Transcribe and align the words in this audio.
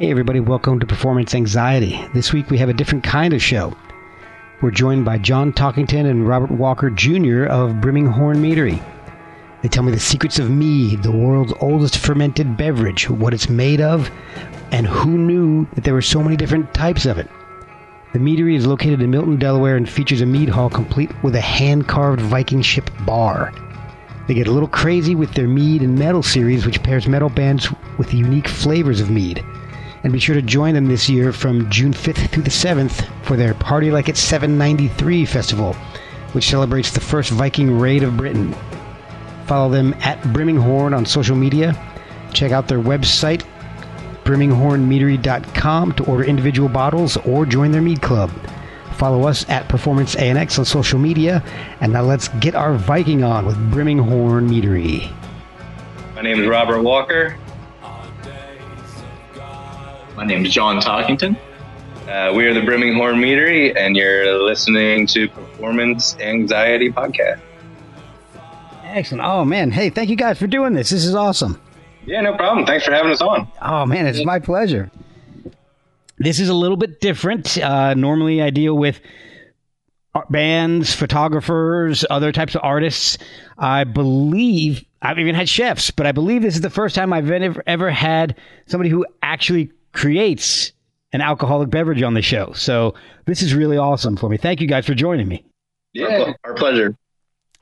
Hey, 0.00 0.10
everybody, 0.10 0.40
welcome 0.40 0.80
to 0.80 0.86
Performance 0.86 1.34
Anxiety. 1.34 2.02
This 2.14 2.32
week 2.32 2.48
we 2.48 2.56
have 2.56 2.70
a 2.70 2.72
different 2.72 3.04
kind 3.04 3.34
of 3.34 3.42
show. 3.42 3.76
We're 4.62 4.70
joined 4.70 5.04
by 5.04 5.18
John 5.18 5.52
Talkington 5.52 6.08
and 6.08 6.26
Robert 6.26 6.50
Walker 6.50 6.88
Jr. 6.88 7.44
of 7.44 7.82
Brimminghorn 7.82 8.38
Meadery. 8.38 8.82
They 9.60 9.68
tell 9.68 9.82
me 9.82 9.92
the 9.92 10.00
secrets 10.00 10.38
of 10.38 10.48
mead, 10.48 11.02
the 11.02 11.12
world's 11.12 11.52
oldest 11.60 11.98
fermented 11.98 12.56
beverage, 12.56 13.10
what 13.10 13.34
it's 13.34 13.50
made 13.50 13.82
of, 13.82 14.10
and 14.72 14.86
who 14.86 15.18
knew 15.18 15.66
that 15.74 15.84
there 15.84 15.92
were 15.92 16.00
so 16.00 16.22
many 16.22 16.34
different 16.34 16.72
types 16.72 17.04
of 17.04 17.18
it. 17.18 17.28
The 18.14 18.20
meadery 18.20 18.56
is 18.56 18.66
located 18.66 19.02
in 19.02 19.10
Milton, 19.10 19.36
Delaware, 19.36 19.76
and 19.76 19.86
features 19.86 20.22
a 20.22 20.26
mead 20.26 20.48
hall 20.48 20.70
complete 20.70 21.10
with 21.22 21.34
a 21.34 21.42
hand 21.42 21.88
carved 21.88 22.22
Viking 22.22 22.62
ship 22.62 22.88
bar. 23.04 23.52
They 24.28 24.32
get 24.32 24.48
a 24.48 24.52
little 24.52 24.66
crazy 24.66 25.14
with 25.14 25.34
their 25.34 25.46
mead 25.46 25.82
and 25.82 25.98
metal 25.98 26.22
series, 26.22 26.64
which 26.64 26.82
pairs 26.82 27.06
metal 27.06 27.28
bands 27.28 27.68
with 27.98 28.14
unique 28.14 28.48
flavors 28.48 29.02
of 29.02 29.10
mead. 29.10 29.44
And 30.02 30.12
be 30.12 30.18
sure 30.18 30.34
to 30.34 30.42
join 30.42 30.74
them 30.74 30.86
this 30.86 31.08
year 31.08 31.32
from 31.32 31.68
June 31.70 31.92
5th 31.92 32.30
through 32.30 32.44
the 32.44 32.50
7th 32.50 33.06
for 33.24 33.36
their 33.36 33.52
Party 33.52 33.90
Like 33.90 34.08
It's 34.08 34.20
793 34.20 35.26
festival, 35.26 35.74
which 36.32 36.48
celebrates 36.48 36.90
the 36.90 37.00
first 37.00 37.30
Viking 37.30 37.78
raid 37.78 38.02
of 38.02 38.16
Britain. 38.16 38.54
Follow 39.46 39.70
them 39.70 39.94
at 40.00 40.18
Brimminghorn 40.22 40.96
on 40.96 41.04
social 41.04 41.36
media. 41.36 41.74
Check 42.32 42.52
out 42.52 42.66
their 42.66 42.78
website, 42.78 43.44
brimminghornmeadery.com, 44.24 45.92
to 45.92 46.04
order 46.04 46.24
individual 46.24 46.68
bottles 46.68 47.16
or 47.18 47.44
join 47.44 47.70
their 47.70 47.82
mead 47.82 48.00
club. 48.00 48.30
Follow 48.96 49.26
us 49.26 49.48
at 49.48 49.68
Performance 49.68 50.14
ANX 50.14 50.58
on 50.58 50.64
social 50.64 50.98
media. 50.98 51.42
And 51.80 51.92
now 51.92 52.02
let's 52.02 52.28
get 52.40 52.54
our 52.54 52.74
Viking 52.74 53.24
on 53.24 53.44
with 53.44 53.56
Brimminghorn 53.70 54.48
Meadery. 54.48 55.12
My 56.14 56.22
name 56.22 56.40
is 56.40 56.46
Robert 56.46 56.82
Walker. 56.82 57.36
My 60.20 60.26
name 60.26 60.44
is 60.44 60.52
John 60.52 60.78
Talkington. 60.82 61.34
Uh, 62.06 62.34
we 62.34 62.44
are 62.44 62.52
the 62.52 62.60
Brimminghorn 62.60 63.14
Meadery, 63.14 63.74
and 63.74 63.96
you're 63.96 64.38
listening 64.44 65.06
to 65.06 65.28
Performance 65.28 66.14
Anxiety 66.18 66.92
Podcast. 66.92 67.40
Excellent. 68.84 69.24
Oh, 69.24 69.46
man. 69.46 69.70
Hey, 69.70 69.88
thank 69.88 70.10
you 70.10 70.16
guys 70.16 70.38
for 70.38 70.46
doing 70.46 70.74
this. 70.74 70.90
This 70.90 71.06
is 71.06 71.14
awesome. 71.14 71.58
Yeah, 72.04 72.20
no 72.20 72.36
problem. 72.36 72.66
Thanks 72.66 72.84
for 72.84 72.92
having 72.92 73.10
us 73.10 73.22
on. 73.22 73.48
Oh, 73.62 73.86
man, 73.86 74.06
it's 74.06 74.22
my 74.22 74.38
pleasure. 74.38 74.90
This 76.18 76.38
is 76.38 76.50
a 76.50 76.54
little 76.54 76.76
bit 76.76 77.00
different. 77.00 77.56
Uh, 77.56 77.94
normally, 77.94 78.42
I 78.42 78.50
deal 78.50 78.76
with 78.76 79.00
bands, 80.28 80.94
photographers, 80.94 82.04
other 82.10 82.30
types 82.30 82.54
of 82.54 82.60
artists. 82.62 83.16
I 83.56 83.84
believe 83.84 84.84
I've 85.00 85.18
even 85.18 85.34
had 85.34 85.48
chefs, 85.48 85.90
but 85.90 86.04
I 86.04 86.12
believe 86.12 86.42
this 86.42 86.56
is 86.56 86.60
the 86.60 86.68
first 86.68 86.94
time 86.94 87.10
I've 87.10 87.30
ever, 87.30 87.62
ever 87.66 87.90
had 87.90 88.36
somebody 88.66 88.90
who 88.90 89.06
actually 89.22 89.72
creates 89.92 90.72
an 91.12 91.20
alcoholic 91.20 91.70
beverage 91.70 92.02
on 92.02 92.14
the 92.14 92.22
show. 92.22 92.52
So 92.52 92.94
this 93.26 93.42
is 93.42 93.54
really 93.54 93.76
awesome 93.76 94.16
for 94.16 94.28
me. 94.28 94.36
Thank 94.36 94.60
you 94.60 94.66
guys 94.66 94.86
for 94.86 94.94
joining 94.94 95.28
me. 95.28 95.44
Yeah, 95.92 96.32
our 96.44 96.54
pleasure. 96.54 96.96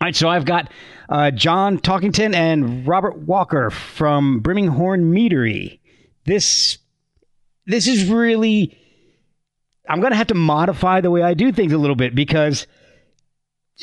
All 0.00 0.06
right, 0.06 0.14
so 0.14 0.28
I've 0.28 0.44
got 0.44 0.70
uh, 1.08 1.30
John 1.30 1.78
Talkington 1.78 2.34
and 2.34 2.86
Robert 2.86 3.18
Walker 3.18 3.70
from 3.70 4.42
Brimminghorn 4.42 5.10
Meadery. 5.10 5.80
This 6.24 6.78
this 7.66 7.86
is 7.86 8.08
really 8.08 8.78
I'm 9.88 10.00
going 10.00 10.12
to 10.12 10.16
have 10.16 10.28
to 10.28 10.34
modify 10.34 11.00
the 11.00 11.10
way 11.10 11.22
I 11.22 11.34
do 11.34 11.50
things 11.50 11.72
a 11.72 11.78
little 11.78 11.96
bit 11.96 12.14
because 12.14 12.66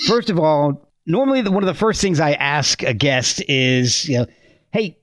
first 0.07 0.29
of 0.29 0.39
all, 0.39 0.89
normally 1.05 1.41
the, 1.41 1.51
one 1.51 1.63
of 1.63 1.67
the 1.67 1.73
first 1.73 2.01
things 2.01 2.19
I 2.19 2.34
ask 2.34 2.84
a 2.84 2.94
guest 2.94 3.44
is, 3.47 4.07
you 4.07 4.19
know, 4.19 4.25
hey, 4.72 4.97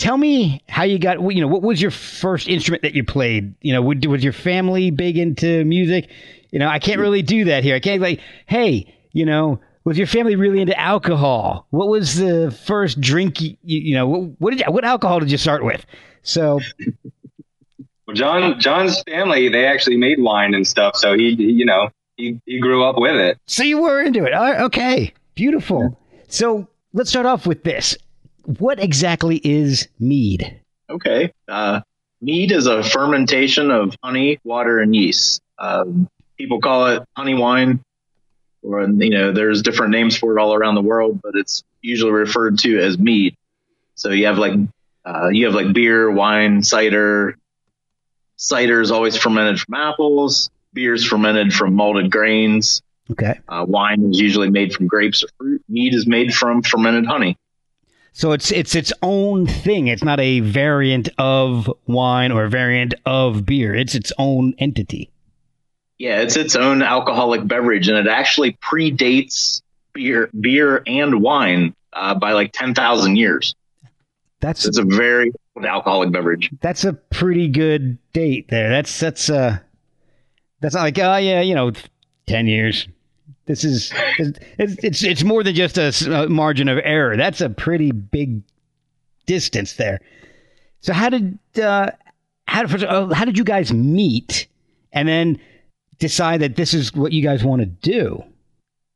tell 0.00 0.16
me 0.16 0.62
how 0.68 0.82
you 0.82 0.98
got 0.98 1.20
you 1.32 1.40
know 1.40 1.48
what 1.48 1.62
was 1.62 1.80
your 1.80 1.90
first 1.90 2.48
instrument 2.48 2.82
that 2.82 2.94
you 2.94 3.04
played? 3.04 3.54
You 3.60 3.72
know 3.72 3.82
was 3.82 4.24
your 4.24 4.32
family 4.32 4.90
big 4.90 5.18
into 5.18 5.64
music? 5.64 6.10
You 6.50 6.58
know 6.58 6.68
i 6.68 6.78
can't 6.78 6.98
really 6.98 7.22
do 7.22 7.44
that 7.44 7.62
here. 7.62 7.76
I 7.76 7.80
can't 7.80 8.00
like 8.00 8.20
hey 8.46 8.92
you 9.12 9.26
know 9.26 9.60
was 9.84 9.96
your 9.96 10.06
family 10.06 10.36
really 10.36 10.60
into 10.60 10.78
alcohol? 10.78 11.66
What 11.70 11.88
was 11.88 12.16
the 12.16 12.50
first 12.66 13.00
drink 13.00 13.40
you, 13.40 13.56
you 13.62 13.94
know 13.94 14.06
what, 14.06 14.40
what 14.40 14.50
did 14.50 14.60
you, 14.60 14.72
what 14.72 14.84
alcohol 14.84 15.20
did 15.20 15.30
you 15.30 15.38
start 15.38 15.64
with? 15.64 15.84
So 16.22 16.60
well 18.06 18.16
john 18.16 18.58
john's 18.58 19.02
family 19.02 19.48
they 19.48 19.66
actually 19.66 19.96
made 19.96 20.20
wine 20.20 20.52
and 20.52 20.66
stuff 20.66 20.96
so 20.96 21.14
he, 21.14 21.36
he 21.36 21.44
you 21.44 21.64
know 21.64 21.90
he, 22.20 22.40
he 22.46 22.60
grew 22.60 22.84
up 22.84 22.96
with 22.98 23.16
it. 23.16 23.38
So 23.46 23.62
you 23.62 23.80
were 23.80 24.02
into 24.02 24.24
it. 24.24 24.34
Okay. 24.34 25.12
Beautiful. 25.34 25.98
So 26.28 26.68
let's 26.92 27.10
start 27.10 27.26
off 27.26 27.46
with 27.46 27.64
this 27.64 27.96
what 28.44 28.80
exactly 28.82 29.40
is 29.42 29.88
mead? 29.98 30.60
Okay. 30.88 31.32
Uh, 31.48 31.80
mead 32.20 32.52
is 32.52 32.66
a 32.66 32.82
fermentation 32.82 33.70
of 33.70 33.96
honey, 34.02 34.38
water, 34.44 34.80
and 34.80 34.94
yeast. 34.94 35.42
Um, 35.58 36.08
people 36.36 36.60
call 36.60 36.86
it 36.86 37.02
honey 37.16 37.34
wine, 37.34 37.80
or 38.62 38.82
you 38.82 39.10
know, 39.10 39.32
there's 39.32 39.62
different 39.62 39.92
names 39.92 40.16
for 40.16 40.36
it 40.36 40.40
all 40.40 40.54
around 40.54 40.74
the 40.74 40.82
world, 40.82 41.20
but 41.22 41.34
it's 41.34 41.62
usually 41.80 42.12
referred 42.12 42.58
to 42.60 42.78
as 42.78 42.98
mead. 42.98 43.36
So 43.94 44.10
you 44.10 44.26
have 44.26 44.38
like 44.38 44.54
uh, 45.04 45.28
you 45.28 45.46
have 45.46 45.54
like 45.54 45.72
beer, 45.72 46.10
wine, 46.10 46.62
cider. 46.62 47.36
Cider 48.36 48.80
is 48.80 48.90
always 48.90 49.16
fermented 49.16 49.60
from 49.60 49.74
apples. 49.74 50.50
Beer 50.72 50.94
is 50.94 51.04
fermented 51.04 51.52
from 51.52 51.74
malted 51.74 52.10
grains. 52.10 52.82
Okay. 53.10 53.40
Uh, 53.48 53.64
wine 53.68 54.10
is 54.10 54.20
usually 54.20 54.50
made 54.50 54.72
from 54.72 54.86
grapes 54.86 55.22
or 55.24 55.28
fruit. 55.36 55.62
Mead 55.68 55.94
is 55.94 56.06
made 56.06 56.32
from 56.32 56.62
fermented 56.62 57.06
honey. 57.06 57.36
So 58.12 58.32
it's 58.32 58.50
it's 58.50 58.74
its 58.74 58.92
own 59.02 59.46
thing. 59.46 59.86
It's 59.86 60.04
not 60.04 60.20
a 60.20 60.40
variant 60.40 61.08
of 61.18 61.70
wine 61.86 62.32
or 62.32 62.44
a 62.44 62.50
variant 62.50 62.94
of 63.06 63.46
beer. 63.46 63.74
It's 63.74 63.94
its 63.94 64.12
own 64.18 64.54
entity. 64.58 65.10
Yeah, 65.98 66.20
it's 66.20 66.36
its 66.36 66.56
own 66.56 66.82
alcoholic 66.82 67.46
beverage, 67.46 67.88
and 67.88 67.96
it 67.96 68.10
actually 68.10 68.52
predates 68.54 69.62
beer, 69.92 70.30
beer 70.38 70.82
and 70.86 71.22
wine 71.22 71.74
uh, 71.92 72.14
by 72.14 72.32
like 72.32 72.52
ten 72.52 72.74
thousand 72.74 73.16
years. 73.16 73.54
That's 74.40 74.66
it's 74.66 74.78
a 74.78 74.84
very 74.84 75.32
alcoholic 75.62 76.10
beverage. 76.10 76.50
That's 76.60 76.84
a 76.84 76.94
pretty 76.94 77.48
good 77.48 77.98
date 78.12 78.48
there. 78.48 78.70
That's 78.70 78.98
that's 78.98 79.28
uh 79.28 79.58
that's 80.60 80.74
not 80.74 80.82
like 80.82 80.98
oh 80.98 81.16
yeah 81.16 81.42
you 81.42 81.54
know 81.54 81.72
ten 82.26 82.46
years 82.46 82.88
this 83.46 83.64
is 83.64 83.92
it's 84.18 84.38
it's 84.84 85.02
it's 85.02 85.24
more 85.24 85.42
than 85.42 85.54
just 85.54 85.78
a, 85.78 86.28
margin 86.28 86.68
of 86.68 86.78
error. 86.84 87.16
That's 87.16 87.40
a 87.40 87.50
pretty 87.50 87.90
big 87.92 88.42
distance 89.26 89.74
there. 89.74 90.00
So 90.80 90.92
how 90.92 91.08
did 91.08 91.38
uh, 91.60 91.90
how 92.46 92.62
uh, 92.64 93.14
how 93.14 93.24
did 93.24 93.36
you 93.36 93.44
guys 93.44 93.72
meet 93.72 94.46
and 94.92 95.08
then 95.08 95.40
decide 95.98 96.40
that 96.40 96.56
this 96.56 96.74
is 96.74 96.94
what 96.94 97.12
you 97.12 97.22
guys 97.22 97.44
want 97.44 97.60
to 97.60 97.66
do? 97.66 98.22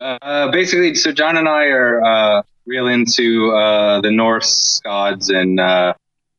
Uh, 0.00 0.50
basically, 0.50 0.94
so 0.94 1.12
John 1.12 1.37
and 1.37 1.49
I 1.49 1.65
are 1.66 2.04
uh, 2.04 2.43
real 2.66 2.88
into 2.88 3.53
uh, 3.53 4.00
the 4.00 4.10
Norse 4.10 4.81
gods 4.84 5.31
and 5.31 5.59
uh, 5.59 5.94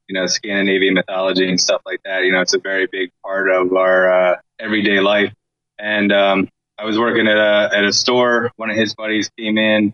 you 0.07 0.19
know 0.19 0.27
Scandinavian 0.27 0.93
mythology 0.93 1.49
and 1.49 1.59
stuff 1.59 1.81
like 1.85 2.01
that. 2.05 2.23
You 2.23 2.31
know, 2.31 2.41
it's 2.41 2.53
a 2.53 2.59
very 2.59 2.87
big 2.91 3.11
part 3.23 3.49
of 3.49 3.73
our 3.73 4.39
everyday 4.59 4.99
life. 4.99 5.33
And 5.77 6.13
um, 6.13 6.49
I 6.77 6.85
was 6.85 6.99
working 6.99 7.27
at 7.27 7.37
a 7.37 7.69
at 7.73 7.83
a 7.85 7.93
store. 7.93 8.51
One 8.57 8.69
of 8.69 8.75
his 8.75 8.93
buddies 8.95 9.29
came 9.37 9.57
in. 9.57 9.93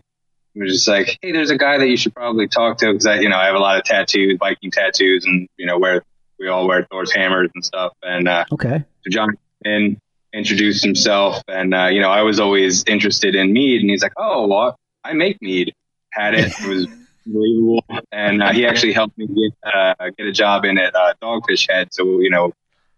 He 0.54 0.60
was 0.60 0.72
just 0.72 0.88
like, 0.88 1.18
"Hey, 1.22 1.32
there's 1.32 1.50
a 1.50 1.56
guy 1.56 1.78
that 1.78 1.88
you 1.88 1.96
should 1.96 2.14
probably 2.14 2.48
talk 2.48 2.78
to 2.78 2.86
because 2.92 3.06
I, 3.06 3.20
you 3.20 3.28
know, 3.28 3.36
I 3.36 3.46
have 3.46 3.54
a 3.54 3.60
lot 3.60 3.78
of 3.78 3.84
tattoos, 3.84 4.36
Viking 4.38 4.70
tattoos, 4.70 5.24
and 5.24 5.48
you 5.56 5.66
know, 5.66 5.78
where 5.78 6.02
we 6.38 6.48
all 6.48 6.66
wear 6.66 6.84
Thor's 6.84 7.12
hammers 7.12 7.50
and 7.54 7.64
stuff." 7.64 7.92
And 8.02 8.28
uh, 8.28 8.44
okay, 8.52 8.84
so 9.02 9.10
John 9.10 9.38
in 9.64 10.00
introduced 10.32 10.84
himself, 10.84 11.42
and 11.46 11.72
uh, 11.72 11.86
you 11.86 12.00
know, 12.00 12.10
I 12.10 12.22
was 12.22 12.40
always 12.40 12.84
interested 12.84 13.34
in 13.34 13.52
mead, 13.52 13.80
and 13.80 13.90
he's 13.90 14.02
like, 14.02 14.14
"Oh, 14.16 14.48
well, 14.48 14.76
I 15.04 15.12
make 15.12 15.40
mead." 15.40 15.74
Had 16.10 16.34
it. 16.34 16.52
It 16.60 16.66
was 16.66 16.88
unbelievable, 17.26 17.84
and 18.10 18.42
uh, 18.42 18.52
he 18.52 18.66
actually 18.66 18.92
helped 18.92 19.16
me 19.16 19.26
get 19.26 19.72
uh, 19.72 19.94
get 20.18 20.26
a 20.26 20.32
job 20.32 20.64
in 20.64 20.76
at 20.78 20.94
uh, 20.94 21.14
Dogfish 21.22 21.70
Head. 21.70 21.88
So 21.92 22.20
you 22.20 22.28
know, 22.28 22.52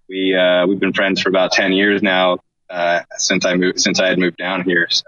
we 0.09 0.35
uh, 0.35 0.67
we've 0.67 0.81
been 0.81 0.95
friends 0.95 1.21
for 1.21 1.29
about 1.29 1.53
ten 1.53 1.73
years 1.73 2.03
now 2.03 2.39
uh, 2.71 3.01
since 3.17 3.45
I 3.45 3.55
moved 3.55 3.81
since 3.81 4.01
I 4.01 4.09
had 4.09 4.19
moved 4.19 4.37
down 4.37 4.65
here. 4.65 4.87
So, 4.91 5.05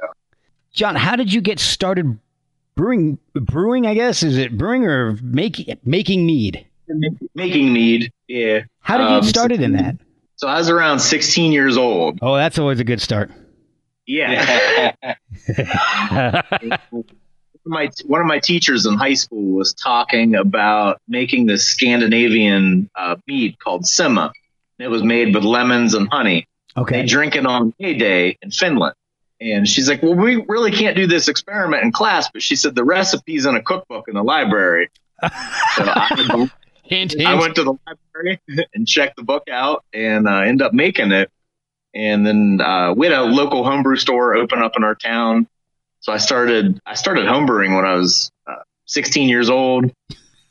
John, 0.73 0.95
how 0.97 1.17
did 1.17 1.33
you 1.33 1.41
get 1.41 1.59
started 1.59 2.19
brewing 2.77 3.19
brewing. 3.35 3.87
I 3.87 3.95
guess 3.95 4.23
is 4.23 4.37
it 4.39 4.57
brewing 4.57 4.85
or 4.85 5.19
making 5.23 5.77
making 5.85 6.25
mead? 6.25 6.65
Making 7.35 7.73
mead. 7.73 8.13
Yeah. 8.29 8.61
How 8.81 8.99
did 8.99 9.05
you 9.05 9.17
Um, 9.17 9.21
get 9.23 9.29
started 9.29 9.61
in 9.61 9.73
that? 9.73 9.97
So 10.37 10.47
I 10.47 10.59
was 10.59 10.69
around 10.69 11.01
16 11.01 11.51
years 11.51 11.77
old. 11.77 12.19
Oh, 12.23 12.37
that's 12.37 12.59
always 12.59 12.79
a 12.79 12.85
good 12.85 13.01
start. 13.01 13.33
Yeah. 14.07 14.93
my 17.65 17.91
one 18.05 18.21
of 18.21 18.27
my 18.27 18.39
teachers 18.39 18.87
in 18.87 18.95
high 18.95 19.15
school 19.15 19.57
was 19.57 19.75
talking 19.75 20.37
about 20.37 21.01
making 21.09 21.47
this 21.47 21.65
Scandinavian 21.67 22.89
uh, 22.95 23.17
mead 23.27 23.59
called 23.59 23.83
Sima. 23.83 24.31
It 24.79 24.89
was 24.89 25.03
made 25.03 25.35
with 25.35 25.43
lemons 25.43 25.95
and 25.95 26.09
honey. 26.09 26.47
They 26.77 26.83
okay. 26.83 27.07
drink 27.07 27.37
it 27.37 27.47
on 27.47 27.73
May 27.81 27.95
Day 27.95 28.39
in 28.43 28.51
Finland. 28.51 28.95
And 29.41 29.69
she's 29.69 29.89
like, 29.89 30.03
"Well, 30.03 30.15
we 30.15 30.45
really 30.49 30.71
can't 30.71 30.97
do 30.97 31.07
this 31.07 31.29
experiment 31.29 31.83
in 31.83 31.93
class." 31.93 32.31
But 32.31 32.43
she 32.43 32.57
said 32.57 32.75
the 32.75 32.85
recipe's 32.85 33.45
in 33.45 33.55
a 33.55 33.63
cookbook 33.63 34.09
in 34.09 34.15
the 34.15 34.23
library. 34.23 34.89
So 35.23 35.29
I, 35.85 36.49
Hint, 36.85 37.21
I 37.21 37.35
went 37.35 37.57
to 37.57 37.65
the 37.65 37.75
library 37.87 38.41
and 38.75 38.87
checked 38.87 39.17
the 39.17 39.23
book 39.23 39.49
out 39.51 39.85
and 39.93 40.29
uh, 40.29 40.41
ended 40.41 40.67
up 40.67 40.73
making 40.73 41.13
it. 41.13 41.31
And 41.95 42.27
then 42.27 42.61
uh, 42.61 42.95
we 42.95 43.07
had 43.07 43.19
a 43.19 43.23
local 43.23 43.65
homebrew 43.65 43.97
store 43.97 44.35
open 44.37 44.63
up 44.63 44.73
in 44.77 44.85
our 44.85 44.95
town. 44.95 45.49
So 46.01 46.13
I 46.13 46.19
started 46.19 46.81
I 46.87 46.95
started 46.95 47.27
homebrewing 47.27 47.75
when 47.75 47.85
I 47.85 47.95
was 47.95 48.31
uh, 48.47 48.63
16 48.87 49.29
years 49.29 49.51
old, 49.51 49.91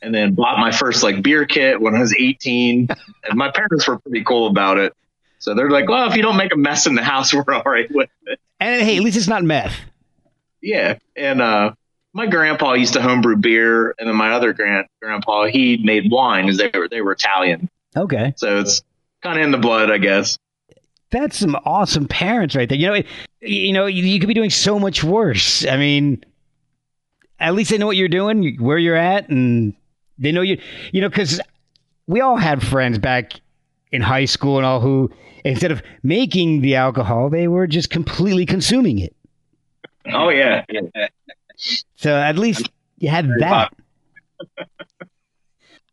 and 0.01 0.13
then 0.13 0.33
bought 0.33 0.59
my 0.59 0.71
first 0.71 1.01
like 1.01 1.21
beer 1.21 1.45
kit 1.45 1.79
when 1.79 1.95
I 1.95 1.99
was 1.99 2.13
18. 2.13 2.89
and 3.23 3.37
my 3.37 3.51
parents 3.51 3.87
were 3.87 3.99
pretty 3.99 4.23
cool 4.23 4.47
about 4.47 4.77
it. 4.77 4.93
So 5.45 5.53
they're 5.53 5.69
like, 5.69 5.87
"Well, 5.87 6.09
if 6.09 6.15
you 6.15 6.23
don't 6.23 6.37
make 6.37 6.51
a 6.55 6.57
mess 6.57 6.87
in 6.87 6.95
the 6.95 7.03
house, 7.03 7.31
we're 7.33 7.45
all 7.53 7.61
right 7.63 7.87
with 7.91 8.09
it." 8.25 8.39
and 8.59 8.81
hey, 8.81 8.97
at 8.97 9.03
least 9.03 9.15
it's 9.15 9.27
not 9.27 9.43
meth. 9.43 9.75
Yeah, 10.59 10.97
and 11.15 11.39
uh, 11.39 11.73
my 12.13 12.25
grandpa 12.25 12.73
used 12.73 12.93
to 12.93 13.01
homebrew 13.01 13.35
beer, 13.35 13.93
and 13.99 14.09
then 14.09 14.15
my 14.15 14.31
other 14.31 14.53
grand 14.53 14.87
grandpa 14.99 15.45
he 15.45 15.77
made 15.77 16.09
wine, 16.11 16.45
because 16.45 16.57
they 16.57 16.71
were 16.73 16.89
they 16.89 17.01
were 17.01 17.11
Italian. 17.11 17.69
Okay. 17.95 18.33
So 18.37 18.57
it's 18.59 18.81
kind 19.21 19.37
of 19.37 19.45
in 19.45 19.51
the 19.51 19.59
blood, 19.59 19.91
I 19.91 19.99
guess. 19.99 20.39
That's 21.11 21.37
some 21.37 21.55
awesome 21.63 22.07
parents 22.07 22.55
right 22.55 22.67
there. 22.67 22.79
You 22.79 22.87
know, 22.87 22.93
it, 22.95 23.05
you 23.39 23.71
know, 23.71 23.85
you, 23.85 24.03
you 24.03 24.19
could 24.19 24.27
be 24.27 24.33
doing 24.33 24.49
so 24.49 24.79
much 24.79 25.03
worse. 25.03 25.63
I 25.65 25.77
mean, 25.77 26.25
at 27.39 27.53
least 27.53 27.69
they 27.69 27.77
know 27.77 27.85
what 27.85 27.97
you're 27.97 28.07
doing, 28.07 28.57
where 28.57 28.79
you're 28.79 28.95
at, 28.95 29.29
and 29.29 29.75
they 30.17 30.31
know 30.31 30.41
you. 30.41 30.59
You 30.91 31.01
know, 31.01 31.09
because 31.09 31.39
we 32.07 32.21
all 32.21 32.35
had 32.35 32.65
friends 32.65 32.97
back 32.97 33.33
in 33.95 34.01
high 34.01 34.25
school 34.25 34.57
and 34.57 34.65
all 34.65 34.79
who, 34.79 35.09
instead 35.43 35.71
of 35.71 35.81
making 36.03 36.61
the 36.61 36.75
alcohol, 36.75 37.29
they 37.29 37.47
were 37.47 37.67
just 37.67 37.89
completely 37.89 38.45
consuming 38.45 38.99
it. 38.99 39.15
Oh 40.13 40.29
yeah, 40.29 40.63
So 41.95 42.15
at 42.15 42.37
least 42.37 42.69
you 42.97 43.09
had 43.09 43.27
that. 43.39 43.73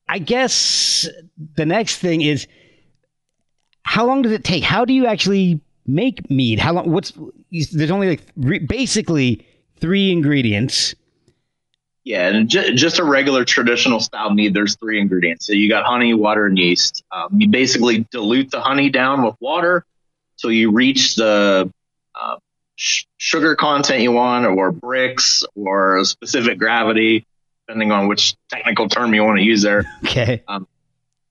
I 0.09 0.19
guess 0.19 1.09
the 1.55 1.65
next 1.65 1.97
thing 1.97 2.21
is 2.21 2.47
how 3.85 4.07
long 4.07 4.23
does 4.23 4.33
it 4.33 4.45
take? 4.45 4.63
How 4.63 4.85
do 4.85 4.93
you 4.93 5.07
actually 5.07 5.61
make 5.87 6.29
mead? 6.31 6.59
How 6.59 6.75
long? 6.75 6.91
What's 6.91 7.13
there's 7.51 7.91
only 7.91 8.11
like 8.11 8.69
basically 8.69 9.47
three 9.77 10.13
ingredients. 10.13 10.95
Yeah, 12.05 12.29
and 12.29 12.49
ju- 12.49 12.75
just 12.75 12.99
a 12.99 13.05
regular 13.05 13.45
traditional 13.45 14.01
style 14.01 14.31
mead. 14.31 14.55
There's 14.55 14.75
three 14.77 15.01
ingredients. 15.01 15.47
So 15.47 15.53
you 15.53 15.69
got 15.69 15.85
honey, 15.85 16.15
water, 16.15 16.47
and 16.47 16.59
yeast. 16.59 17.05
Um, 17.13 17.29
you 17.41 17.49
basically 17.49 18.07
dilute 18.11 18.51
the 18.51 18.61
honey 18.61 18.91
down 18.91 19.23
with 19.25 19.37
water 19.41 19.85
till 20.39 20.51
you 20.51 20.73
reach 20.73 21.15
the 21.15 21.71
uh, 22.21 22.37
sh- 22.75 23.05
sugar 23.19 23.55
content 23.55 24.03
you 24.03 24.11
want, 24.11 24.47
or 24.47 24.73
Brix, 24.73 25.45
or 25.55 25.99
a 25.99 26.05
specific 26.05 26.59
gravity, 26.59 27.25
depending 27.69 27.93
on 27.93 28.09
which 28.09 28.35
technical 28.51 28.89
term 28.89 29.15
you 29.15 29.23
want 29.23 29.39
to 29.39 29.45
use 29.45 29.63
there. 29.63 29.85
Okay. 30.05 30.43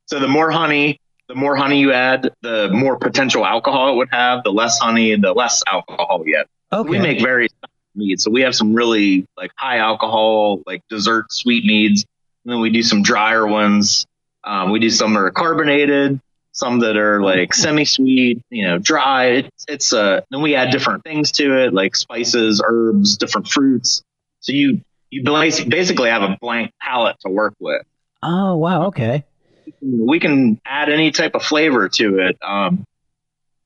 So 0.05 0.19
the 0.19 0.27
more 0.27 0.51
honey, 0.51 0.99
the 1.27 1.35
more 1.35 1.55
honey 1.55 1.79
you 1.79 1.93
add, 1.93 2.31
the 2.41 2.69
more 2.69 2.97
potential 2.97 3.45
alcohol 3.45 3.93
it 3.93 3.95
would 3.95 4.09
have. 4.11 4.43
The 4.43 4.51
less 4.51 4.77
honey, 4.79 5.15
the 5.15 5.31
less 5.33 5.63
alcohol 5.67 6.23
you 6.25 6.33
get. 6.35 6.47
Okay. 6.73 6.89
We 6.89 6.99
make 6.99 7.21
various 7.21 7.51
meads. 7.95 8.23
So 8.23 8.31
we 8.31 8.41
have 8.41 8.55
some 8.55 8.73
really 8.73 9.27
like 9.37 9.51
high 9.55 9.77
alcohol, 9.77 10.61
like 10.65 10.83
dessert 10.89 11.31
sweet 11.31 11.65
meads. 11.65 12.05
And 12.45 12.53
then 12.53 12.61
we 12.61 12.69
do 12.69 12.83
some 12.83 13.03
drier 13.03 13.45
ones. 13.45 14.05
Um, 14.43 14.71
we 14.71 14.79
do 14.79 14.89
some 14.89 15.13
that 15.13 15.19
are 15.19 15.31
carbonated, 15.31 16.19
some 16.51 16.79
that 16.79 16.97
are 16.97 17.21
like 17.21 17.53
semi-sweet, 17.53 18.41
you 18.49 18.67
know, 18.67 18.79
dry. 18.79 19.25
It's, 19.25 19.65
it's 19.67 19.93
uh, 19.93 20.21
then 20.31 20.41
we 20.41 20.55
add 20.55 20.71
different 20.71 21.03
things 21.03 21.31
to 21.33 21.65
it, 21.65 21.73
like 21.73 21.95
spices, 21.95 22.61
herbs, 22.65 23.17
different 23.17 23.47
fruits. 23.47 24.01
So 24.39 24.53
you, 24.53 24.81
you 25.11 25.23
basically 25.23 26.09
have 26.09 26.23
a 26.23 26.37
blank 26.41 26.73
palette 26.81 27.19
to 27.21 27.29
work 27.29 27.53
with 27.59 27.85
oh 28.23 28.55
wow. 28.55 28.87
Okay. 28.87 29.25
we 29.81 30.19
can 30.19 30.59
add 30.65 30.89
any 30.89 31.11
type 31.11 31.35
of 31.35 31.43
flavor 31.43 31.89
to 31.89 32.19
it. 32.19 32.37
Um, 32.41 32.85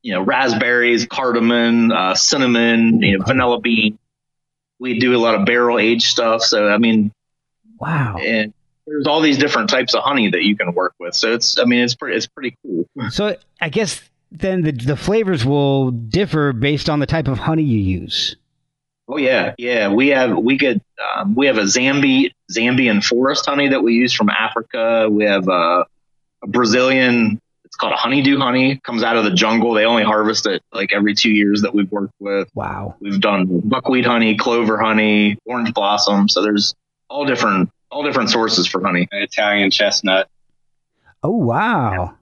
you 0.02 0.14
know, 0.14 0.22
raspberries, 0.22 1.08
cardamom, 1.08 1.92
uh, 1.92 2.14
cinnamon, 2.14 3.02
you 3.02 3.18
know, 3.18 3.26
vanilla 3.26 3.60
bean. 3.60 3.98
We 4.80 5.00
do 5.00 5.16
a 5.16 5.20
lot 5.20 5.36
of 5.36 5.46
barrel 5.46 5.80
aged 5.80 6.08
stuff. 6.08 6.42
So, 6.42 6.68
I 6.68 6.78
mean, 6.78 7.12
Wow. 7.80 8.18
and 8.18 8.54
there's 8.88 9.08
all 9.08 9.22
these 9.22 9.38
different 9.38 9.70
types 9.70 9.94
of 9.96 10.04
honey 10.04 10.30
that 10.30 10.44
you 10.44 10.56
can 10.56 10.74
work 10.74 10.94
with. 11.00 11.16
So 11.16 11.34
it's, 11.34 11.58
I 11.60 11.66
mean, 11.66 11.84
it's 11.84 11.96
pretty, 11.96 12.16
it's 12.18 12.28
pretty 12.28 12.56
cool. 12.64 12.86
So 13.10 13.36
I 13.62 13.70
guess 13.70 14.02
then 14.32 14.62
the 14.64 14.72
the 14.72 14.96
flavors 14.98 15.46
will 15.46 15.92
differ 15.92 16.52
based 16.54 16.90
on 16.90 17.00
the 17.00 17.06
type 17.06 17.28
of 17.28 17.40
honey 17.40 17.64
you 17.64 17.80
use. 17.80 18.36
Oh 19.08 19.18
yeah, 19.18 19.54
yeah. 19.58 19.88
We 19.94 20.10
have 20.10 20.36
we 20.38 20.58
get 20.58 20.82
um, 21.16 21.36
we 21.36 21.48
have 21.48 21.58
a 21.58 21.62
Zambi 21.64 22.32
Zambian 22.52 23.04
forest 23.04 23.46
honey 23.46 23.70
that 23.70 23.82
we 23.84 23.94
use 23.94 24.14
from 24.14 24.30
Africa. 24.30 25.08
We 25.10 25.26
have 25.26 25.48
a, 25.48 25.86
a 26.44 26.48
Brazilian. 26.48 27.40
It's 27.76 27.82
called 27.82 27.92
a 27.92 27.98
honeydew 27.98 28.38
honey. 28.38 28.80
Comes 28.86 29.04
out 29.04 29.18
of 29.18 29.26
the 29.26 29.32
jungle. 29.32 29.74
They 29.74 29.84
only 29.84 30.06
harvest 30.06 30.46
it 30.46 30.64
like 30.72 30.94
every 30.94 31.14
two 31.14 31.30
years 31.30 31.64
that 31.64 31.76
we've 31.76 31.92
worked 31.92 32.14
with. 32.20 32.48
Wow. 32.56 32.96
We've 33.02 33.20
done 33.20 33.60
buckwheat 33.66 34.06
honey, 34.06 34.38
clover 34.38 34.80
honey, 34.80 35.38
orange 35.46 35.74
blossom. 35.74 36.30
So 36.30 36.42
there's 36.42 36.74
all 37.10 37.26
different 37.26 37.70
all 37.92 38.02
different 38.06 38.30
sources 38.30 38.66
for 38.66 38.82
honey. 38.82 39.10
Italian 39.12 39.72
chestnut. 39.72 40.30
Oh 41.22 41.32
wow. 41.32 42.16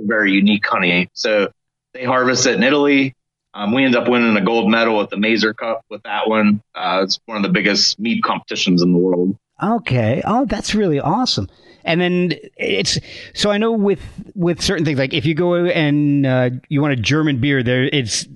Very 0.00 0.32
unique 0.32 0.66
honey. 0.66 1.08
So 1.12 1.52
they 1.94 2.02
harvest 2.02 2.44
it 2.46 2.56
in 2.56 2.64
Italy. 2.64 3.14
Um, 3.54 3.72
we 3.72 3.84
end 3.84 3.94
up 3.94 4.08
winning 4.08 4.36
a 4.36 4.44
gold 4.44 4.68
medal 4.68 5.00
at 5.02 5.10
the 5.10 5.18
Mazer 5.18 5.54
Cup 5.54 5.84
with 5.88 6.02
that 6.02 6.28
one. 6.28 6.60
Uh, 6.74 7.02
it's 7.04 7.20
one 7.26 7.36
of 7.36 7.44
the 7.44 7.50
biggest 7.50 8.00
mead 8.00 8.24
competitions 8.24 8.82
in 8.82 8.92
the 8.92 8.98
world. 8.98 9.38
Okay. 9.62 10.20
Oh, 10.24 10.46
that's 10.46 10.74
really 10.74 10.98
awesome. 10.98 11.48
And 11.86 12.00
then 12.00 12.32
it's 12.56 12.98
so 13.32 13.50
I 13.50 13.58
know 13.58 13.70
with 13.72 14.00
with 14.34 14.60
certain 14.60 14.84
things 14.84 14.98
like 14.98 15.14
if 15.14 15.24
you 15.24 15.34
go 15.34 15.54
and 15.54 16.26
uh, 16.26 16.50
you 16.68 16.82
want 16.82 16.92
a 16.92 16.96
German 16.96 17.38
beer, 17.40 17.62
there 17.62 17.84
it's 17.84 18.26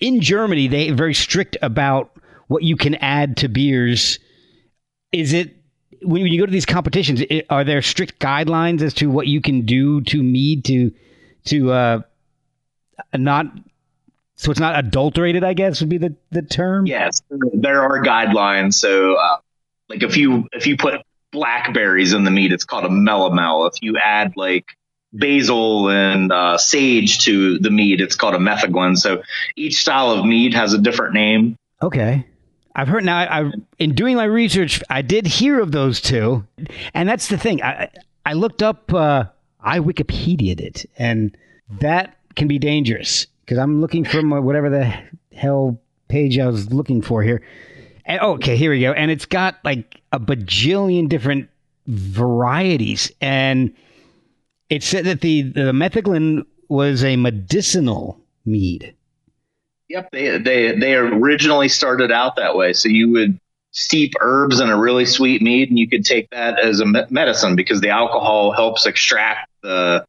in 0.00 0.20
Germany 0.20 0.68
they 0.68 0.90
very 0.90 1.14
strict 1.14 1.56
about 1.62 2.12
what 2.48 2.62
you 2.62 2.76
can 2.76 2.96
add 2.96 3.38
to 3.38 3.48
beers. 3.48 4.18
Is 5.10 5.32
it 5.32 5.56
when 6.02 6.26
you 6.26 6.38
go 6.38 6.44
to 6.44 6.52
these 6.52 6.66
competitions? 6.66 7.22
It, 7.22 7.46
are 7.48 7.64
there 7.64 7.80
strict 7.80 8.20
guidelines 8.20 8.82
as 8.82 8.92
to 8.94 9.08
what 9.08 9.26
you 9.26 9.40
can 9.40 9.62
do 9.62 10.02
to 10.02 10.22
mead 10.22 10.66
to 10.66 10.92
to 11.46 11.72
uh, 11.72 12.00
not 13.14 13.46
so 14.36 14.50
it's 14.50 14.60
not 14.60 14.78
adulterated? 14.78 15.44
I 15.44 15.54
guess 15.54 15.80
would 15.80 15.88
be 15.88 15.96
the 15.98 16.14
the 16.30 16.42
term. 16.42 16.86
Yes, 16.86 17.22
there 17.54 17.82
are 17.82 18.02
guidelines. 18.02 18.74
So, 18.74 19.14
uh, 19.14 19.38
like 19.88 20.02
if 20.02 20.18
you 20.18 20.46
if 20.52 20.66
you 20.66 20.76
put 20.76 21.00
blackberries 21.32 22.12
in 22.12 22.24
the 22.24 22.30
meat, 22.30 22.52
it's 22.52 22.64
called 22.64 22.84
a 22.84 22.88
melomel. 22.88 23.68
If 23.68 23.82
you 23.82 23.98
add 23.98 24.36
like 24.36 24.66
basil 25.12 25.88
and 25.88 26.32
uh, 26.32 26.58
sage 26.58 27.24
to 27.24 27.58
the 27.58 27.70
meat, 27.70 28.00
it's 28.00 28.16
called 28.16 28.34
a 28.34 28.38
metheglin. 28.38 28.96
So 28.96 29.22
each 29.56 29.80
style 29.80 30.10
of 30.10 30.24
meat 30.24 30.54
has 30.54 30.72
a 30.72 30.78
different 30.78 31.14
name. 31.14 31.56
Okay. 31.82 32.26
I've 32.74 32.88
heard 32.88 33.04
now. 33.04 33.18
I, 33.18 33.40
I 33.40 33.52
in 33.78 33.94
doing 33.94 34.16
my 34.16 34.24
research, 34.24 34.82
I 34.88 35.02
did 35.02 35.26
hear 35.26 35.60
of 35.60 35.72
those 35.72 36.00
two, 36.00 36.46
and 36.94 37.08
that's 37.08 37.28
the 37.28 37.36
thing. 37.36 37.62
I 37.62 37.90
I 38.24 38.34
looked 38.34 38.62
up. 38.62 38.92
Uh, 38.92 39.24
I 39.60 39.80
Wikipedia'd 39.80 40.60
it, 40.60 40.86
and 40.96 41.36
that 41.80 42.16
can 42.36 42.48
be 42.48 42.58
dangerous 42.58 43.26
because 43.44 43.58
I'm 43.58 43.80
looking 43.80 44.04
from 44.04 44.30
whatever 44.30 44.70
the 44.70 44.94
hell 45.34 45.80
page 46.08 46.38
I 46.38 46.46
was 46.46 46.72
looking 46.72 47.02
for 47.02 47.22
here. 47.22 47.42
And 48.06 48.20
oh, 48.22 48.32
okay, 48.34 48.56
here 48.56 48.70
we 48.70 48.80
go. 48.80 48.92
And 48.92 49.10
it's 49.10 49.26
got 49.26 49.58
like 49.64 49.99
a 50.12 50.20
bajillion 50.20 51.08
different 51.08 51.48
varieties, 51.86 53.10
and 53.20 53.74
it 54.68 54.82
said 54.82 55.04
that 55.06 55.20
the 55.20 55.42
the 55.42 55.72
metheglin 55.72 56.44
was 56.68 57.02
a 57.04 57.16
medicinal 57.16 58.20
mead. 58.44 58.94
Yep, 59.88 60.10
they 60.12 60.38
they 60.38 60.78
they 60.78 60.94
originally 60.94 61.68
started 61.68 62.12
out 62.12 62.36
that 62.36 62.56
way. 62.56 62.72
So 62.72 62.88
you 62.88 63.10
would 63.10 63.38
steep 63.72 64.14
herbs 64.20 64.60
in 64.60 64.68
a 64.68 64.78
really 64.78 65.04
sweet 65.04 65.42
mead, 65.42 65.68
and 65.68 65.78
you 65.78 65.88
could 65.88 66.04
take 66.04 66.30
that 66.30 66.58
as 66.58 66.80
a 66.80 66.86
me- 66.86 67.04
medicine 67.10 67.56
because 67.56 67.80
the 67.80 67.90
alcohol 67.90 68.52
helps 68.52 68.86
extract 68.86 69.48
the 69.62 70.04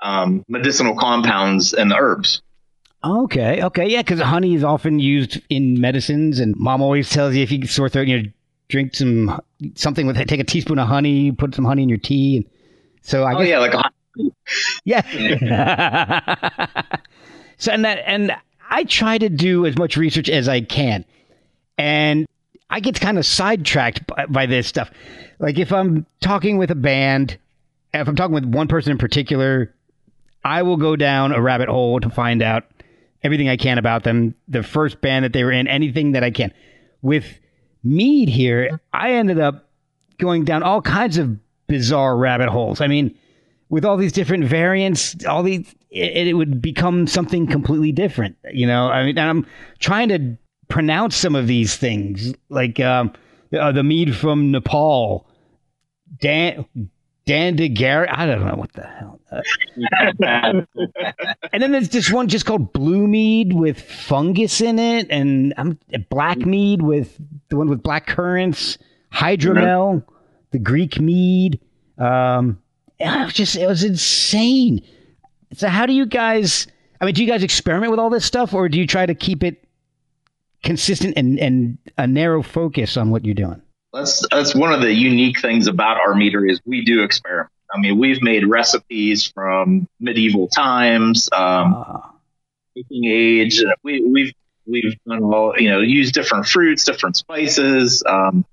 um, 0.00 0.44
medicinal 0.48 0.96
compounds 0.96 1.72
in 1.72 1.88
the 1.88 1.96
herbs. 1.96 2.42
Okay, 3.02 3.62
okay, 3.62 3.88
yeah, 3.88 4.02
because 4.02 4.20
honey 4.20 4.54
is 4.54 4.64
often 4.64 4.98
used 4.98 5.40
in 5.48 5.80
medicines, 5.80 6.38
and 6.38 6.54
mom 6.56 6.82
always 6.82 7.08
tells 7.08 7.34
you 7.34 7.42
if 7.42 7.50
you 7.50 7.58
get 7.58 7.70
sore 7.70 7.88
throat, 7.88 8.06
you 8.08 8.22
know, 8.22 8.28
drink 8.70 8.94
some 8.94 9.40
something 9.74 10.06
with 10.06 10.16
take 10.26 10.40
a 10.40 10.44
teaspoon 10.44 10.78
of 10.78 10.88
honey, 10.88 11.32
put 11.32 11.54
some 11.54 11.64
honey 11.64 11.82
in 11.82 11.88
your 11.88 11.98
tea. 11.98 12.38
And 12.38 12.46
so 13.02 13.24
I 13.24 13.34
oh 13.34 13.38
guess, 13.38 13.48
yeah, 13.48 13.58
like 13.58 13.74
a 13.74 13.90
yeah. 14.84 16.20
so 17.58 17.72
and 17.72 17.84
that 17.84 18.02
and 18.06 18.32
I 18.70 18.84
try 18.84 19.18
to 19.18 19.28
do 19.28 19.66
as 19.66 19.76
much 19.76 19.96
research 19.96 20.28
as 20.28 20.48
I 20.48 20.60
can, 20.60 21.04
and 21.76 22.26
I 22.70 22.80
get 22.80 23.00
kind 23.00 23.18
of 23.18 23.26
sidetracked 23.26 24.06
by, 24.06 24.26
by 24.26 24.46
this 24.46 24.66
stuff. 24.66 24.90
Like 25.38 25.58
if 25.58 25.72
I'm 25.72 26.06
talking 26.20 26.58
with 26.58 26.70
a 26.70 26.76
band, 26.76 27.36
if 27.92 28.08
I'm 28.08 28.16
talking 28.16 28.34
with 28.34 28.44
one 28.44 28.68
person 28.68 28.92
in 28.92 28.98
particular, 28.98 29.74
I 30.44 30.62
will 30.62 30.76
go 30.76 30.96
down 30.96 31.32
a 31.32 31.40
rabbit 31.40 31.68
hole 31.68 32.00
to 32.00 32.10
find 32.10 32.42
out 32.42 32.64
everything 33.22 33.48
I 33.48 33.56
can 33.56 33.78
about 33.78 34.04
them, 34.04 34.34
the 34.48 34.62
first 34.62 35.00
band 35.00 35.24
that 35.24 35.32
they 35.32 35.44
were 35.44 35.52
in, 35.52 35.68
anything 35.68 36.12
that 36.12 36.24
I 36.24 36.30
can. 36.30 36.52
With 37.02 37.38
Mead 37.82 38.28
here, 38.28 38.80
I 38.92 39.12
ended 39.12 39.40
up 39.40 39.68
going 40.18 40.44
down 40.44 40.62
all 40.62 40.82
kinds 40.82 41.18
of 41.18 41.38
bizarre 41.66 42.16
rabbit 42.16 42.48
holes. 42.48 42.80
I 42.80 42.86
mean, 42.86 43.16
with 43.68 43.84
all 43.84 43.96
these 43.96 44.12
different 44.12 44.44
variants, 44.44 45.24
all 45.24 45.42
these, 45.42 45.74
it, 45.90 46.28
it 46.28 46.34
would 46.34 46.60
become 46.60 47.06
something 47.06 47.46
completely 47.46 47.92
different. 47.92 48.36
You 48.52 48.66
know, 48.66 48.88
I 48.88 49.04
mean, 49.04 49.18
I'm 49.18 49.46
trying 49.78 50.08
to 50.10 50.36
pronounce 50.68 51.16
some 51.16 51.34
of 51.34 51.46
these 51.46 51.76
things, 51.76 52.34
like 52.48 52.80
um, 52.80 53.12
uh, 53.58 53.72
the 53.72 53.82
mead 53.82 54.16
from 54.16 54.50
Nepal, 54.50 55.26
Dan 56.20 56.66
Dandigari. 57.26 58.08
I 58.10 58.26
don't 58.26 58.44
know 58.44 58.56
what 58.56 58.72
the 58.72 58.82
hell. 58.82 59.20
And 61.52 61.62
then 61.62 61.72
there's 61.72 61.90
this 61.90 62.10
one 62.10 62.26
just 62.28 62.46
called 62.46 62.72
Blue 62.72 63.06
Mead 63.06 63.52
with 63.52 63.80
fungus 63.80 64.60
in 64.60 64.78
it, 64.78 65.06
and 65.10 65.54
um, 65.56 65.78
Black 66.08 66.38
Mead 66.38 66.82
with 66.82 67.20
the 67.50 67.56
one 67.56 67.68
with 67.68 67.82
black 67.82 68.06
currants, 68.06 68.78
Hydromel, 69.12 70.04
the 70.52 70.58
Greek 70.58 70.98
mead. 70.98 71.60
Um, 71.98 72.62
it 72.98 73.24
was 73.24 73.34
just 73.34 73.56
it 73.56 73.66
was 73.66 73.84
insane. 73.84 74.82
So 75.54 75.68
how 75.68 75.84
do 75.84 75.92
you 75.92 76.06
guys? 76.06 76.66
I 77.00 77.04
mean, 77.04 77.14
do 77.14 77.22
you 77.22 77.30
guys 77.30 77.42
experiment 77.42 77.90
with 77.90 78.00
all 78.00 78.10
this 78.10 78.24
stuff, 78.24 78.54
or 78.54 78.68
do 78.68 78.78
you 78.78 78.86
try 78.86 79.04
to 79.04 79.14
keep 79.14 79.42
it 79.42 79.64
consistent 80.62 81.14
and 81.16 81.38
and 81.38 81.78
a 81.98 82.06
narrow 82.06 82.42
focus 82.42 82.96
on 82.96 83.10
what 83.10 83.24
you're 83.24 83.34
doing? 83.34 83.60
That's 83.92 84.26
that's 84.30 84.54
one 84.54 84.72
of 84.72 84.80
the 84.80 84.92
unique 84.92 85.40
things 85.40 85.66
about 85.66 85.96
our 85.96 86.14
meadery 86.14 86.50
is 86.52 86.60
we 86.64 86.84
do 86.84 87.02
experiment. 87.02 87.50
I 87.72 87.78
mean, 87.78 87.98
we've 87.98 88.22
made 88.22 88.46
recipes 88.46 89.26
from 89.26 89.88
medieval 90.00 90.48
times, 90.48 91.28
um, 91.32 91.74
uh. 91.74 92.00
age. 92.76 93.62
We, 93.84 94.02
we've 94.04 94.32
we've 94.70 94.96
done 95.06 95.22
all 95.22 95.54
you 95.58 95.70
know, 95.70 95.80
used 95.80 96.14
different 96.14 96.46
fruits, 96.46 96.84
different 96.84 97.16
spices, 97.16 98.02
um, 98.06 98.44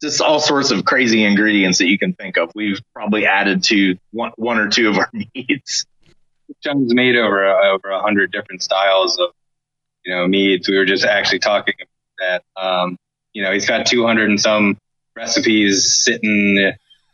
just 0.00 0.20
all 0.20 0.40
sorts 0.40 0.70
of 0.70 0.84
crazy 0.84 1.24
ingredients 1.24 1.78
that 1.78 1.88
you 1.88 1.98
can 1.98 2.12
think 2.14 2.36
of. 2.36 2.50
We've 2.54 2.80
probably 2.94 3.26
added 3.26 3.64
to 3.64 3.96
one 4.12 4.32
one 4.36 4.58
or 4.58 4.68
two 4.68 4.88
of 4.88 4.98
our 4.98 5.10
meats. 5.34 5.86
John's 6.62 6.94
made 6.94 7.16
over 7.16 7.46
over 7.46 7.90
a 7.90 8.02
hundred 8.02 8.32
different 8.32 8.62
styles 8.62 9.18
of 9.18 9.30
you 10.04 10.14
know 10.14 10.26
meats. 10.26 10.68
We 10.68 10.76
were 10.76 10.84
just 10.84 11.04
actually 11.04 11.40
talking 11.40 11.74
about 11.80 12.42
that. 12.56 12.60
Um, 12.60 12.98
you 13.32 13.42
know, 13.42 13.52
he's 13.52 13.66
got 13.66 13.86
200 13.86 14.30
and 14.30 14.40
some 14.40 14.78
recipes 15.16 15.92
sitting, 16.04 16.72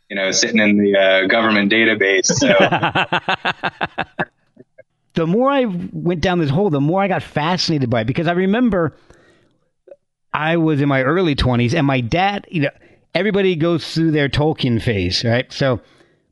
you 0.09 0.15
know, 0.15 0.31
sitting 0.31 0.59
in 0.59 0.77
the 0.77 0.95
uh, 0.95 1.27
government 1.27 1.71
database. 1.71 2.27
So. 2.27 2.47
the 5.13 5.27
more 5.27 5.49
I 5.49 5.65
went 5.65 6.21
down 6.21 6.39
this 6.39 6.49
hole, 6.49 6.69
the 6.69 6.81
more 6.81 7.01
I 7.01 7.07
got 7.07 7.23
fascinated 7.23 7.89
by 7.89 8.01
it 8.01 8.07
because 8.07 8.27
I 8.27 8.33
remember 8.33 8.95
I 10.33 10.57
was 10.57 10.81
in 10.81 10.87
my 10.87 11.03
early 11.03 11.35
20s 11.35 11.73
and 11.73 11.85
my 11.85 12.01
dad, 12.01 12.47
you 12.49 12.61
know, 12.61 12.69
everybody 13.13 13.55
goes 13.55 13.93
through 13.93 14.11
their 14.11 14.29
Tolkien 14.29 14.81
phase, 14.81 15.23
right? 15.23 15.51
So 15.51 15.81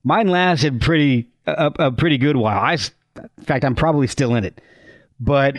mine 0.03 0.27
lasted 0.29 0.81
pretty 0.81 1.27
a, 1.45 1.71
a 1.79 1.91
pretty 1.91 2.17
good 2.17 2.37
while. 2.37 2.59
I, 2.59 2.73
in 2.73 3.43
fact, 3.43 3.65
I'm 3.65 3.75
probably 3.75 4.07
still 4.07 4.35
in 4.35 4.45
it. 4.45 4.61
But 5.19 5.55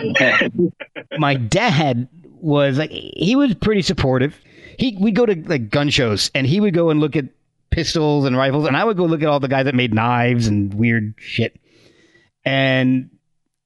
my 1.18 1.34
dad 1.34 2.08
was 2.40 2.78
like 2.78 2.90
he 2.90 3.36
was 3.36 3.54
pretty 3.54 3.82
supportive 3.82 4.40
he 4.80 4.96
we'd 4.98 5.14
go 5.14 5.26
to 5.26 5.34
like 5.46 5.70
gun 5.70 5.90
shows 5.90 6.30
and 6.34 6.46
he 6.46 6.58
would 6.58 6.74
go 6.74 6.88
and 6.90 7.00
look 7.00 7.14
at 7.14 7.26
pistols 7.68 8.24
and 8.24 8.36
rifles 8.36 8.66
and 8.66 8.76
I 8.76 8.82
would 8.82 8.96
go 8.96 9.04
look 9.04 9.22
at 9.22 9.28
all 9.28 9.38
the 9.38 9.46
guys 9.46 9.66
that 9.66 9.74
made 9.74 9.94
knives 9.94 10.46
and 10.46 10.72
weird 10.74 11.14
shit. 11.18 11.60
And 12.44 13.10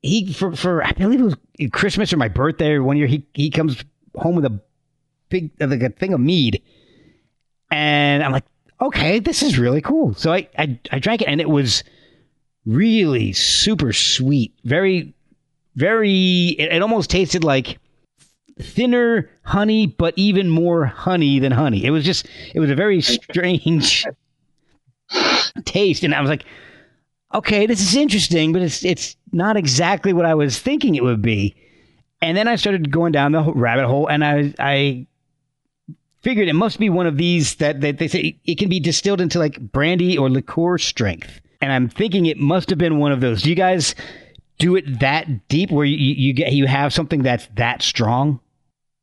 he 0.02 0.32
for 0.32 0.54
for 0.54 0.84
I 0.84 0.92
believe 0.92 1.20
it 1.20 1.24
was 1.24 1.36
Christmas 1.72 2.12
or 2.12 2.16
my 2.16 2.28
birthday 2.28 2.72
or 2.72 2.82
one 2.82 2.96
year 2.96 3.06
he 3.06 3.26
he 3.34 3.50
comes 3.50 3.82
home 4.16 4.36
with 4.36 4.44
a 4.44 4.60
big 5.28 5.50
like 5.60 5.82
a 5.82 5.90
thing 5.90 6.12
of 6.12 6.20
mead. 6.20 6.62
And 7.70 8.22
I'm 8.22 8.32
like, 8.32 8.44
okay, 8.80 9.18
this 9.18 9.42
is 9.42 9.58
really 9.58 9.80
cool. 9.80 10.14
So 10.14 10.32
I 10.32 10.48
I, 10.58 10.78
I 10.90 10.98
drank 10.98 11.22
it 11.22 11.28
and 11.28 11.40
it 11.40 11.48
was 11.48 11.84
really 12.66 13.32
super 13.32 13.92
sweet. 13.92 14.54
Very 14.64 15.14
very 15.76 16.56
it, 16.58 16.72
it 16.72 16.82
almost 16.82 17.10
tasted 17.10 17.44
like 17.44 17.78
thinner 18.60 19.30
honey, 19.42 19.86
but 19.86 20.14
even 20.16 20.48
more 20.48 20.86
honey 20.86 21.38
than 21.38 21.52
honey. 21.52 21.84
It 21.84 21.90
was 21.90 22.04
just, 22.04 22.26
it 22.54 22.60
was 22.60 22.70
a 22.70 22.74
very 22.74 23.00
strange 23.00 24.04
taste. 25.64 26.04
And 26.04 26.14
I 26.14 26.20
was 26.20 26.30
like, 26.30 26.44
okay, 27.34 27.66
this 27.66 27.80
is 27.80 27.96
interesting, 27.96 28.52
but 28.52 28.62
it's, 28.62 28.84
it's 28.84 29.16
not 29.32 29.56
exactly 29.56 30.12
what 30.12 30.24
I 30.24 30.34
was 30.34 30.58
thinking 30.58 30.94
it 30.94 31.02
would 31.02 31.22
be. 31.22 31.54
And 32.22 32.36
then 32.36 32.48
I 32.48 32.56
started 32.56 32.90
going 32.90 33.12
down 33.12 33.32
the 33.32 33.42
rabbit 33.52 33.86
hole 33.86 34.06
and 34.06 34.24
I, 34.24 34.54
I 34.58 35.06
figured 36.22 36.48
it 36.48 36.54
must 36.54 36.78
be 36.78 36.88
one 36.88 37.06
of 37.06 37.18
these 37.18 37.56
that, 37.56 37.80
that 37.82 37.98
they 37.98 38.08
say 38.08 38.38
it 38.44 38.58
can 38.58 38.68
be 38.68 38.80
distilled 38.80 39.20
into 39.20 39.38
like 39.38 39.60
brandy 39.60 40.16
or 40.16 40.30
liqueur 40.30 40.78
strength. 40.78 41.40
And 41.60 41.72
I'm 41.72 41.88
thinking 41.88 42.26
it 42.26 42.38
must 42.38 42.70
have 42.70 42.78
been 42.78 42.98
one 42.98 43.12
of 43.12 43.20
those. 43.20 43.42
Do 43.42 43.50
you 43.50 43.56
guys 43.56 43.94
do 44.58 44.76
it 44.76 45.00
that 45.00 45.48
deep 45.48 45.70
where 45.70 45.84
you, 45.84 45.96
you 45.96 46.32
get 46.32 46.52
you 46.52 46.66
have 46.66 46.92
something 46.92 47.22
that's 47.22 47.48
that 47.56 47.82
strong? 47.82 48.40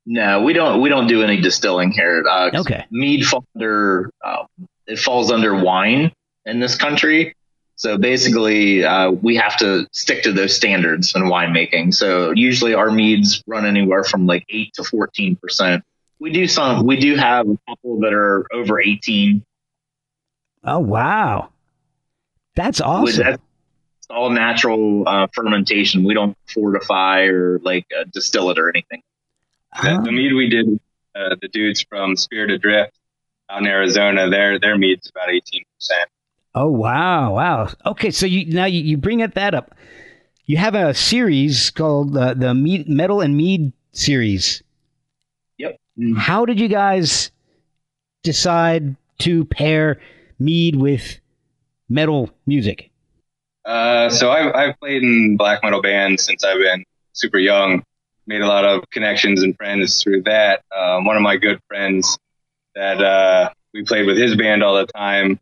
No, 0.06 0.42
we 0.42 0.54
don't. 0.54 0.82
We 0.82 0.90
don't 0.90 1.08
do 1.08 1.22
any 1.22 1.40
distilling 1.40 1.92
here. 1.92 2.24
Uh, 2.28 2.50
okay. 2.56 2.86
Mead 2.90 3.26
falls 3.26 3.46
under 3.56 4.10
uh, 4.24 4.46
it 4.88 5.00
falls 5.00 5.32
under 5.32 5.56
wine 5.56 6.12
in 6.46 6.60
this 6.60 6.76
country. 6.76 7.36
So 7.82 7.98
basically, 7.98 8.84
uh, 8.84 9.10
we 9.10 9.38
have 9.38 9.58
to 9.58 9.88
stick 9.92 10.22
to 10.22 10.32
those 10.32 10.56
standards 10.56 11.16
in 11.16 11.24
winemaking. 11.24 11.96
So 11.96 12.30
usually, 12.30 12.76
our 12.76 12.92
meads 12.92 13.44
run 13.48 13.66
anywhere 13.66 14.04
from 14.04 14.28
like 14.28 14.46
eight 14.52 14.76
to 14.76 14.84
fourteen 14.84 15.36
percent. 15.36 15.84
We 16.20 16.32
do 16.32 16.48
some. 16.48 16.86
We 16.86 16.98
do 16.98 17.16
have 17.16 17.50
a 17.50 17.58
couple 17.68 18.02
that 18.02 18.14
are 18.14 18.46
over 18.54 18.80
eighteen. 18.80 19.44
Oh 20.64 20.78
wow, 20.78 21.50
that's 22.56 22.82
awesome. 22.82 23.24
That's 23.24 23.42
all 24.12 24.30
natural 24.30 25.10
uh, 25.10 25.26
fermentation. 25.34 26.04
We 26.04 26.14
don't 26.14 26.38
fortify 26.54 27.22
or 27.22 27.58
like 27.64 27.88
uh, 28.00 28.04
distill 28.14 28.52
it 28.52 28.60
or 28.60 28.70
anything. 28.70 29.02
The, 29.82 30.04
the 30.06 30.12
mead 30.12 30.34
we 30.34 30.50
did, 30.50 30.80
uh, 31.16 31.36
the 31.42 31.48
dudes 31.48 31.82
from 31.82 32.16
Spirit 32.16 32.52
Adrift 32.52 32.94
out 33.50 33.62
in 33.62 33.66
Arizona, 33.66 34.30
their 34.30 34.60
their 34.60 34.78
mead's 34.78 35.10
about 35.10 35.32
eighteen 35.32 35.64
percent. 35.76 36.08
Oh 36.53 36.70
wow, 36.70 37.36
wow. 37.36 37.70
Okay, 37.86 38.12
so 38.12 38.25
you 38.25 38.51
now 38.51 38.65
you, 38.65 38.81
you 38.81 38.98
bring 38.98 39.20
that 39.20 39.53
up. 39.53 39.75
You 40.46 40.58
have 40.58 40.75
a 40.75 40.93
series 40.93 41.70
called 41.72 42.17
uh, 42.17 42.34
the 42.34 42.53
mead, 42.53 42.89
Metal 42.89 43.22
and 43.22 43.38
Mead 43.38 43.72
series. 43.93 44.62
Yep. 45.58 45.77
How 46.17 46.46
did 46.46 46.60
you 46.60 46.67
guys 46.67 47.31
decide 48.24 48.96
to 49.20 49.46
pair 49.46 50.01
mead 50.39 50.75
with 50.75 51.20
metal 51.88 52.29
music? 52.46 52.89
Uh, 53.63 54.10
so 54.10 54.31
I've, 54.31 54.53
I've 54.55 54.79
played 54.79 55.03
in 55.03 55.38
black 55.38 55.63
metal 55.63 55.81
bands 55.81 56.25
since 56.25 56.43
I've 56.43 56.58
been 56.58 56.84
super 57.13 57.38
young 57.38 57.84
made 58.27 58.41
a 58.41 58.48
lot 58.48 58.65
of 58.65 58.84
connections 58.91 59.43
and 59.43 59.55
friends 59.58 60.01
through 60.01 60.24
that. 60.24 60.63
Um, 60.75 61.05
one 61.05 61.15
of 61.15 61.22
my 61.22 61.38
good 61.38 61.60
friends 61.67 62.17
that 62.75 63.01
uh, 63.01 63.50
we 63.74 63.84
played 63.84 64.05
with 64.05 64.17
his 64.17 64.36
band 64.36 64.63
all 64.63 64.75
the 64.75 64.86
time 64.93 65.39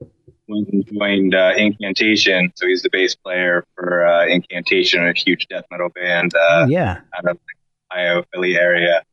joined 0.92 1.36
uh, 1.36 1.54
Incantation, 1.56 2.52
so 2.56 2.68
he's 2.68 2.82
the 2.82 2.90
bass 2.92 3.16
player 3.16 3.66
for 3.76 4.06
uh, 4.06 4.26
Incantation, 4.26 5.06
a 5.08 5.14
huge 5.14 5.48
death 5.48 5.66
metal 5.72 5.90
band. 5.90 6.34
Uh, 6.36 6.40
oh, 6.52 6.66
yeah, 6.66 7.02
out 7.18 7.26
of 7.26 7.38
the 7.38 7.96
Ohio 7.96 8.24
Philly 8.34 8.58
area. 8.58 9.04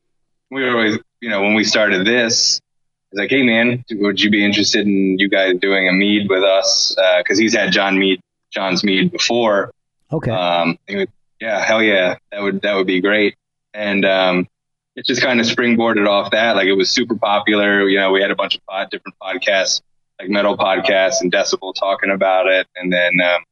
We 0.50 0.62
were 0.62 0.71
always, 0.71 0.99
you 1.21 1.28
know, 1.28 1.43
when 1.43 1.55
we 1.55 1.64
started 1.64 2.07
this, 2.07 2.61
I 2.61 3.07
was 3.12 3.19
like, 3.21 3.31
"Hey, 3.31 3.43
man, 3.43 3.85
would 3.90 4.21
you 4.21 4.31
be 4.31 4.45
interested 4.45 4.87
in 4.87 5.19
you 5.19 5.28
guys 5.28 5.59
doing 5.61 5.88
a 5.88 5.93
mead 5.93 6.28
with 6.28 6.43
us?" 6.43 6.97
Because 7.19 7.38
uh, 7.38 7.43
he's 7.43 7.55
had 7.55 7.73
John 7.73 7.99
Mead, 7.99 8.21
John's 8.50 8.85
mead 8.85 9.12
before. 9.12 9.73
Okay. 10.12 10.31
Um, 10.31 10.78
was, 10.88 11.07
yeah, 11.40 11.64
hell 11.64 11.83
yeah, 11.83 12.16
that 12.33 12.43
would 12.43 12.62
that 12.62 12.75
would 12.75 12.87
be 12.87 13.00
great 13.00 13.37
and 13.76 14.05
um, 14.05 14.49
it 14.97 15.05
just 15.05 15.23
kind 15.23 15.38
of 15.38 15.47
springboarded 15.47 16.09
off 16.09 16.31
that. 16.31 16.57
Like 16.57 16.66
it 16.66 16.73
was 16.73 16.90
super 16.90 17.14
popular. 17.14 17.87
You 17.88 17.99
know, 17.99 18.11
we 18.11 18.23
had 18.23 18.31
a 18.31 18.35
bunch 18.35 18.57
of 18.57 18.64
pod, 18.66 18.90
different 18.90 19.16
podcasts, 19.23 19.83
like 20.18 20.28
metal 20.28 20.56
podcasts 20.56 21.20
and 21.20 21.30
Decibel 21.30 21.75
talking 21.75 22.11
about 22.11 22.46
it. 22.46 22.66
And 22.76 22.92
then 22.92 23.12
um, 23.20 23.44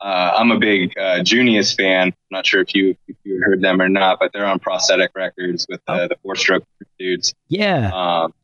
uh, 0.00 0.32
I'm 0.36 0.50
a 0.50 0.58
big 0.58 0.96
uh, 0.98 1.22
Junius 1.22 1.74
fan. 1.74 2.08
I'm 2.08 2.14
not 2.30 2.46
sure 2.46 2.60
if 2.60 2.74
you 2.74 2.96
if 3.06 3.16
you 3.24 3.40
heard 3.42 3.60
them 3.60 3.80
or 3.80 3.88
not, 3.88 4.18
but 4.20 4.32
they're 4.32 4.46
on 4.46 4.58
Prosthetic 4.58 5.10
Records 5.14 5.66
with 5.68 5.80
uh, 5.86 6.08
the 6.08 6.16
Four 6.22 6.36
Stroke 6.36 6.64
dudes. 6.98 7.34
Yeah. 7.48 7.90
Um, 7.92 8.34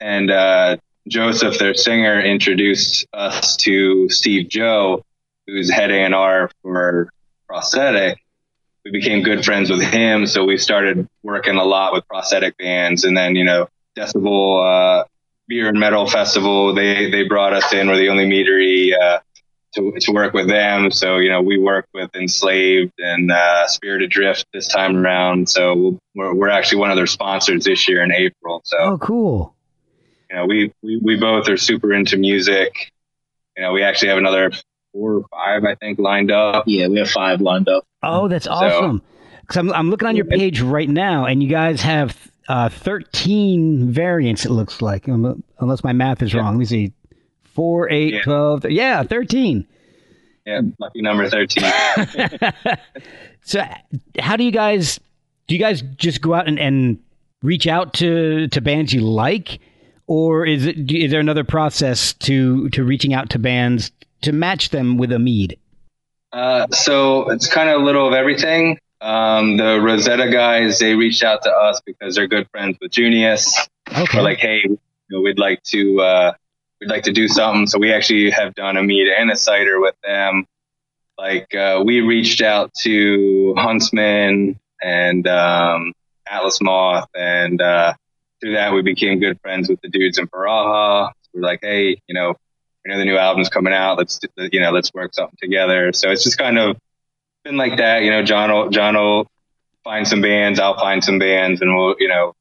and 0.00 0.30
uh, 0.30 0.76
Joseph, 1.08 1.58
their 1.58 1.74
singer, 1.74 2.20
introduced 2.20 3.06
us 3.12 3.56
to 3.58 4.08
Steve 4.08 4.48
Joe, 4.48 5.04
who's 5.46 5.70
head 5.70 5.90
A&R 5.90 6.50
for 6.62 7.10
Prosthetic. 7.46 8.18
We 8.84 8.90
became 8.90 9.22
good 9.22 9.44
friends 9.44 9.70
with 9.70 9.82
him, 9.82 10.26
so 10.26 10.44
we 10.44 10.58
started 10.58 11.08
working 11.22 11.56
a 11.56 11.64
lot 11.64 11.92
with 11.92 12.06
prosthetic 12.06 12.56
bands. 12.56 13.04
And 13.04 13.16
then, 13.16 13.34
you 13.34 13.44
know, 13.44 13.68
Decibel 13.96 15.00
uh, 15.02 15.04
Beer 15.48 15.68
and 15.68 15.78
Metal 15.78 16.06
Festival, 16.06 16.74
they 16.74 17.10
they 17.10 17.24
brought 17.24 17.52
us 17.52 17.72
in. 17.72 17.88
We're 17.88 17.96
the 17.98 18.08
only 18.08 18.26
meadery 18.26 18.92
uh, 19.00 19.20
to 19.74 19.92
to 20.00 20.12
work 20.12 20.34
with 20.34 20.48
them. 20.48 20.90
So 20.90 21.18
you 21.18 21.30
know, 21.30 21.42
we 21.42 21.58
work 21.58 21.86
with 21.94 22.10
Enslaved 22.14 22.92
and 22.98 23.30
uh, 23.30 23.66
Spirit 23.68 24.02
Adrift 24.02 24.46
this 24.52 24.68
time 24.68 24.96
around. 24.96 25.48
So 25.48 25.98
we're 26.14 26.34
we're 26.34 26.48
actually 26.48 26.78
one 26.78 26.90
of 26.90 26.96
their 26.96 27.06
sponsors 27.06 27.64
this 27.64 27.88
year 27.88 28.02
in 28.02 28.12
April. 28.12 28.62
So 28.64 28.76
oh, 28.78 28.98
cool. 28.98 29.54
You 30.30 30.36
know, 30.36 30.46
we 30.46 30.72
we 30.82 30.96
we 31.02 31.16
both 31.16 31.48
are 31.48 31.56
super 31.56 31.92
into 31.92 32.16
music. 32.16 32.92
You 33.56 33.62
know, 33.62 33.72
we 33.72 33.82
actually 33.82 34.08
have 34.08 34.18
another 34.18 34.50
four 34.92 35.14
or 35.14 35.24
five, 35.30 35.64
I 35.64 35.74
think, 35.76 35.98
lined 35.98 36.30
up. 36.30 36.64
Yeah, 36.66 36.88
we 36.88 36.98
have 36.98 37.10
five 37.10 37.40
lined 37.40 37.68
up. 37.68 37.84
Oh, 38.02 38.28
that's 38.28 38.46
awesome. 38.46 39.02
Because 39.40 39.56
I'm 39.58 39.72
I'm 39.72 39.90
looking 39.90 40.08
on 40.08 40.16
your 40.16 40.24
page 40.24 40.60
right 40.60 40.88
now, 40.88 41.24
and 41.26 41.42
you 41.42 41.48
guys 41.48 41.82
have 41.82 42.30
uh, 42.48 42.68
13 42.68 43.90
variants, 43.90 44.44
it 44.44 44.50
looks 44.50 44.80
like, 44.82 45.08
unless 45.08 45.84
my 45.84 45.92
math 45.92 46.22
is 46.22 46.34
wrong. 46.34 46.54
Let 46.54 46.58
me 46.58 46.64
see. 46.64 46.92
4, 47.44 47.90
8, 47.90 48.14
yeah. 48.14 48.22
12. 48.22 48.70
Yeah, 48.70 49.02
13. 49.02 49.66
Yeah, 50.44 50.60
lucky 50.78 51.02
number 51.02 51.28
13. 51.28 51.64
so, 53.42 53.64
how 54.18 54.36
do 54.36 54.44
you 54.44 54.52
guys 54.52 55.00
do 55.46 55.54
you 55.54 55.60
guys 55.60 55.82
just 55.96 56.20
go 56.20 56.34
out 56.34 56.48
and, 56.48 56.58
and 56.58 56.98
reach 57.42 57.66
out 57.66 57.94
to, 57.94 58.48
to 58.48 58.60
bands 58.60 58.92
you 58.92 59.00
like? 59.00 59.60
Or 60.06 60.46
is 60.46 60.66
it 60.66 60.90
is 60.90 61.10
there 61.10 61.18
another 61.18 61.42
process 61.42 62.12
to 62.12 62.68
to 62.70 62.84
reaching 62.84 63.12
out 63.12 63.30
to 63.30 63.40
bands 63.40 63.90
to 64.22 64.30
match 64.30 64.70
them 64.70 64.98
with 64.98 65.10
a 65.10 65.18
mead? 65.18 65.58
Uh, 66.32 66.68
so 66.68 67.28
it's 67.30 67.48
kind 67.48 67.68
of 67.68 67.80
a 67.80 67.84
little 67.84 68.06
of 68.06 68.14
everything. 68.14 68.78
Um, 69.00 69.56
the 69.58 69.78
Rosetta 69.80 70.30
guys, 70.30 70.78
they 70.78 70.94
reached 70.94 71.22
out 71.22 71.42
to 71.42 71.50
us 71.50 71.80
because 71.84 72.14
they're 72.14 72.26
good 72.26 72.48
friends 72.50 72.78
with 72.80 72.92
Junius. 72.92 73.68
Okay. 73.88 74.04
We're 74.14 74.22
like, 74.22 74.38
hey, 74.38 74.62
you 74.64 74.78
know, 75.10 75.20
we'd 75.20 75.38
like 75.38 75.62
to, 75.64 76.00
uh, 76.00 76.32
we'd 76.80 76.90
like 76.90 77.04
to 77.04 77.12
do 77.12 77.28
something. 77.28 77.66
So 77.66 77.78
we 77.78 77.92
actually 77.92 78.30
have 78.30 78.54
done 78.54 78.76
a 78.76 78.82
mead 78.82 79.08
and 79.08 79.30
a 79.30 79.36
cider 79.36 79.80
with 79.80 79.94
them. 80.02 80.46
Like, 81.18 81.54
uh, 81.54 81.82
we 81.84 82.00
reached 82.00 82.40
out 82.40 82.72
to 82.82 83.54
Huntsman 83.56 84.58
and, 84.82 85.26
um, 85.26 85.92
Atlas 86.26 86.60
Moth 86.60 87.08
and, 87.14 87.60
uh, 87.60 87.94
through 88.40 88.54
that 88.54 88.72
we 88.72 88.82
became 88.82 89.20
good 89.20 89.40
friends 89.40 89.68
with 89.68 89.80
the 89.80 89.88
dudes 89.88 90.18
in 90.18 90.26
Baraha. 90.26 91.08
So 91.08 91.30
we're 91.34 91.42
like, 91.42 91.60
hey, 91.62 92.00
you 92.06 92.14
know, 92.14 92.34
we 92.84 92.92
know 92.92 92.98
the 92.98 93.04
new 93.04 93.16
album's 93.16 93.48
coming 93.48 93.72
out. 93.72 93.98
Let's, 93.98 94.20
you 94.36 94.60
know, 94.60 94.70
let's 94.72 94.92
work 94.92 95.14
something 95.14 95.38
together. 95.40 95.92
So 95.92 96.10
it's 96.10 96.24
just 96.24 96.38
kind 96.38 96.58
of, 96.58 96.76
been 97.46 97.56
like 97.56 97.76
that. 97.76 98.02
You 98.02 98.10
know, 98.10 98.22
John 98.22 98.50
will, 98.50 98.70
John 98.70 98.96
will 98.96 99.30
find 99.84 100.06
some 100.06 100.20
bands, 100.20 100.58
I'll 100.58 100.78
find 100.78 101.02
some 101.02 101.18
bands, 101.18 101.60
and 101.60 101.74
we'll, 101.74 101.94
you 101.98 102.08
know, 102.08 102.34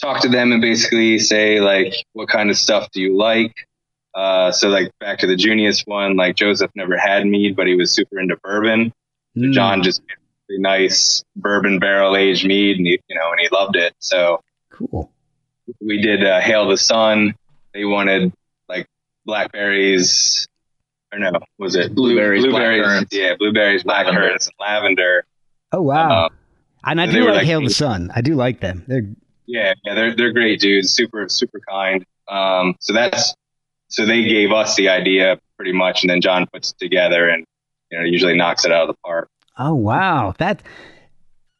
talk 0.00 0.20
to 0.22 0.28
them 0.28 0.50
and 0.50 0.60
basically 0.60 1.20
say 1.20 1.60
like, 1.60 1.94
what 2.12 2.28
kind 2.28 2.50
of 2.50 2.56
stuff 2.56 2.90
do 2.92 3.00
you 3.00 3.16
like? 3.16 3.54
Uh, 4.14 4.50
so 4.50 4.68
like 4.68 4.90
back 4.98 5.18
to 5.20 5.26
the 5.26 5.36
Junius 5.36 5.82
one, 5.82 6.16
like 6.16 6.34
Joseph 6.34 6.70
never 6.74 6.98
had 6.98 7.26
mead, 7.26 7.54
but 7.56 7.66
he 7.66 7.76
was 7.76 7.92
super 7.92 8.18
into 8.18 8.36
bourbon. 8.42 8.92
Mm. 9.36 9.48
So 9.48 9.52
John 9.52 9.82
just 9.82 10.02
a 10.48 10.58
nice 10.58 11.22
bourbon 11.36 11.78
barrel 11.78 12.16
aged 12.16 12.46
mead, 12.46 12.78
and 12.78 12.86
he, 12.86 13.00
you 13.08 13.16
know, 13.16 13.30
and 13.30 13.40
he 13.40 13.48
loved 13.52 13.76
it. 13.76 13.94
So 14.00 14.40
cool. 14.70 15.10
We 15.80 16.00
did 16.00 16.24
uh, 16.24 16.40
Hail 16.40 16.68
the 16.68 16.76
Sun. 16.76 17.34
They 17.72 17.84
wanted 17.84 18.32
like 18.68 18.86
blackberries, 19.24 20.46
or 21.14 21.18
no, 21.18 21.32
was 21.58 21.76
it 21.76 21.94
blueberries? 21.94 22.44
Blueberries, 22.44 23.06
yeah, 23.10 23.34
blueberries, 23.38 23.84
black 23.84 24.06
currants, 24.06 24.50
lavender. 24.58 25.24
Oh 25.72 25.82
wow! 25.82 26.26
Um, 26.26 26.30
and 26.84 27.00
I 27.00 27.06
do 27.06 27.24
like, 27.24 27.34
like 27.36 27.46
Hail 27.46 27.62
the 27.62 27.70
Sun. 27.70 28.10
I 28.14 28.20
do 28.20 28.34
like 28.34 28.60
them. 28.60 28.84
They're 28.86 29.06
yeah, 29.46 29.74
yeah, 29.84 29.94
they're 29.94 30.16
they're 30.16 30.32
great 30.32 30.60
dudes. 30.60 30.92
Super 30.92 31.28
super 31.28 31.60
kind. 31.68 32.04
Um, 32.28 32.74
so 32.80 32.92
that's 32.92 33.34
so 33.88 34.04
they 34.04 34.24
gave 34.24 34.52
us 34.52 34.76
the 34.76 34.88
idea 34.88 35.38
pretty 35.56 35.72
much, 35.72 36.02
and 36.02 36.10
then 36.10 36.20
John 36.20 36.46
puts 36.52 36.70
it 36.70 36.78
together 36.78 37.28
and 37.28 37.44
you 37.90 37.98
know 37.98 38.04
usually 38.04 38.36
knocks 38.36 38.64
it 38.64 38.72
out 38.72 38.82
of 38.82 38.88
the 38.88 38.98
park. 39.04 39.28
Oh 39.58 39.74
wow, 39.74 40.34
that 40.38 40.62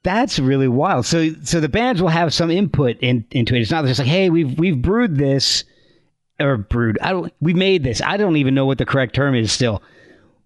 that's 0.02 0.38
really 0.38 0.68
wild. 0.68 1.06
So 1.06 1.32
so 1.42 1.60
the 1.60 1.68
bands 1.68 2.02
will 2.02 2.08
have 2.08 2.34
some 2.34 2.50
input 2.50 2.96
in, 3.00 3.24
into 3.30 3.54
it. 3.54 3.60
It's 3.60 3.70
not 3.70 3.84
just 3.84 4.00
like 4.00 4.08
hey 4.08 4.30
we've 4.30 4.58
we've 4.58 4.80
brewed 4.80 5.16
this 5.16 5.64
or 6.40 6.56
brewed. 6.56 6.98
I 7.00 7.12
don't. 7.12 7.32
We 7.40 7.54
made 7.54 7.82
this. 7.84 8.00
I 8.02 8.16
don't 8.16 8.36
even 8.36 8.54
know 8.54 8.66
what 8.66 8.78
the 8.78 8.86
correct 8.86 9.14
term 9.14 9.34
is. 9.34 9.52
Still, 9.52 9.82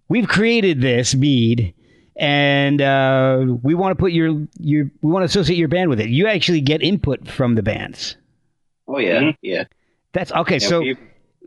we've 0.07 0.27
created 0.27 0.81
this 0.81 1.15
mead, 1.15 1.73
and 2.15 2.81
uh, 2.81 3.45
we 3.61 3.73
want 3.73 3.97
to 3.97 3.99
put 3.99 4.11
your 4.11 4.47
your 4.59 4.91
we 5.01 5.11
want 5.11 5.21
to 5.21 5.25
associate 5.25 5.57
your 5.57 5.67
band 5.67 5.89
with 5.89 5.99
it. 5.99 6.09
You 6.09 6.27
actually 6.27 6.61
get 6.61 6.81
input 6.81 7.27
from 7.27 7.55
the 7.55 7.63
bands. 7.63 8.17
Oh 8.87 8.99
yeah, 8.99 9.21
mm-hmm. 9.21 9.29
yeah. 9.41 9.63
That's 10.11 10.31
okay. 10.31 10.57
Yeah, 10.57 10.67
so 10.67 10.83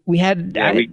we 0.06 0.18
had 0.18 0.52
yeah, 0.54 0.68
I, 0.68 0.72
we 0.72 0.90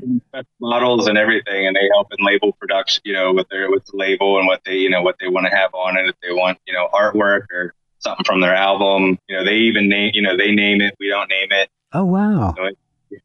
models 0.60 1.08
and 1.08 1.18
everything, 1.18 1.68
and 1.68 1.76
they 1.76 1.88
help 1.94 2.08
in 2.18 2.26
label 2.26 2.54
production. 2.54 3.02
You 3.06 3.14
know, 3.14 3.34
with 3.34 3.48
their 3.50 3.70
with 3.70 3.86
the 3.86 3.98
label 3.98 4.38
and 4.38 4.48
what 4.48 4.62
they 4.66 4.76
you 4.76 4.90
know 4.90 5.02
what 5.02 5.16
they 5.20 5.28
want 5.28 5.48
to 5.50 5.56
have 5.56 5.74
on 5.74 5.98
it. 5.98 6.08
If 6.10 6.16
they 6.22 6.34
want 6.34 6.58
you 6.68 6.74
know 6.74 6.88
artwork 6.94 7.46
or 7.52 7.74
something 8.00 8.26
from 8.26 8.42
their 8.42 8.56
album, 8.56 9.18
you 9.28 9.38
know, 9.38 9.46
they 9.46 9.56
even 9.56 9.90
name 9.90 10.12
you 10.14 10.22
know 10.22 10.38
they 10.38 10.52
name 10.52 10.82
it. 10.82 10.96
We 11.00 11.10
don't 11.10 11.30
name 11.30 11.50
it. 11.52 11.70
Oh 11.94 12.06
wow. 12.06 12.54
So 12.56 12.66
it, 12.66 12.78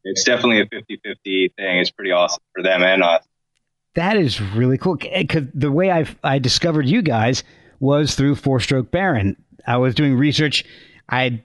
it's 0.05 0.25
definitely 0.25 0.61
a 0.61 0.66
50-50 0.66 1.55
thing. 1.55 1.79
It's 1.79 1.90
pretty 1.90 2.12
awesome 2.12 2.42
for 2.55 2.62
them 2.62 2.83
and 2.83 3.03
us. 3.03 3.25
That 3.94 4.16
is 4.16 4.40
really 4.40 4.79
cool. 4.79 4.97
Because 4.97 5.44
the 5.55 5.70
way 5.70 5.90
I 5.90 6.07
I 6.25 6.38
discovered 6.38 6.87
you 6.87 7.01
guys 7.01 7.44
was 7.79 8.14
through 8.14 8.35
Four 8.37 8.61
Stroke 8.61 8.90
Baron. 8.90 9.37
I 9.66 9.77
was 9.77 9.94
doing 9.94 10.16
research. 10.16 10.64
I 11.09 11.42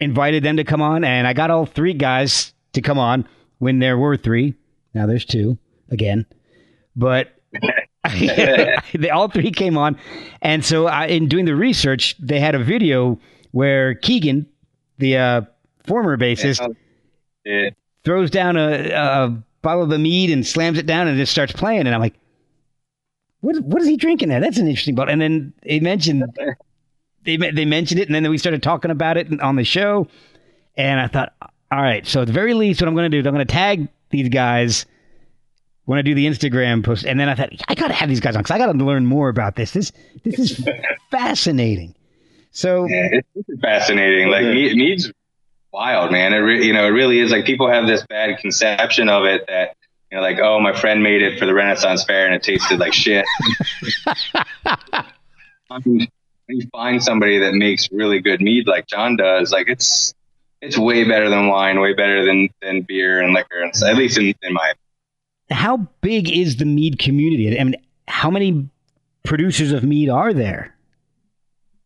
invited 0.00 0.42
them 0.42 0.56
to 0.56 0.64
come 0.64 0.82
on, 0.82 1.04
and 1.04 1.26
I 1.26 1.32
got 1.32 1.50
all 1.50 1.66
three 1.66 1.94
guys 1.94 2.52
to 2.72 2.80
come 2.80 2.98
on 2.98 3.28
when 3.58 3.78
there 3.78 3.96
were 3.96 4.16
three. 4.16 4.54
Now 4.94 5.06
there's 5.06 5.24
two 5.24 5.58
again, 5.90 6.26
but 6.96 7.28
they 8.12 9.10
all 9.10 9.28
three 9.28 9.52
came 9.52 9.78
on, 9.78 9.96
and 10.42 10.64
so 10.64 10.86
I, 10.86 11.06
in 11.06 11.28
doing 11.28 11.44
the 11.44 11.54
research, 11.54 12.16
they 12.18 12.40
had 12.40 12.54
a 12.54 12.62
video 12.62 13.20
where 13.52 13.94
Keegan, 13.94 14.46
the 14.98 15.16
uh, 15.16 15.42
former 15.86 16.16
bassist, 16.16 16.60
yeah. 16.60 16.74
Throws 18.04 18.30
down 18.30 18.56
a, 18.56 18.90
a 18.90 19.42
bottle 19.62 19.82
of 19.82 19.90
the 19.90 19.98
mead 19.98 20.30
and 20.30 20.46
slams 20.46 20.78
it 20.78 20.86
down 20.86 21.08
and 21.08 21.16
just 21.16 21.32
starts 21.32 21.52
playing. 21.52 21.80
And 21.80 21.94
I'm 21.94 22.00
like, 22.00 22.14
what, 23.40 23.58
what 23.60 23.82
is 23.82 23.88
he 23.88 23.96
drinking 23.96 24.28
there? 24.28 24.40
That's 24.40 24.58
an 24.58 24.66
interesting 24.66 24.94
bottle. 24.94 25.12
And 25.12 25.20
then 25.20 25.52
they 25.62 25.80
mentioned, 25.80 26.24
they, 27.24 27.36
they 27.36 27.64
mentioned 27.64 28.00
it. 28.00 28.08
And 28.08 28.14
then 28.14 28.28
we 28.30 28.38
started 28.38 28.62
talking 28.62 28.90
about 28.90 29.16
it 29.16 29.40
on 29.40 29.56
the 29.56 29.64
show. 29.64 30.08
And 30.76 31.00
I 31.00 31.06
thought, 31.06 31.32
all 31.70 31.82
right, 31.82 32.06
so 32.06 32.22
at 32.22 32.26
the 32.26 32.32
very 32.32 32.54
least, 32.54 32.80
what 32.80 32.88
I'm 32.88 32.94
going 32.94 33.10
to 33.10 33.16
do 33.16 33.20
is 33.20 33.26
I'm 33.26 33.34
going 33.34 33.46
to 33.46 33.52
tag 33.52 33.88
these 34.10 34.28
guys 34.28 34.86
when 35.84 35.98
I 35.98 36.02
do 36.02 36.14
the 36.14 36.26
Instagram 36.26 36.84
post. 36.84 37.04
And 37.04 37.18
then 37.18 37.28
I 37.28 37.34
thought, 37.34 37.50
I 37.68 37.74
got 37.74 37.88
to 37.88 37.94
have 37.94 38.08
these 38.08 38.20
guys 38.20 38.34
on 38.34 38.42
because 38.42 38.54
I 38.54 38.58
got 38.58 38.72
to 38.72 38.84
learn 38.84 39.06
more 39.06 39.28
about 39.28 39.56
this. 39.56 39.72
This, 39.72 39.92
this 40.24 40.38
is 40.38 40.68
fascinating. 41.10 41.94
So 42.52 42.86
yeah, 42.86 43.20
it's 43.34 43.60
fascinating. 43.60 44.28
Like 44.28 44.42
mead's 44.42 45.12
wild, 45.72 46.12
man. 46.12 46.32
It 46.32 46.38
re- 46.38 46.64
you 46.64 46.72
know, 46.72 46.84
it 46.84 46.90
really 46.90 47.20
is 47.20 47.30
like 47.30 47.44
people 47.44 47.68
have 47.68 47.86
this 47.86 48.04
bad 48.06 48.38
conception 48.38 49.08
of 49.08 49.24
it 49.24 49.44
that 49.48 49.76
you 50.10 50.16
know, 50.16 50.22
like, 50.22 50.38
oh, 50.40 50.58
my 50.60 50.72
friend 50.72 51.02
made 51.02 51.22
it 51.22 51.38
for 51.38 51.46
the 51.46 51.54
Renaissance 51.54 52.04
Fair 52.04 52.26
and 52.26 52.34
it 52.34 52.42
tasted 52.42 52.80
like 52.80 52.92
shit. 52.92 53.24
when 55.84 56.08
you 56.48 56.66
find 56.72 57.02
somebody 57.02 57.38
that 57.38 57.54
makes 57.54 57.90
really 57.92 58.20
good 58.20 58.40
mead 58.40 58.66
like 58.66 58.86
John 58.86 59.16
does, 59.16 59.52
like 59.52 59.68
it's 59.68 60.12
it's 60.60 60.76
way 60.76 61.04
better 61.04 61.30
than 61.30 61.46
wine, 61.46 61.80
way 61.80 61.94
better 61.94 62.24
than 62.24 62.48
than 62.60 62.82
beer 62.82 63.20
and 63.20 63.32
liquor, 63.32 63.62
and 63.62 63.72
at 63.82 63.96
least 63.96 64.18
in, 64.18 64.34
in 64.42 64.52
my. 64.52 64.72
How 65.50 65.88
big 66.00 66.30
is 66.30 66.56
the 66.56 66.64
mead 66.64 66.98
community? 66.98 67.58
I 67.58 67.64
mean, 67.64 67.76
how 68.06 68.30
many 68.30 68.68
producers 69.24 69.72
of 69.72 69.82
mead 69.84 70.08
are 70.08 70.32
there? 70.32 70.74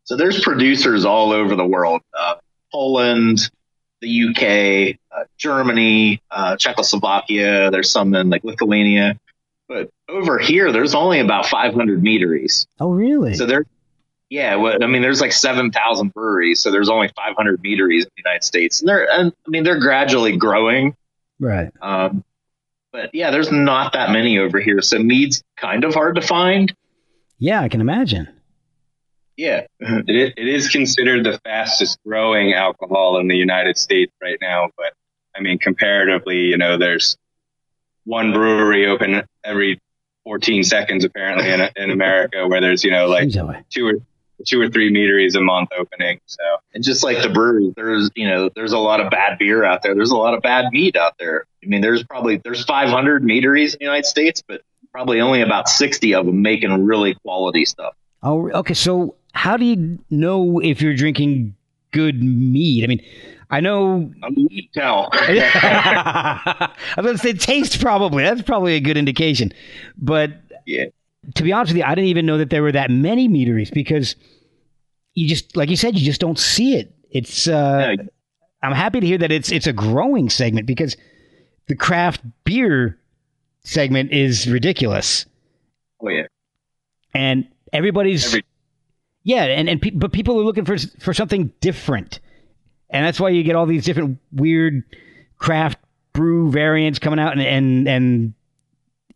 So 0.05 0.16
there's 0.16 0.42
producers 0.42 1.05
all 1.05 1.33
over 1.33 1.57
the 1.57 1.64
world. 1.64 2.03
Uh, 2.18 2.35
Poland, 2.73 3.51
the 4.04 4.28
UK, 4.28 4.96
uh, 5.10 5.24
Germany, 5.38 6.20
uh, 6.30 6.56
Czechoslovakia. 6.56 7.70
There's 7.70 7.90
some 7.90 8.14
in 8.14 8.30
like 8.30 8.44
Lithuania, 8.44 9.18
but 9.68 9.90
over 10.08 10.38
here 10.38 10.70
there's 10.72 10.94
only 10.94 11.20
about 11.20 11.46
500 11.46 12.02
meaderies. 12.02 12.66
Oh, 12.78 12.90
really? 12.90 13.34
So 13.34 13.46
there, 13.46 13.64
yeah. 14.28 14.56
Well, 14.56 14.82
I 14.82 14.86
mean, 14.86 15.02
there's 15.02 15.20
like 15.20 15.32
7,000 15.32 16.12
breweries, 16.12 16.60
so 16.60 16.70
there's 16.70 16.88
only 16.88 17.08
500 17.16 17.62
meaderies 17.62 18.04
in 18.04 18.10
the 18.16 18.22
United 18.24 18.44
States, 18.44 18.80
and 18.80 18.88
they're, 18.88 19.10
and, 19.10 19.32
I 19.46 19.50
mean, 19.50 19.64
they're 19.64 19.80
gradually 19.80 20.36
growing. 20.36 20.94
Right. 21.40 21.70
Um, 21.80 22.24
but 22.92 23.14
yeah, 23.14 23.30
there's 23.30 23.50
not 23.50 23.94
that 23.94 24.10
many 24.10 24.38
over 24.38 24.60
here, 24.60 24.80
so 24.80 24.98
mead's 24.98 25.42
kind 25.56 25.84
of 25.84 25.94
hard 25.94 26.14
to 26.14 26.22
find. 26.22 26.72
Yeah, 27.38 27.60
I 27.60 27.68
can 27.68 27.80
imagine. 27.80 28.28
Yeah. 29.37 29.66
it, 29.81 30.35
it 30.37 30.49
is 30.49 30.68
considered 30.68 31.25
the 31.25 31.38
fastest 31.44 31.99
growing 32.07 32.53
alcohol 32.53 33.18
in 33.18 33.29
the 33.29 33.37
United 33.37 33.79
States 33.79 34.12
right 34.23 34.38
now. 34.40 34.70
But 34.77 34.92
I 35.37 35.40
mean, 35.40 35.59
comparatively, 35.59 36.38
you 36.38 36.57
know, 36.57 36.79
there's 36.79 37.16
one 38.05 38.33
brewery 38.33 38.87
open 38.87 39.23
every 39.42 39.81
14 40.25 40.64
seconds 40.64 41.05
apparently 41.05 41.51
in, 41.51 41.68
in 41.77 41.90
America 41.90 42.47
where 42.47 42.61
there's, 42.61 42.85
you 42.85 42.90
know, 42.90 43.07
like 43.07 43.31
two 43.31 43.87
or 43.87 43.94
two 44.47 44.61
or 44.61 44.68
three 44.68 44.90
meaderies 44.90 45.37
a 45.37 45.40
month 45.40 45.70
opening. 45.77 46.20
So, 46.27 46.42
and 46.75 46.83
just 46.83 47.05
like 47.05 47.23
the 47.23 47.29
breweries, 47.29 47.73
there's, 47.77 48.11
you 48.14 48.29
know, 48.29 48.51
there's 48.55 48.73
a 48.73 48.79
lot 48.79 49.01
of 49.01 49.11
bad 49.11 49.38
beer 49.38 49.64
out 49.64 49.83
there. 49.83 49.94
There's 49.94 50.11
a 50.11 50.16
lot 50.16 50.35
of 50.35 50.42
bad 50.42 50.66
meat 50.73 50.97
out 50.97 51.14
there. 51.18 51.44
I 51.62 51.66
mean, 51.66 51.81
there's 51.81 52.03
probably, 52.05 52.40
there's 52.42 52.64
500 52.64 53.25
meaderies 53.25 53.75
in 53.75 53.79
the 53.79 53.85
United 53.85 54.07
States, 54.07 54.42
but 54.47 54.62
probably 54.92 55.20
only 55.20 55.40
about 55.40 55.68
60 55.68 56.14
of 56.14 56.27
them 56.27 56.42
making 56.42 56.85
really 56.85 57.14
quality 57.14 57.64
stuff. 57.64 57.94
Oh, 58.23 58.51
okay. 58.51 58.75
So 58.75 59.16
how 59.35 59.57
do 59.57 59.64
you 59.64 59.99
know 60.11 60.61
if 60.61 60.81
you're 60.81 60.94
drinking 60.94 61.55
good 61.92 62.23
mead? 62.23 62.85
I 62.85 62.87
mean, 62.87 63.05
I 63.51 63.61
know. 63.61 64.12
You 64.31 64.62
tell. 64.73 65.09
I 65.12 66.73
was 66.97 67.05
going 67.05 67.16
to 67.16 67.23
say 67.23 67.33
taste 67.35 67.81
probably. 67.81 68.23
That's 68.23 68.42
probably 68.42 68.75
a 68.77 68.81
good 68.81 68.97
indication. 68.97 69.53
But 69.99 70.31
yeah. 70.66 70.87
to 71.35 71.42
be 71.42 71.53
honest 71.53 71.70
with 71.73 71.79
you, 71.79 71.85
I 71.85 71.94
didn't 71.94 72.09
even 72.09 72.27
know 72.27 72.38
that 72.38 72.51
there 72.51 72.62
were 72.62 72.73
that 72.73 72.90
many 72.90 73.29
meaderies 73.29 73.70
because 73.70 74.16
you 75.14 75.29
just, 75.29 75.57
like 75.57 75.68
you 75.68 75.77
said, 75.77 75.99
you 75.99 76.05
just 76.05 76.20
don't 76.20 76.38
see 76.38 76.77
it. 76.77 76.94
It's. 77.11 77.47
Uh, 77.47 77.94
yeah. 77.99 78.05
I'm 78.62 78.73
happy 78.73 79.01
to 79.01 79.07
hear 79.07 79.18
that 79.18 79.31
it's 79.31 79.53
it's 79.53 79.66
a 79.66 79.75
growing 79.75 80.31
segment 80.31 80.66
because 80.66 80.97
the 81.66 81.77
craft 81.77 82.23
beer 82.44 82.99
segment 83.62 84.11
is 84.11 84.49
ridiculous. 84.49 85.27
Oh 86.01 86.09
yeah. 86.09 86.27
And 87.14 87.47
everybody's 87.75 88.27
Every- 88.27 88.44
yeah, 89.24 89.44
and 89.44 89.68
and 89.70 89.80
pe- 89.80 89.90
but 89.90 90.12
people 90.12 90.38
are 90.38 90.44
looking 90.44 90.66
for 90.66 90.76
for 91.00 91.14
something 91.14 91.50
different, 91.60 92.20
and 92.90 93.04
that's 93.04 93.18
why 93.18 93.30
you 93.30 93.42
get 93.42 93.56
all 93.56 93.64
these 93.64 93.84
different 93.84 94.18
weird 94.30 94.84
craft 95.38 95.78
brew 96.12 96.50
variants 96.50 96.98
coming 96.98 97.18
out, 97.18 97.32
and 97.32 97.40
and 97.40 97.88
and 97.88 98.34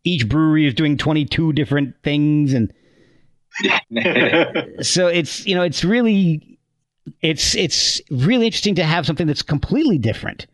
each 0.05 0.27
brewery 0.27 0.67
is 0.67 0.73
doing 0.73 0.97
twenty 0.97 1.27
two 1.27 1.53
different 1.53 1.95
things, 2.03 2.55
and 2.55 2.73
so 4.81 5.09
it's 5.09 5.47
you 5.47 5.55
know 5.55 5.63
it's 5.63 5.85
really 5.85 6.59
it's 7.21 7.55
it's 7.55 8.01
really 8.11 8.47
interesting 8.47 8.77
to 8.77 8.85
have 8.85 9.05
something 9.05 9.27
that's 9.27 9.43
completely 9.43 9.99
different. 9.99 10.47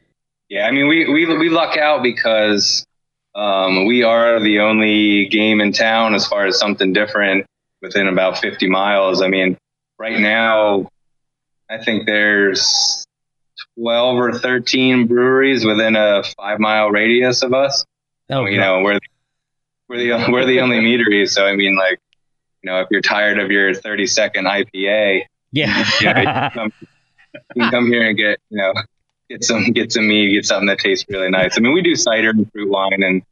Yeah, 0.48 0.66
I 0.66 0.72
mean 0.72 0.88
we 0.88 1.08
we 1.08 1.26
we 1.38 1.48
luck 1.48 1.76
out 1.78 2.02
because 2.02 2.84
um, 3.36 3.86
we 3.86 4.02
are 4.02 4.40
the 4.40 4.58
only 4.60 5.28
game 5.28 5.60
in 5.60 5.72
town 5.72 6.16
as 6.16 6.26
far 6.26 6.44
as 6.44 6.58
something 6.58 6.92
different 6.92 7.46
within 7.84 8.08
about 8.08 8.38
50 8.38 8.68
miles. 8.68 9.20
I 9.20 9.28
mean, 9.28 9.58
right 9.98 10.18
now, 10.18 10.88
I 11.70 11.82
think 11.82 12.06
there's 12.06 13.04
12 13.78 14.16
or 14.16 14.32
13 14.32 15.06
breweries 15.06 15.64
within 15.64 15.94
a 15.94 16.22
five 16.36 16.58
mile 16.58 16.90
radius 16.90 17.42
of 17.42 17.52
us. 17.52 17.84
Oh, 18.30 18.46
you 18.46 18.58
know, 18.58 18.80
we're, 18.80 18.98
we're 19.88 19.98
the, 19.98 20.26
we're 20.32 20.46
the 20.46 20.60
only 20.60 20.78
meadery. 20.78 21.28
So, 21.28 21.46
I 21.46 21.54
mean, 21.54 21.76
like, 21.76 22.00
you 22.62 22.70
know, 22.70 22.80
if 22.80 22.88
you're 22.90 23.02
tired 23.02 23.38
of 23.38 23.50
your 23.50 23.74
30 23.74 24.06
second 24.06 24.46
IPA, 24.46 25.24
yeah, 25.52 25.84
you, 26.00 26.06
know, 26.06 26.20
you, 26.20 26.26
can 26.26 26.50
come, 26.50 26.72
you 27.54 27.62
can 27.62 27.70
come 27.70 27.86
here 27.86 28.08
and 28.08 28.16
get, 28.16 28.40
you 28.48 28.56
know, 28.56 28.72
get 29.28 29.44
some, 29.44 29.72
get 29.72 29.92
some 29.92 30.08
mead, 30.08 30.32
get 30.32 30.46
something 30.46 30.68
that 30.68 30.78
tastes 30.78 31.04
really 31.10 31.30
nice. 31.30 31.58
I 31.58 31.60
mean, 31.60 31.74
we 31.74 31.82
do 31.82 31.94
cider 31.94 32.30
and 32.30 32.50
fruit 32.50 32.70
wine 32.70 33.02
and 33.02 33.22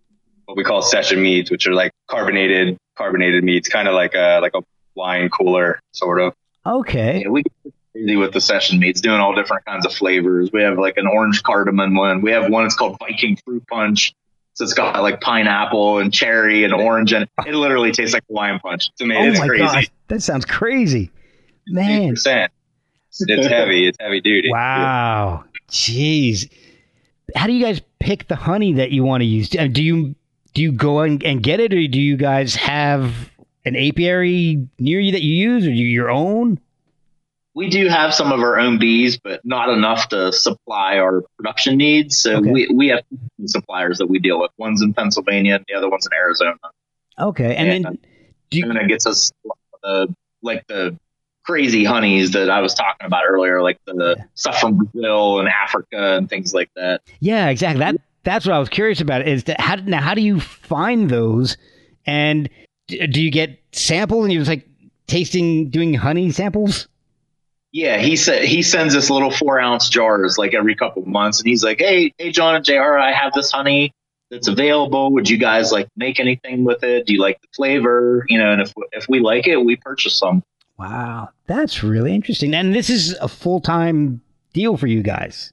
what 0.52 0.58
we 0.58 0.64
call 0.64 0.82
session 0.82 1.22
meads, 1.22 1.50
which 1.50 1.66
are 1.66 1.72
like 1.72 1.92
carbonated 2.08 2.76
carbonated 2.94 3.42
meats, 3.42 3.70
kind 3.70 3.88
of 3.88 3.94
like 3.94 4.14
a 4.14 4.38
like 4.42 4.52
a 4.54 4.62
wine 4.94 5.30
cooler 5.30 5.80
sort 5.92 6.20
of. 6.20 6.34
Okay. 6.66 7.22
Yeah, 7.22 7.28
we 7.28 7.42
crazy 7.94 8.16
with 8.16 8.32
the 8.34 8.40
session 8.40 8.78
meats, 8.78 9.00
doing 9.00 9.18
all 9.18 9.34
different 9.34 9.64
kinds 9.64 9.86
of 9.86 9.94
flavors. 9.94 10.50
We 10.52 10.62
have 10.62 10.78
like 10.78 10.98
an 10.98 11.06
orange 11.06 11.42
cardamom 11.42 11.94
one. 11.94 12.20
We 12.20 12.32
have 12.32 12.50
one 12.50 12.64
that's 12.64 12.76
called 12.76 12.98
Viking 12.98 13.38
Fruit 13.46 13.66
Punch. 13.66 14.14
So 14.52 14.64
it's 14.64 14.74
got 14.74 15.02
like 15.02 15.22
pineapple 15.22 16.00
and 16.00 16.12
cherry 16.12 16.64
and 16.64 16.74
orange, 16.74 17.14
and 17.14 17.26
it 17.46 17.54
literally 17.54 17.90
tastes 17.90 18.12
like 18.12 18.24
wine 18.28 18.58
punch. 18.58 18.90
It's 18.90 19.00
amazing. 19.00 19.36
Oh 19.36 19.38
my 19.40 19.48
crazy. 19.48 19.64
gosh, 19.64 19.90
that 20.08 20.22
sounds 20.22 20.44
crazy, 20.44 21.10
man. 21.66 22.10
It's 22.10 22.26
heavy. 22.26 23.86
It's 23.86 23.96
heavy 23.98 24.20
duty. 24.20 24.50
Wow. 24.50 25.44
Jeez. 25.70 26.52
How 27.34 27.46
do 27.46 27.54
you 27.54 27.64
guys 27.64 27.80
pick 27.98 28.28
the 28.28 28.36
honey 28.36 28.74
that 28.74 28.90
you 28.90 29.02
want 29.02 29.22
to 29.22 29.26
use? 29.26 29.48
Do 29.48 29.82
you 29.82 30.14
do 30.54 30.62
you 30.62 30.72
go 30.72 31.00
and, 31.00 31.22
and 31.22 31.42
get 31.42 31.60
it, 31.60 31.72
or 31.72 31.86
do 31.86 32.00
you 32.00 32.16
guys 32.16 32.54
have 32.54 33.30
an 33.64 33.76
apiary 33.76 34.66
near 34.78 35.00
you 35.00 35.12
that 35.12 35.22
you 35.22 35.34
use, 35.34 35.64
or 35.64 35.70
do 35.70 35.74
you 35.74 35.86
your 35.86 36.10
own? 36.10 36.58
We 37.54 37.68
do 37.68 37.88
have 37.88 38.14
some 38.14 38.32
of 38.32 38.40
our 38.40 38.58
own 38.58 38.78
bees, 38.78 39.18
but 39.18 39.44
not 39.44 39.68
enough 39.68 40.08
to 40.08 40.32
supply 40.32 40.98
our 40.98 41.22
production 41.36 41.76
needs. 41.76 42.16
So 42.16 42.36
okay. 42.36 42.50
we, 42.50 42.68
we 42.74 42.88
have 42.88 43.02
suppliers 43.44 43.98
that 43.98 44.06
we 44.06 44.18
deal 44.18 44.40
with. 44.40 44.50
One's 44.56 44.82
in 44.82 44.94
Pennsylvania, 44.94 45.56
and 45.56 45.64
the 45.68 45.74
other 45.74 45.90
one's 45.90 46.06
in 46.06 46.12
Arizona. 46.14 46.56
Okay, 47.18 47.54
and, 47.54 47.68
and 47.68 47.84
then 47.84 47.98
do 48.50 48.58
you, 48.58 48.70
and 48.70 48.78
it 48.78 48.88
gets 48.88 49.06
us 49.06 49.32
uh, 49.84 50.06
like 50.42 50.66
the 50.66 50.98
crazy 51.44 51.84
honeys 51.84 52.30
that 52.30 52.48
I 52.50 52.60
was 52.60 52.72
talking 52.74 53.06
about 53.06 53.24
earlier, 53.28 53.62
like 53.62 53.78
the 53.84 54.14
yeah. 54.16 54.24
stuff 54.34 54.60
from 54.60 54.76
Brazil 54.76 55.40
and 55.40 55.48
Africa 55.48 56.16
and 56.16 56.28
things 56.28 56.54
like 56.54 56.70
that. 56.76 57.02
Yeah, 57.20 57.48
exactly. 57.48 57.80
That 57.80 57.96
that's 58.24 58.46
what 58.46 58.54
I 58.54 58.58
was 58.58 58.68
curious 58.68 59.00
about. 59.00 59.26
Is 59.26 59.44
that 59.44 59.60
how 59.60 59.76
now? 59.76 60.00
How 60.00 60.14
do 60.14 60.20
you 60.20 60.40
find 60.40 61.08
those? 61.10 61.56
And 62.06 62.48
do 62.88 63.22
you 63.22 63.30
get 63.30 63.60
samples 63.72 64.24
and 64.24 64.32
you're 64.32 64.40
just 64.40 64.48
like 64.48 64.68
tasting, 65.06 65.70
doing 65.70 65.94
honey 65.94 66.30
samples? 66.30 66.88
Yeah, 67.72 67.98
he 67.98 68.16
said 68.16 68.44
he 68.44 68.62
sends 68.62 68.94
us 68.94 69.08
little 69.08 69.30
four 69.30 69.58
ounce 69.58 69.88
jars 69.88 70.36
like 70.36 70.52
every 70.54 70.74
couple 70.74 71.02
of 71.02 71.08
months, 71.08 71.40
and 71.40 71.48
he's 71.48 71.64
like, 71.64 71.78
"Hey, 71.78 72.12
hey, 72.18 72.30
John 72.30 72.54
and 72.54 72.64
Jr., 72.64 72.98
I 72.98 73.12
have 73.12 73.32
this 73.32 73.50
honey 73.50 73.92
that's 74.30 74.46
available. 74.46 75.12
Would 75.12 75.28
you 75.30 75.38
guys 75.38 75.72
like 75.72 75.88
make 75.96 76.20
anything 76.20 76.64
with 76.64 76.82
it? 76.84 77.06
Do 77.06 77.14
you 77.14 77.20
like 77.20 77.40
the 77.40 77.48
flavor? 77.54 78.26
You 78.28 78.38
know, 78.38 78.52
and 78.52 78.60
if 78.60 78.72
if 78.92 79.08
we 79.08 79.20
like 79.20 79.46
it, 79.46 79.56
we 79.56 79.76
purchase 79.76 80.14
some." 80.14 80.42
Wow, 80.78 81.30
that's 81.46 81.82
really 81.82 82.14
interesting. 82.14 82.54
And 82.54 82.74
this 82.74 82.90
is 82.90 83.14
a 83.14 83.28
full 83.28 83.60
time 83.60 84.20
deal 84.52 84.76
for 84.76 84.86
you 84.86 85.02
guys. 85.02 85.52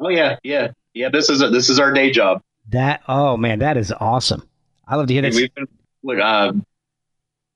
Oh 0.00 0.08
yeah, 0.08 0.38
yeah 0.42 0.68
yeah, 0.94 1.08
this 1.10 1.28
is 1.28 1.42
a, 1.42 1.50
this 1.50 1.68
is 1.68 1.78
our 1.78 1.92
day 1.92 2.10
job. 2.10 2.40
That 2.70 3.02
oh 3.08 3.36
man, 3.36 3.58
that 3.58 3.76
is 3.76 3.92
awesome. 3.92 4.48
I 4.86 4.96
love 4.96 5.08
to 5.08 5.12
hear 5.12 5.22
this. 5.22 5.36
We've 5.36 5.54
been 5.54 5.68
look, 6.02 6.18
uh, 6.18 6.52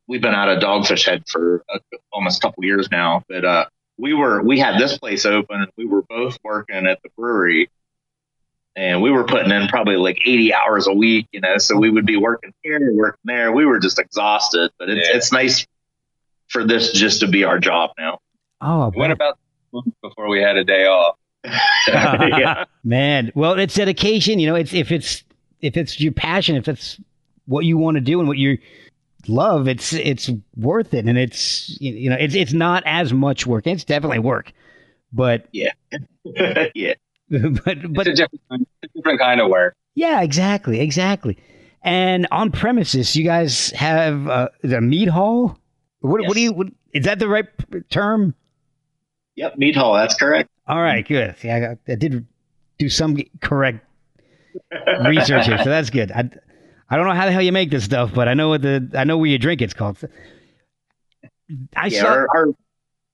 we've 0.07 0.21
been 0.21 0.35
out 0.35 0.49
of 0.49 0.63
Dogfish 0.63 1.07
Head 1.07 1.25
for 1.29 1.65
a, 1.71 1.81
almost 2.13 2.39
a 2.39 2.41
couple 2.47 2.65
years 2.65 2.91
now, 2.91 3.23
but 3.29 3.45
uh, 3.45 3.67
we 3.97 4.13
were 4.13 4.43
we 4.43 4.59
had 4.59 4.79
this 4.79 4.99
place 4.99 5.25
open 5.25 5.63
and 5.63 5.73
we 5.77 5.87
were 5.87 6.03
both 6.03 6.39
working 6.43 6.87
at 6.87 7.03
the 7.03 7.09
brewery 7.17 7.71
and 8.77 9.03
we 9.03 9.11
were 9.11 9.25
putting 9.25 9.51
in 9.51 9.67
probably 9.67 9.97
like 9.97 10.19
80 10.25 10.55
hours 10.55 10.87
a 10.87 10.93
week, 10.93 11.27
you 11.33 11.41
know, 11.41 11.59
so 11.59 11.77
we 11.77 11.91
would 11.91 12.07
be 12.07 12.17
working 12.17 12.55
here, 12.63 12.93
working 12.95 13.19
there. 13.25 13.51
We 13.51 13.67
were 13.67 13.81
just 13.81 13.99
exhausted, 13.99 14.71
but 14.79 14.89
it's, 14.89 15.09
yeah. 15.09 15.17
it's 15.17 15.33
nice 15.33 15.67
for 16.47 16.65
this 16.65 16.93
just 16.93 17.21
to 17.21 17.27
be 17.27 17.43
our 17.43 17.59
job 17.59 17.91
now. 17.99 18.21
Oh, 18.61 18.91
what 18.95 19.11
about 19.11 19.39
before 20.01 20.29
we 20.29 20.41
had 20.41 20.57
a 20.57 20.65
day 20.65 20.87
off? 20.87 21.18
Yeah. 21.45 22.65
Man, 22.85 23.33
well, 23.35 23.59
it's 23.59 23.75
dedication. 23.75 24.39
You 24.39 24.49
know, 24.49 24.55
it's 24.55 24.73
if 24.73 24.91
it's 24.91 25.25
if 25.61 25.77
it's 25.77 26.01
your 26.01 26.13
passion, 26.13 26.57
if 26.57 26.69
it's 26.69 27.01
what 27.47 27.65
you 27.65 27.77
want 27.79 27.97
to 27.97 28.01
do 28.01 28.19
and 28.21 28.29
what 28.29 28.39
you 28.39 28.59
love, 29.27 29.69
it's 29.69 29.93
it's 29.93 30.31
worth 30.57 30.95
it, 30.95 31.07
and 31.07 31.19
it's 31.19 31.81
you 31.81 32.11
know 32.11 32.17
it's 32.19 32.35
it's 32.35 32.53
not 32.53 32.83
as 32.87 33.13
much 33.13 33.47
work. 33.47 33.67
It's 33.67 33.85
definitely 33.85 34.21
work, 34.21 34.53
but 35.13 35.49
yeah, 35.53 35.73
yeah, 36.75 36.95
but 37.29 37.63
but 37.93 38.07
it's 38.07 38.21
a 38.21 38.27
different, 38.27 38.69
a 38.83 38.89
different 38.95 39.21
kind 39.21 39.41
of 39.41 39.49
work. 39.49 39.77
Yeah, 39.95 40.23
exactly, 40.23 40.81
exactly. 40.81 41.39
And 41.83 42.27
on 42.31 42.51
premises, 42.51 43.17
you 43.17 43.25
guys 43.25 43.71
have 43.71 44.29
uh, 44.29 44.49
a 44.65 44.81
mead 44.81 45.09
hall. 45.09 45.59
What, 46.01 46.21
yes. 46.21 46.29
what 46.29 46.35
do 46.35 46.41
you? 46.41 46.53
What, 46.53 46.67
is 46.93 47.05
that 47.05 47.19
the 47.19 47.29
right 47.29 47.47
term? 47.91 48.35
Yep, 49.37 49.59
meat 49.59 49.77
hall. 49.77 49.95
That's 49.95 50.15
correct. 50.15 50.51
All 50.69 50.83
right, 50.83 51.07
good. 51.07 51.35
Yeah, 51.43 51.75
I, 51.89 51.93
I 51.93 51.95
did 51.95 52.27
do 52.79 52.89
some 52.89 53.19
correct 53.41 53.85
research 55.07 55.47
here, 55.47 55.59
so 55.59 55.71
that's 55.71 55.91
good. 55.91 56.13
I, 56.13 56.31
I 56.91 56.97
don't 56.97 57.07
know 57.07 57.15
how 57.15 57.27
the 57.27 57.33
hell 57.33 57.43
you 57.43 57.53
make 57.53 57.71
this 57.71 57.85
stuff, 57.85 58.13
but 58.15 58.29
I 58.29 58.35
know 58.35 58.51
what 58.51 58.63
the 58.63 58.91
I 58.95 59.05
know 59.05 59.19
where 59.19 59.29
you 59.29 59.39
drink 59.39 59.63
it's 59.63 59.75
called. 59.75 59.99
I 61.77 61.87
yeah, 61.87 62.03
saw 62.03 62.09
our, 62.09 62.29
our, 62.35 62.47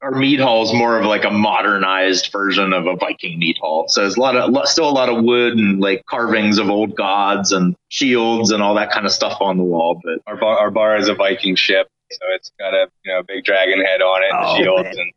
our 0.02 0.10
mead 0.12 0.40
hall 0.40 0.62
is 0.64 0.72
more 0.72 0.98
of 0.98 1.06
like 1.06 1.24
a 1.24 1.30
modernized 1.30 2.30
version 2.32 2.72
of 2.72 2.86
a 2.86 2.96
Viking 2.96 3.38
mead 3.38 3.56
hall. 3.60 3.86
So 3.88 4.02
there's 4.02 4.16
a 4.16 4.20
lot 4.20 4.36
of 4.36 4.68
still 4.68 4.88
a 4.88 4.90
lot 4.90 5.08
of 5.08 5.22
wood 5.24 5.54
and 5.54 5.80
like 5.80 6.04
carvings 6.06 6.58
of 6.58 6.70
old 6.70 6.96
gods 6.96 7.52
and 7.52 7.76
shields 7.88 8.50
and 8.50 8.62
all 8.62 8.74
that 8.74 8.90
kind 8.90 9.06
of 9.06 9.12
stuff 9.12 9.40
on 9.40 9.56
the 9.56 9.64
wall. 9.64 10.00
But 10.02 10.18
our 10.26 10.36
bar, 10.36 10.58
our 10.58 10.70
bar 10.70 10.96
is 10.96 11.08
a 11.08 11.14
Viking 11.14 11.54
ship, 11.54 11.88
so 12.10 12.18
it's 12.34 12.50
got 12.58 12.74
a 12.74 12.88
you 13.04 13.12
know 13.12 13.22
big 13.22 13.44
dragon 13.44 13.80
head 13.80 14.02
on 14.02 14.22
it, 14.22 14.30
and 14.30 14.46
oh, 14.46 14.56
shields, 14.56 14.84
man. 14.84 14.98
and 14.98 15.12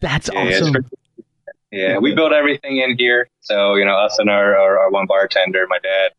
that's 0.00 0.30
yeah, 0.32 0.40
awesome. 0.40 0.74
Yeah, 1.72 1.98
we 1.98 2.14
built 2.14 2.32
everything 2.32 2.78
in 2.78 2.98
here. 2.98 3.28
So, 3.40 3.76
you 3.76 3.86
know, 3.86 3.96
us 3.96 4.18
and 4.18 4.28
our, 4.28 4.54
our, 4.56 4.78
our 4.78 4.90
one 4.90 5.06
bartender, 5.06 5.66
my 5.68 5.78
dad. 5.78 6.12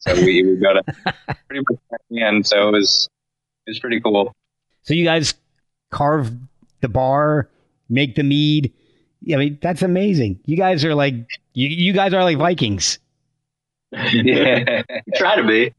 So 0.00 0.14
we, 0.14 0.42
we 0.42 0.56
built 0.56 0.76
it 0.76 0.86
pretty 1.48 1.64
much 1.70 2.00
in. 2.10 2.42
So 2.42 2.68
it 2.68 2.72
was, 2.72 3.08
it 3.66 3.70
was 3.70 3.78
pretty 3.78 4.00
cool. 4.00 4.34
So 4.82 4.94
you 4.94 5.04
guys 5.04 5.34
carve 5.90 6.32
the 6.80 6.88
bar, 6.88 7.48
make 7.88 8.16
the 8.16 8.24
mead. 8.24 8.72
I 9.32 9.36
mean, 9.36 9.58
that's 9.62 9.82
amazing. 9.82 10.40
You 10.46 10.56
guys 10.56 10.84
are 10.84 10.96
like 10.96 11.14
you, 11.54 11.68
you 11.68 11.92
guys 11.92 12.12
are 12.12 12.24
like 12.24 12.38
Vikings. 12.38 12.98
yeah. 13.92 14.82
Try 15.14 15.36
to 15.36 15.46
be. 15.46 15.72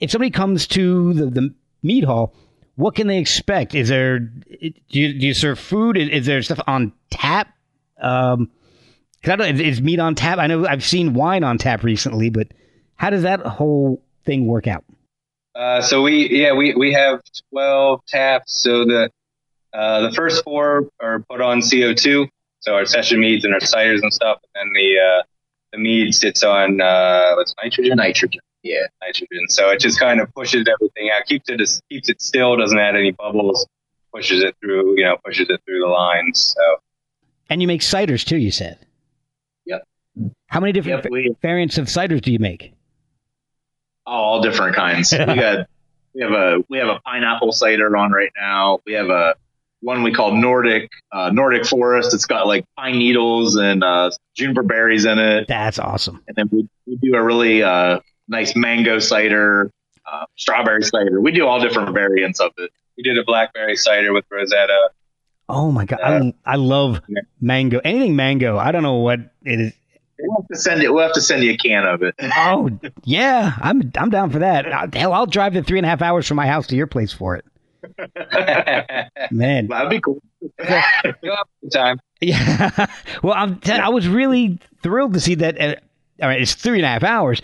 if 0.00 0.10
somebody 0.10 0.30
comes 0.30 0.66
to 0.68 1.12
the, 1.12 1.26
the 1.26 1.54
mead 1.82 2.04
hall, 2.04 2.34
what 2.76 2.94
can 2.94 3.06
they 3.06 3.18
expect? 3.18 3.74
Is 3.74 3.88
there 3.88 4.18
do 4.18 4.72
you, 4.88 5.18
do 5.18 5.26
you 5.26 5.34
serve 5.34 5.58
food? 5.58 5.96
Is, 5.96 6.08
is 6.08 6.26
there 6.26 6.42
stuff 6.42 6.60
on 6.66 6.92
tap? 7.10 7.54
Um, 8.00 8.50
I 9.24 9.36
don't, 9.36 9.60
is, 9.60 9.60
is 9.60 9.82
meat 9.82 10.00
on 10.00 10.14
tap? 10.14 10.38
I 10.38 10.46
know 10.46 10.66
I've 10.66 10.84
seen 10.84 11.12
wine 11.12 11.44
on 11.44 11.58
tap 11.58 11.82
recently, 11.82 12.30
but 12.30 12.48
how 12.96 13.10
does 13.10 13.22
that 13.22 13.40
whole 13.40 14.02
thing 14.24 14.46
work 14.46 14.66
out? 14.66 14.84
Uh, 15.54 15.82
so 15.82 16.02
we 16.02 16.28
yeah 16.30 16.52
we 16.52 16.74
we 16.74 16.92
have 16.92 17.20
twelve 17.50 18.00
taps. 18.06 18.52
So 18.62 18.84
the 18.84 19.10
uh, 19.74 20.08
the 20.08 20.12
first 20.12 20.44
four 20.44 20.88
are 21.00 21.20
put 21.28 21.40
on 21.40 21.60
CO 21.60 21.92
two. 21.92 22.28
So 22.60 22.74
our 22.74 22.86
session 22.86 23.20
meads 23.20 23.44
and 23.44 23.54
our 23.54 23.60
ciders 23.60 24.02
and 24.02 24.12
stuff, 24.12 24.38
and 24.54 24.68
then 24.68 24.72
the 24.74 24.98
uh, 24.98 25.22
the 25.72 25.78
mead 25.78 26.14
sits 26.14 26.42
on 26.42 26.80
uh, 26.80 27.34
what's 27.34 27.54
nitrogen? 27.62 27.96
Nitrogen. 27.96 28.40
Yeah, 28.62 28.86
nitrogen. 29.00 29.48
So 29.48 29.70
it 29.70 29.80
just 29.80 29.98
kind 29.98 30.20
of 30.20 30.32
pushes 30.34 30.66
everything 30.68 31.10
out, 31.14 31.26
keeps 31.26 31.48
it 31.48 31.60
keeps 31.88 32.08
it 32.08 32.20
still, 32.20 32.56
doesn't 32.56 32.78
add 32.78 32.94
any 32.94 33.12
bubbles, 33.12 33.66
pushes 34.12 34.42
it 34.42 34.54
through, 34.60 34.98
you 34.98 35.04
know, 35.04 35.16
pushes 35.24 35.48
it 35.48 35.60
through 35.64 35.80
the 35.80 35.86
lines. 35.86 36.54
So 36.56 36.76
And 37.48 37.62
you 37.62 37.68
make 37.68 37.80
ciders 37.80 38.24
too. 38.24 38.36
You 38.36 38.50
said. 38.50 38.78
Yep. 39.66 39.82
How 40.48 40.60
many 40.60 40.72
different 40.72 41.04
Yep, 41.04 41.10
we 41.10 41.34
variants 41.40 41.78
of 41.78 41.86
ciders 41.86 42.20
do 42.20 42.32
you 42.32 42.38
make? 42.38 42.74
Oh, 44.06 44.12
all 44.12 44.42
different 44.42 44.76
kinds. 44.76 45.12
we 45.18 45.18
got 45.18 45.66
we 46.14 46.22
have 46.22 46.32
a 46.32 46.64
we 46.68 46.78
have 46.78 46.88
a 46.88 47.00
pineapple 47.00 47.52
cider 47.52 47.96
on 47.96 48.12
right 48.12 48.32
now. 48.38 48.80
We 48.84 48.92
have 48.94 49.08
a 49.08 49.34
one 49.80 50.02
we 50.02 50.12
call 50.12 50.34
Nordic 50.34 50.90
uh, 51.12 51.30
Nordic 51.30 51.64
Forest. 51.64 52.12
It's 52.12 52.26
got 52.26 52.46
like 52.46 52.64
pine 52.76 52.98
needles 52.98 53.56
and 53.56 53.82
uh, 53.82 54.10
juniper 54.34 54.62
berries 54.62 55.04
in 55.04 55.18
it. 55.18 55.48
That's 55.48 55.78
awesome. 55.78 56.22
And 56.28 56.36
then 56.36 56.48
we, 56.52 56.68
we 56.86 56.96
do 56.96 57.14
a 57.14 57.22
really 57.22 57.62
uh, 57.62 58.00
nice 58.30 58.56
mango 58.56 58.98
cider, 58.98 59.70
uh, 60.10 60.24
strawberry 60.36 60.82
cider. 60.82 61.20
We 61.20 61.32
do 61.32 61.46
all 61.46 61.60
different 61.60 61.92
variants 61.92 62.40
of 62.40 62.52
it. 62.56 62.70
we 62.96 63.02
did 63.02 63.18
a 63.18 63.24
blackberry 63.24 63.76
cider 63.76 64.12
with 64.14 64.24
Rosetta. 64.30 64.90
Oh 65.48 65.70
my 65.72 65.84
god, 65.84 66.00
I, 66.02 66.32
I 66.46 66.56
love 66.56 67.02
Yeah. 67.08 67.20
mango. 67.40 67.80
Anything 67.84 68.14
mango. 68.16 68.56
I 68.56 68.70
don't 68.72 68.82
know 68.84 68.94
what 68.98 69.18
it 69.44 69.60
is. 69.60 69.72
We'll 70.22 70.36
have 70.42 70.48
to 70.48 70.56
send 70.56 70.82
it. 70.82 70.92
We'll 70.92 71.02
have 71.02 71.14
to 71.14 71.20
send 71.22 71.42
you 71.42 71.52
a 71.52 71.56
can 71.56 71.84
of 71.86 72.02
it. 72.02 72.14
Oh 72.36 72.70
yeah, 73.04 73.54
I'm 73.60 73.90
I'm 73.98 74.10
down 74.10 74.30
for 74.30 74.38
that. 74.40 74.70
Uh, 74.70 74.86
Hell, 74.92 75.12
I'll 75.12 75.26
drive 75.26 75.54
the 75.54 75.62
three 75.62 75.78
and 75.78 75.86
a 75.86 75.88
half 75.88 76.02
hours 76.02 76.26
from 76.28 76.36
my 76.36 76.46
house 76.46 76.66
to 76.68 76.76
your 76.76 76.86
place 76.86 77.12
for 77.12 77.36
it. 77.36 77.44
Man, 79.30 79.68
That'd 79.68 79.90
be 79.90 80.00
cool. 80.00 80.22
You'll 81.22 81.36
have 81.36 81.46
time. 81.72 82.00
yeah. 82.20 82.86
well, 83.22 83.34
I'm 83.34 83.60
I 83.66 83.88
was 83.88 84.06
really 84.08 84.58
thrilled 84.82 85.14
to 85.14 85.20
see 85.20 85.34
that. 85.36 85.60
Uh, 85.60 85.74
all 86.22 86.28
right, 86.28 86.40
it's 86.40 86.54
three 86.54 86.78
and 86.78 86.84
a 86.84 86.88
half 86.88 87.02
hours, 87.02 87.40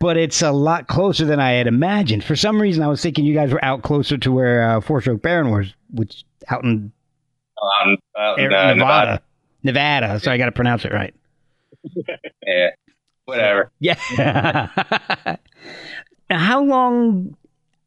but 0.00 0.16
it's 0.16 0.42
a 0.42 0.50
lot 0.50 0.88
closer 0.88 1.24
than 1.24 1.38
I 1.38 1.52
had 1.52 1.66
imagined. 1.68 2.24
For 2.24 2.34
some 2.34 2.60
reason, 2.60 2.82
I 2.82 2.88
was 2.88 3.00
thinking 3.02 3.24
you 3.24 3.34
guys 3.34 3.52
were 3.52 3.64
out 3.64 3.82
closer 3.82 4.18
to 4.18 4.32
where 4.32 4.68
uh, 4.68 4.80
Four 4.80 5.00
Stroke 5.02 5.22
Baron 5.22 5.50
was, 5.52 5.72
which 5.92 6.24
out 6.48 6.64
in 6.64 6.90
Um, 7.62 7.96
out 8.18 8.40
in, 8.40 8.46
uh, 8.46 8.74
Nevada. 8.74 8.76
Nevada. 8.76 9.22
Nevada. 9.62 10.20
So 10.20 10.32
I 10.32 10.38
got 10.38 10.46
to 10.46 10.52
pronounce 10.52 10.84
it 10.84 10.92
right. 10.92 11.14
Yeah, 12.46 12.70
whatever. 13.26 13.70
Yeah. 13.78 13.94
how 16.30 16.62
long? 16.64 17.36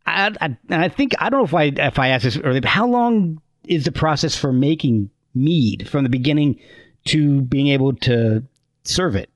I, 0.06 0.32
I, 0.40 0.58
I 0.70 0.90
think 0.90 1.14
I 1.20 1.30
don't 1.30 1.40
know 1.40 1.46
if 1.46 1.54
I 1.54 1.64
if 1.88 2.00
I 2.00 2.10
asked 2.10 2.24
this 2.24 2.38
earlier, 2.38 2.62
but 2.62 2.70
how 2.70 2.88
long 2.88 3.42
is 3.68 3.86
the 3.86 3.92
process 3.92 4.36
for 4.38 4.54
making 4.54 5.10
mead 5.36 5.90
from 5.90 6.04
the 6.04 6.10
beginning 6.10 6.60
to 7.06 7.42
being 7.42 7.68
able 7.68 7.94
to 7.98 8.44
serve 8.84 9.16
it? 9.16 9.30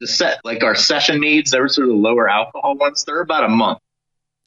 The 0.00 0.06
set 0.06 0.44
like 0.44 0.62
our 0.62 0.74
session 0.74 1.20
meads, 1.20 1.50
they're 1.50 1.68
sort 1.68 1.88
of 1.88 1.94
lower 1.94 2.28
alcohol 2.28 2.76
ones. 2.76 3.04
They're 3.04 3.20
about 3.20 3.44
a 3.44 3.48
month. 3.48 3.78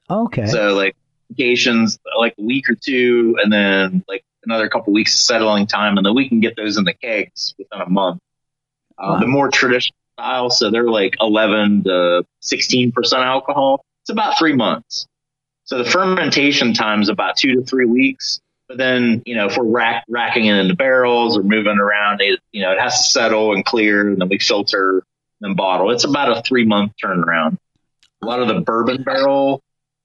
Okay. 0.10 0.48
So 0.48 0.74
like 0.76 0.96
vacations, 1.30 2.00
like 2.18 2.36
a 2.38 2.42
week 2.44 2.70
or 2.70 2.76
two, 2.76 3.38
and 3.42 3.52
then 3.52 4.04
like 4.08 4.24
another 4.44 4.70
couple 4.70 4.94
weeks 4.94 5.14
of 5.16 5.20
settling 5.22 5.68
time, 5.68 5.98
and 5.98 6.06
then 6.06 6.16
we 6.16 6.30
can 6.30 6.40
get 6.40 6.56
those 6.56 6.78
in 6.78 6.84
the 6.84 6.94
kegs 6.94 7.56
within 7.58 7.82
a 7.82 7.90
month. 7.90 8.22
Uh, 8.98 9.14
Wow. 9.14 9.20
The 9.20 9.28
more 9.28 9.50
traditional 9.50 9.96
style, 10.18 10.50
so 10.50 10.70
they're 10.72 10.90
like 10.90 11.16
11 11.22 11.84
to 11.86 12.24
16 12.42 12.92
percent 12.92 13.24
alcohol. 13.24 13.84
It's 14.04 14.10
about 14.10 14.38
three 14.38 14.54
months. 14.54 15.08
So 15.64 15.78
the 15.78 15.90
fermentation 15.90 16.74
time 16.74 17.02
is 17.02 17.10
about 17.10 17.38
two 17.38 17.56
to 17.56 17.64
three 17.64 17.86
weeks. 17.86 18.40
But 18.68 18.78
then, 18.78 19.24
you 19.26 19.36
know, 19.36 19.48
if 19.48 19.58
we're 19.58 19.64
rack, 19.66 20.04
racking 20.10 20.46
it 20.46 20.56
into 20.56 20.76
barrels 20.76 21.38
or 21.38 21.44
moving 21.44 21.78
around, 21.80 22.22
it, 22.22 22.40
you 22.52 22.62
know, 22.62 22.72
it 22.72 22.80
has 22.80 22.98
to 22.98 23.12
settle 23.12 23.54
and 23.54 23.66
clear, 23.66 24.08
and 24.08 24.20
then 24.22 24.30
we 24.30 24.38
filter 24.38 25.04
and 25.42 25.56
bottle. 25.56 25.92
It's 25.92 26.04
about 26.04 26.38
a 26.38 26.42
three 26.42 26.66
month 26.66 26.94
turnaround. 27.04 27.58
A 28.22 28.26
lot 28.26 28.42
of 28.42 28.48
the 28.48 28.62
bourbon 28.62 29.04
barrel 29.04 29.62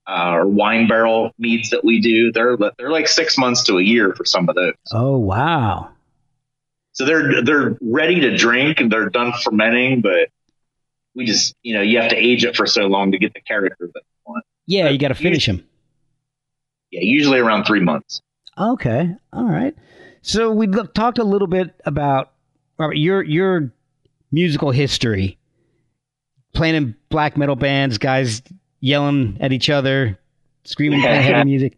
uh, 0.07 0.31
or 0.33 0.47
wine 0.47 0.87
barrel 0.87 1.31
meads 1.37 1.71
that 1.71 1.83
we 1.83 1.99
do, 1.99 2.31
they're 2.31 2.57
they're 2.77 2.91
like 2.91 3.07
six 3.07 3.37
months 3.37 3.63
to 3.63 3.77
a 3.77 3.83
year 3.83 4.13
for 4.13 4.25
some 4.25 4.47
of 4.49 4.55
those. 4.55 4.73
oh 4.91 5.17
wow. 5.17 5.89
So 6.93 7.05
they're 7.05 7.43
they're 7.43 7.77
ready 7.81 8.21
to 8.21 8.37
drink 8.37 8.79
and 8.79 8.91
they're 8.91 9.09
done 9.09 9.33
fermenting, 9.43 10.01
but 10.01 10.29
we 11.13 11.25
just 11.25 11.55
you 11.63 11.75
know 11.75 11.81
you 11.81 11.99
have 11.99 12.11
to 12.11 12.15
age 12.15 12.45
it 12.45 12.55
for 12.55 12.65
so 12.65 12.85
long 12.85 13.11
to 13.11 13.17
get 13.17 13.33
the 13.33 13.41
character 13.41 13.89
that 13.93 14.01
you 14.01 14.21
want. 14.25 14.45
Yeah, 14.65 14.89
you 14.89 14.97
got 14.97 15.09
to 15.09 15.15
finish 15.15 15.45
them. 15.45 15.65
Yeah, 16.91 17.01
usually 17.03 17.39
around 17.39 17.65
three 17.65 17.81
months. 17.81 18.21
Okay. 18.57 19.13
All 19.33 19.45
right. 19.45 19.75
So 20.21 20.51
we 20.51 20.67
look, 20.67 20.93
talked 20.93 21.17
a 21.17 21.23
little 21.23 21.47
bit 21.47 21.73
about 21.85 22.31
Robert 22.77 22.95
your 22.95 23.23
your 23.23 23.73
musical 24.35 24.69
history, 24.69 25.37
playing 26.53 26.75
in 26.75 26.95
black 27.09 27.37
metal 27.37 27.55
bands, 27.55 27.97
guys 27.97 28.43
yelling 28.81 29.37
at 29.39 29.53
each 29.53 29.69
other, 29.69 30.19
screaming 30.65 30.99
heavy 30.99 31.45
music. 31.45 31.77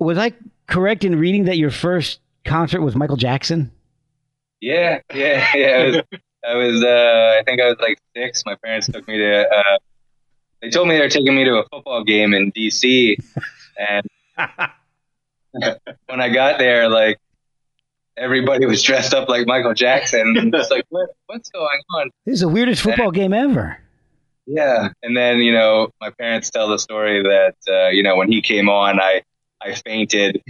Was 0.00 0.18
I 0.18 0.32
correct 0.66 1.04
in 1.04 1.16
reading 1.18 1.44
that 1.44 1.56
your 1.58 1.70
first 1.70 2.18
concert 2.44 2.80
was 2.80 2.96
Michael 2.96 3.16
Jackson? 3.16 3.70
Yeah, 4.60 5.00
yeah, 5.14 5.46
yeah. 5.54 5.68
I 5.68 5.84
was, 5.86 5.96
I 6.44 6.54
was 6.56 6.84
uh, 6.84 7.38
I 7.38 7.42
think 7.44 7.60
I 7.60 7.68
was 7.68 7.76
like 7.80 7.98
six. 8.16 8.42
My 8.44 8.56
parents 8.56 8.88
took 8.88 9.06
me 9.06 9.18
to. 9.18 9.48
Uh, 9.48 9.78
they 10.60 10.70
told 10.70 10.88
me 10.88 10.96
they 10.96 11.02
were 11.02 11.08
taking 11.08 11.36
me 11.36 11.44
to 11.44 11.58
a 11.58 11.64
football 11.68 12.02
game 12.04 12.34
in 12.34 12.50
D.C. 12.50 13.16
and 13.78 14.06
when 16.06 16.20
I 16.20 16.28
got 16.28 16.58
there, 16.58 16.88
like 16.88 17.18
everybody 18.16 18.66
was 18.66 18.82
dressed 18.82 19.14
up 19.14 19.28
like 19.28 19.46
Michael 19.46 19.74
Jackson. 19.74 20.34
It's 20.54 20.70
like, 20.70 20.84
what, 20.90 21.10
what's 21.26 21.50
going 21.50 21.80
on? 21.96 22.10
This 22.26 22.34
is 22.34 22.40
the 22.40 22.48
weirdest 22.48 22.82
football 22.82 23.10
game 23.10 23.32
ever. 23.32 23.78
Yeah. 24.46 24.90
And 25.02 25.16
then 25.16 25.38
you 25.38 25.52
know, 25.52 25.90
my 26.00 26.10
parents 26.10 26.50
tell 26.50 26.68
the 26.68 26.78
story 26.78 27.22
that 27.22 27.54
uh, 27.68 27.88
you 27.88 28.02
know 28.02 28.16
when 28.16 28.30
he 28.30 28.42
came 28.42 28.68
on, 28.68 29.00
I 29.00 29.22
I 29.60 29.74
fainted. 29.74 30.42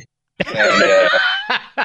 And, 0.47 0.83
uh, 0.83 1.09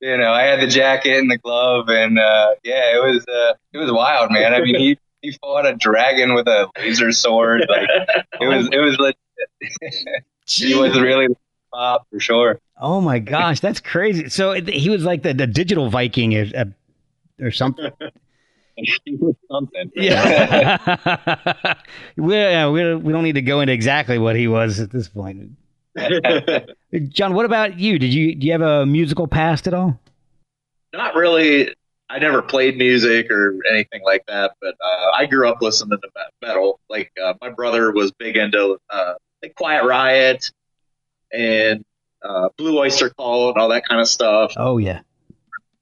you 0.00 0.18
know, 0.18 0.32
I 0.32 0.42
had 0.42 0.60
the 0.60 0.66
jacket 0.66 1.18
and 1.18 1.30
the 1.30 1.38
glove, 1.38 1.88
and 1.88 2.18
uh, 2.18 2.54
yeah, 2.62 2.94
it 2.94 3.02
was 3.02 3.24
uh, 3.26 3.54
it 3.72 3.78
was 3.78 3.90
wild, 3.90 4.30
man. 4.30 4.54
I 4.54 4.60
mean, 4.60 4.78
he 4.78 4.98
he 5.22 5.32
fought 5.32 5.66
a 5.66 5.74
dragon 5.74 6.34
with 6.34 6.46
a 6.46 6.68
laser 6.76 7.10
sword. 7.12 7.66
Like 7.68 7.88
it 8.40 8.46
was 8.46 8.68
it 8.70 8.78
was 8.78 8.98
legit. 8.98 10.24
he 10.46 10.74
was 10.74 11.00
really 11.00 11.28
the 11.74 11.80
top 11.80 12.06
for 12.10 12.20
sure. 12.20 12.60
Oh 12.80 13.00
my 13.00 13.18
gosh, 13.18 13.60
that's 13.60 13.80
crazy. 13.80 14.28
So 14.28 14.52
it- 14.52 14.68
he 14.68 14.90
was 14.90 15.04
like 15.04 15.22
the, 15.22 15.34
the 15.34 15.46
digital 15.46 15.90
Viking 15.90 16.36
or, 16.36 16.46
uh, 16.56 16.64
or 17.40 17.50
something. 17.50 17.90
He 18.76 19.14
was 19.14 19.36
something. 19.48 19.92
Yeah. 19.94 20.96
we, 22.16 22.34
yeah, 22.34 22.68
we, 22.68 22.94
we 22.96 23.12
don't 23.12 23.22
need 23.22 23.36
to 23.36 23.40
go 23.42 23.60
into 23.60 23.72
exactly 23.72 24.18
what 24.18 24.34
he 24.34 24.48
was 24.48 24.80
at 24.80 24.90
this 24.90 25.08
point. 25.08 25.52
John, 27.10 27.34
what 27.34 27.44
about 27.46 27.78
you? 27.78 28.00
Did 28.00 28.12
you 28.12 28.34
do 28.34 28.44
you 28.46 28.52
have 28.52 28.62
a 28.62 28.84
musical 28.84 29.28
past 29.28 29.68
at 29.68 29.74
all? 29.74 30.00
Not 30.92 31.14
really. 31.14 31.72
I 32.10 32.18
never 32.18 32.42
played 32.42 32.76
music 32.76 33.30
or 33.30 33.56
anything 33.70 34.02
like 34.04 34.24
that, 34.26 34.54
but 34.60 34.74
uh, 34.84 35.10
I 35.16 35.26
grew 35.26 35.48
up 35.48 35.58
listening 35.62 35.98
to 36.02 36.08
metal. 36.42 36.80
Like 36.90 37.12
uh, 37.24 37.34
my 37.40 37.50
brother 37.50 37.92
was 37.92 38.10
big 38.10 38.36
into 38.36 38.76
uh, 38.90 39.14
like 39.40 39.54
Quiet 39.54 39.84
Riot 39.84 40.50
and 41.36 41.84
uh, 42.22 42.48
Blue 42.56 42.78
Oyster 42.78 43.10
Cult 43.10 43.54
and 43.54 43.62
all 43.62 43.68
that 43.70 43.86
kind 43.86 44.00
of 44.00 44.08
stuff. 44.08 44.54
Oh 44.56 44.78
yeah. 44.78 45.00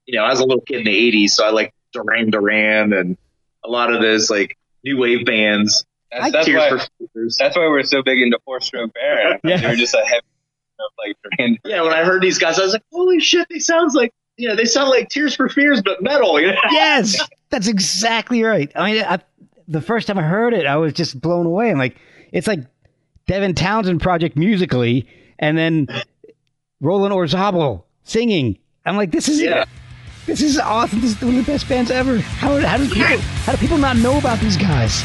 You 0.05 0.19
know, 0.19 0.25
I 0.25 0.29
was 0.29 0.39
a 0.39 0.45
little 0.45 0.61
kid 0.61 0.79
in 0.79 0.85
the 0.85 1.11
'80s, 1.11 1.29
so 1.31 1.45
I 1.45 1.51
like 1.51 1.73
Duran 1.93 2.29
Duran 2.29 2.93
and 2.93 3.17
a 3.63 3.69
lot 3.69 3.93
of 3.93 4.01
those 4.01 4.29
like 4.29 4.57
new 4.83 4.97
wave 4.97 5.25
bands. 5.25 5.85
That's, 6.11 6.31
that's 6.31 6.47
why 6.47 6.69
that's 7.39 7.55
why 7.55 7.67
we're 7.67 7.83
so 7.83 8.03
big 8.03 8.21
into 8.21 8.39
four 8.45 8.59
stroke 8.59 8.93
Baron. 8.93 9.39
Yeah. 9.43 9.57
They 9.57 9.67
were 9.67 9.75
just 9.75 9.93
a 9.93 10.03
heavy 10.05 10.25
of 10.79 10.91
like 10.97 11.15
Duran. 11.23 11.57
Yeah, 11.63 11.81
when 11.83 11.93
I 11.93 12.03
heard 12.03 12.21
these 12.21 12.37
guys, 12.37 12.59
I 12.59 12.63
was 12.63 12.73
like, 12.73 12.83
"Holy 12.91 13.19
shit! 13.19 13.47
They 13.49 13.59
sounds 13.59 13.95
like 13.95 14.13
you 14.37 14.49
know, 14.49 14.55
they 14.55 14.65
sound 14.65 14.89
like 14.89 15.09
Tears 15.09 15.35
for 15.35 15.49
Fears, 15.49 15.81
but 15.81 16.01
metal." 16.03 16.39
You 16.39 16.47
know? 16.51 16.61
Yes, 16.71 17.17
that's 17.49 17.67
exactly 17.67 18.43
right. 18.43 18.71
I 18.75 18.91
mean, 18.91 19.03
I, 19.03 19.19
the 19.67 19.81
first 19.81 20.07
time 20.07 20.17
I 20.17 20.23
heard 20.23 20.53
it, 20.53 20.65
I 20.65 20.75
was 20.77 20.93
just 20.93 21.19
blown 21.19 21.45
away. 21.45 21.71
I'm 21.71 21.77
like, 21.77 21.95
it's 22.31 22.47
like 22.47 22.59
Devin 23.25 23.55
Townsend 23.55 24.01
project 24.01 24.35
musically, 24.35 25.07
and 25.43 25.57
then 25.57 25.87
Roland 26.79 27.13
Orzabal 27.13 27.83
singing. 28.03 28.57
I'm 28.85 28.95
like, 28.95 29.11
this 29.11 29.27
is 29.27 29.41
Yeah. 29.41 29.65
this 30.25 30.41
is 30.41 30.57
awesome. 30.57 31.01
This 31.01 31.11
is 31.15 31.21
one 31.21 31.37
of 31.37 31.45
the 31.45 31.51
best 31.51 31.67
bands 31.67 31.91
ever. 31.91 32.19
How, 32.19 32.57
how 32.59 32.77
do 32.77 32.87
people 32.87 33.17
how 33.45 33.51
do 33.51 33.57
people 33.57 33.77
not 33.77 33.97
know 33.97 34.17
about 34.17 34.39
these 34.39 34.55
guys? 34.57 35.03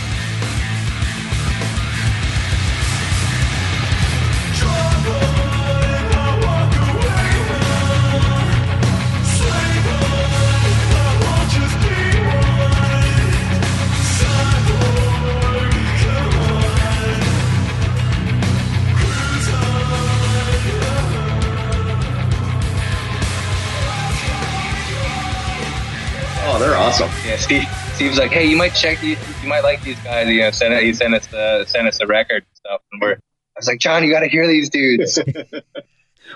Awesome. 27.00 27.28
Yeah, 27.28 27.36
Steve. 27.36 27.68
Steve's 27.94 28.18
like, 28.18 28.30
hey, 28.30 28.44
you 28.44 28.56
might 28.56 28.74
check 28.74 29.00
these. 29.00 29.18
You 29.42 29.48
might 29.48 29.62
like 29.62 29.82
these 29.82 29.98
guys. 30.00 30.28
You 30.28 30.40
know, 30.40 30.50
send 30.50 30.74
it. 30.74 30.82
He 30.82 30.92
sent 30.92 31.14
us 31.14 31.26
the 31.26 31.64
sent 31.66 31.86
us 31.86 31.98
the 31.98 32.06
record 32.06 32.44
and 32.44 32.56
stuff, 32.56 32.80
and 32.92 33.00
we're. 33.00 33.12
I 33.12 33.60
was 33.60 33.66
like, 33.66 33.80
John, 33.80 34.04
you 34.04 34.12
got 34.12 34.20
to 34.20 34.28
hear 34.28 34.46
these 34.46 34.68
dudes. 34.70 35.18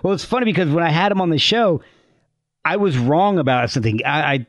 Well, 0.03 0.15
it's 0.15 0.25
funny 0.25 0.47
because 0.47 0.71
when 0.71 0.83
I 0.83 0.89
had 0.89 1.11
them 1.11 1.21
on 1.21 1.29
the 1.29 1.39
show, 1.39 1.83
I 2.65 2.77
was 2.77 2.97
wrong 2.97 3.39
about 3.39 3.69
something. 3.69 4.01
I, 4.07 4.33
I 4.33 4.47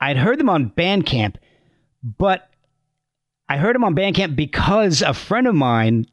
I'd 0.00 0.16
heard 0.16 0.38
them 0.38 0.48
on 0.48 0.70
Bandcamp, 0.70 1.34
but 2.04 2.48
I 3.48 3.56
heard 3.56 3.74
them 3.74 3.82
on 3.82 3.96
Bandcamp 3.96 4.36
because 4.36 5.02
a 5.02 5.14
friend 5.14 5.48
of 5.48 5.56
mine 5.56 6.06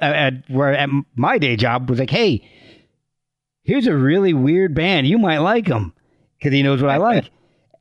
uh, 0.00 0.04
at 0.04 0.48
where 0.48 0.72
at 0.72 0.90
my 1.16 1.38
day 1.38 1.56
job 1.56 1.90
was 1.90 1.98
like, 1.98 2.08
"Hey, 2.08 2.48
here's 3.64 3.88
a 3.88 3.96
really 3.96 4.32
weird 4.32 4.76
band. 4.76 5.08
You 5.08 5.18
might 5.18 5.38
like 5.38 5.66
them 5.66 5.92
because 6.38 6.52
he 6.52 6.62
knows 6.62 6.80
what 6.80 6.92
I 6.92 6.98
like." 6.98 7.30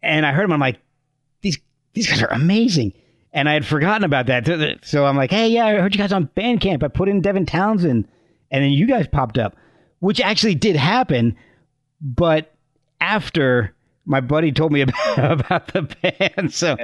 And 0.02 0.26
I 0.26 0.32
heard 0.32 0.44
them. 0.44 0.54
I'm 0.54 0.60
like, 0.60 0.80
"These 1.42 1.60
these 1.94 2.08
guys 2.08 2.22
are 2.22 2.32
amazing." 2.32 2.94
And 3.34 3.48
I 3.48 3.54
had 3.54 3.66
forgotten 3.66 4.04
about 4.04 4.26
that. 4.28 4.80
So 4.84 5.06
I'm 5.06 5.16
like, 5.16 5.32
"Hey, 5.32 5.48
yeah, 5.50 5.66
I 5.66 5.76
heard 5.76 5.96
you 5.96 6.00
guys 6.00 6.12
on 6.12 6.30
Bandcamp. 6.36 6.84
I 6.84 6.88
put 6.90 7.08
in 7.10 7.22
Devin 7.22 7.46
Townsend, 7.46 8.08
and 8.50 8.64
then 8.64 8.72
you 8.72 8.88
guys 8.88 9.08
popped 9.08 9.38
up." 9.38 9.56
which 10.02 10.20
actually 10.20 10.56
did 10.56 10.76
happen, 10.76 11.38
but 12.02 12.54
after 13.00 13.74
my 14.06 14.20
buddy 14.20 14.52
told 14.52 14.72
me 14.74 14.82
about, 14.82 15.18
about 15.18 15.68
the 15.74 15.84
band, 15.84 16.54
so 16.54 16.76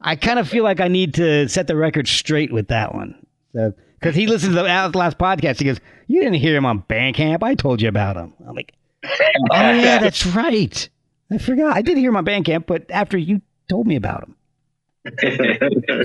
I 0.00 0.16
kind 0.16 0.38
of 0.38 0.48
feel 0.48 0.64
like 0.64 0.80
I 0.80 0.88
need 0.88 1.14
to 1.14 1.48
set 1.48 1.68
the 1.68 1.76
record 1.76 2.08
straight 2.08 2.52
with 2.52 2.68
that 2.68 2.94
one. 2.94 3.14
So 3.52 3.72
because 4.00 4.14
he 4.14 4.26
listened 4.26 4.54
to 4.54 4.62
the 4.62 4.98
last 4.98 5.18
podcast, 5.18 5.58
he 5.58 5.66
goes, 5.66 5.80
"You 6.08 6.20
didn't 6.20 6.40
hear 6.40 6.56
him 6.56 6.66
on 6.66 6.82
Bandcamp. 6.82 7.42
I 7.42 7.54
told 7.54 7.80
you 7.80 7.88
about 7.88 8.16
him." 8.16 8.32
I'm 8.46 8.56
like, 8.56 8.72
"Oh 9.04 9.08
yeah, 9.50 9.98
that's 9.98 10.26
right. 10.26 10.88
I 11.30 11.38
forgot. 11.38 11.76
I 11.76 11.82
did 11.82 11.98
hear 11.98 12.12
my 12.12 12.22
Bandcamp, 12.22 12.66
but 12.66 12.90
after 12.90 13.18
you 13.18 13.42
told 13.68 13.86
me 13.86 13.96
about 13.96 14.20
them. 14.20 14.36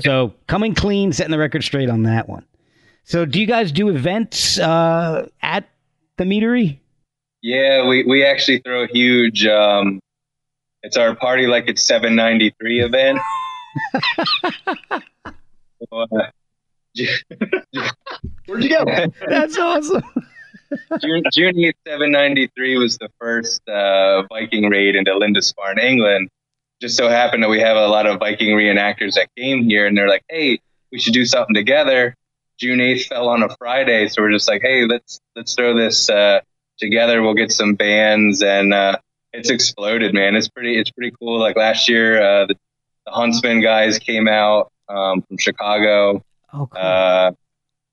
so 0.00 0.34
coming 0.46 0.74
clean, 0.74 1.12
setting 1.12 1.32
the 1.32 1.38
record 1.38 1.64
straight 1.64 1.88
on 1.88 2.04
that 2.04 2.28
one. 2.28 2.44
So 3.04 3.24
do 3.24 3.40
you 3.40 3.46
guys 3.46 3.72
do 3.72 3.88
events 3.88 4.58
uh, 4.58 5.28
at 5.42 5.68
the 6.16 6.24
meadery? 6.24 6.78
yeah, 7.42 7.86
we 7.86 8.04
we 8.04 8.24
actually 8.24 8.60
throw 8.60 8.84
a 8.84 8.86
huge. 8.86 9.44
Um, 9.46 10.00
it's 10.82 10.96
our 10.96 11.14
party 11.14 11.46
like 11.46 11.64
it's 11.68 11.82
793 11.82 12.80
event. 12.80 13.18
So, 15.90 15.98
uh, 15.98 16.30
Where'd 18.46 18.62
you 18.62 18.68
go? 18.68 18.84
That's 19.26 19.58
awesome. 19.58 20.04
June, 21.00 21.22
June 21.32 21.54
8th, 21.54 21.74
793 21.86 22.78
was 22.78 22.98
the 22.98 23.08
first 23.18 23.66
uh, 23.68 24.22
Viking 24.28 24.68
raid 24.68 24.96
into 24.96 25.16
Lindisfarne, 25.16 25.78
England. 25.78 26.28
Just 26.80 26.96
so 26.96 27.08
happened 27.08 27.42
that 27.42 27.48
we 27.48 27.60
have 27.60 27.76
a 27.76 27.86
lot 27.86 28.06
of 28.06 28.18
Viking 28.18 28.56
reenactors 28.56 29.14
that 29.14 29.28
came 29.36 29.64
here, 29.64 29.86
and 29.86 29.96
they're 29.96 30.08
like, 30.08 30.24
"Hey, 30.28 30.60
we 30.90 30.98
should 30.98 31.12
do 31.12 31.24
something 31.24 31.54
together." 31.54 32.14
June 32.58 32.78
8th 32.78 33.06
fell 33.06 33.28
on 33.28 33.42
a 33.42 33.48
Friday, 33.56 34.08
so 34.08 34.22
we're 34.22 34.32
just 34.32 34.48
like, 34.48 34.62
"Hey, 34.62 34.84
let's 34.86 35.20
let's 35.36 35.54
throw 35.54 35.76
this 35.76 36.10
uh, 36.10 36.40
together. 36.78 37.22
We'll 37.22 37.34
get 37.34 37.52
some 37.52 37.74
bands, 37.74 38.42
and 38.42 38.74
uh, 38.74 38.96
it's 39.32 39.50
exploded, 39.50 40.14
man. 40.14 40.34
It's 40.36 40.48
pretty 40.48 40.78
it's 40.78 40.90
pretty 40.90 41.14
cool. 41.18 41.38
Like 41.38 41.56
last 41.56 41.88
year, 41.88 42.22
uh, 42.22 42.46
the, 42.46 42.54
the 43.06 43.12
Huntsmen 43.12 43.62
guys 43.62 43.98
came 43.98 44.28
out 44.28 44.72
um, 44.88 45.22
from 45.22 45.38
Chicago. 45.38 46.24
Oh, 46.52 46.66
cool. 46.66 47.36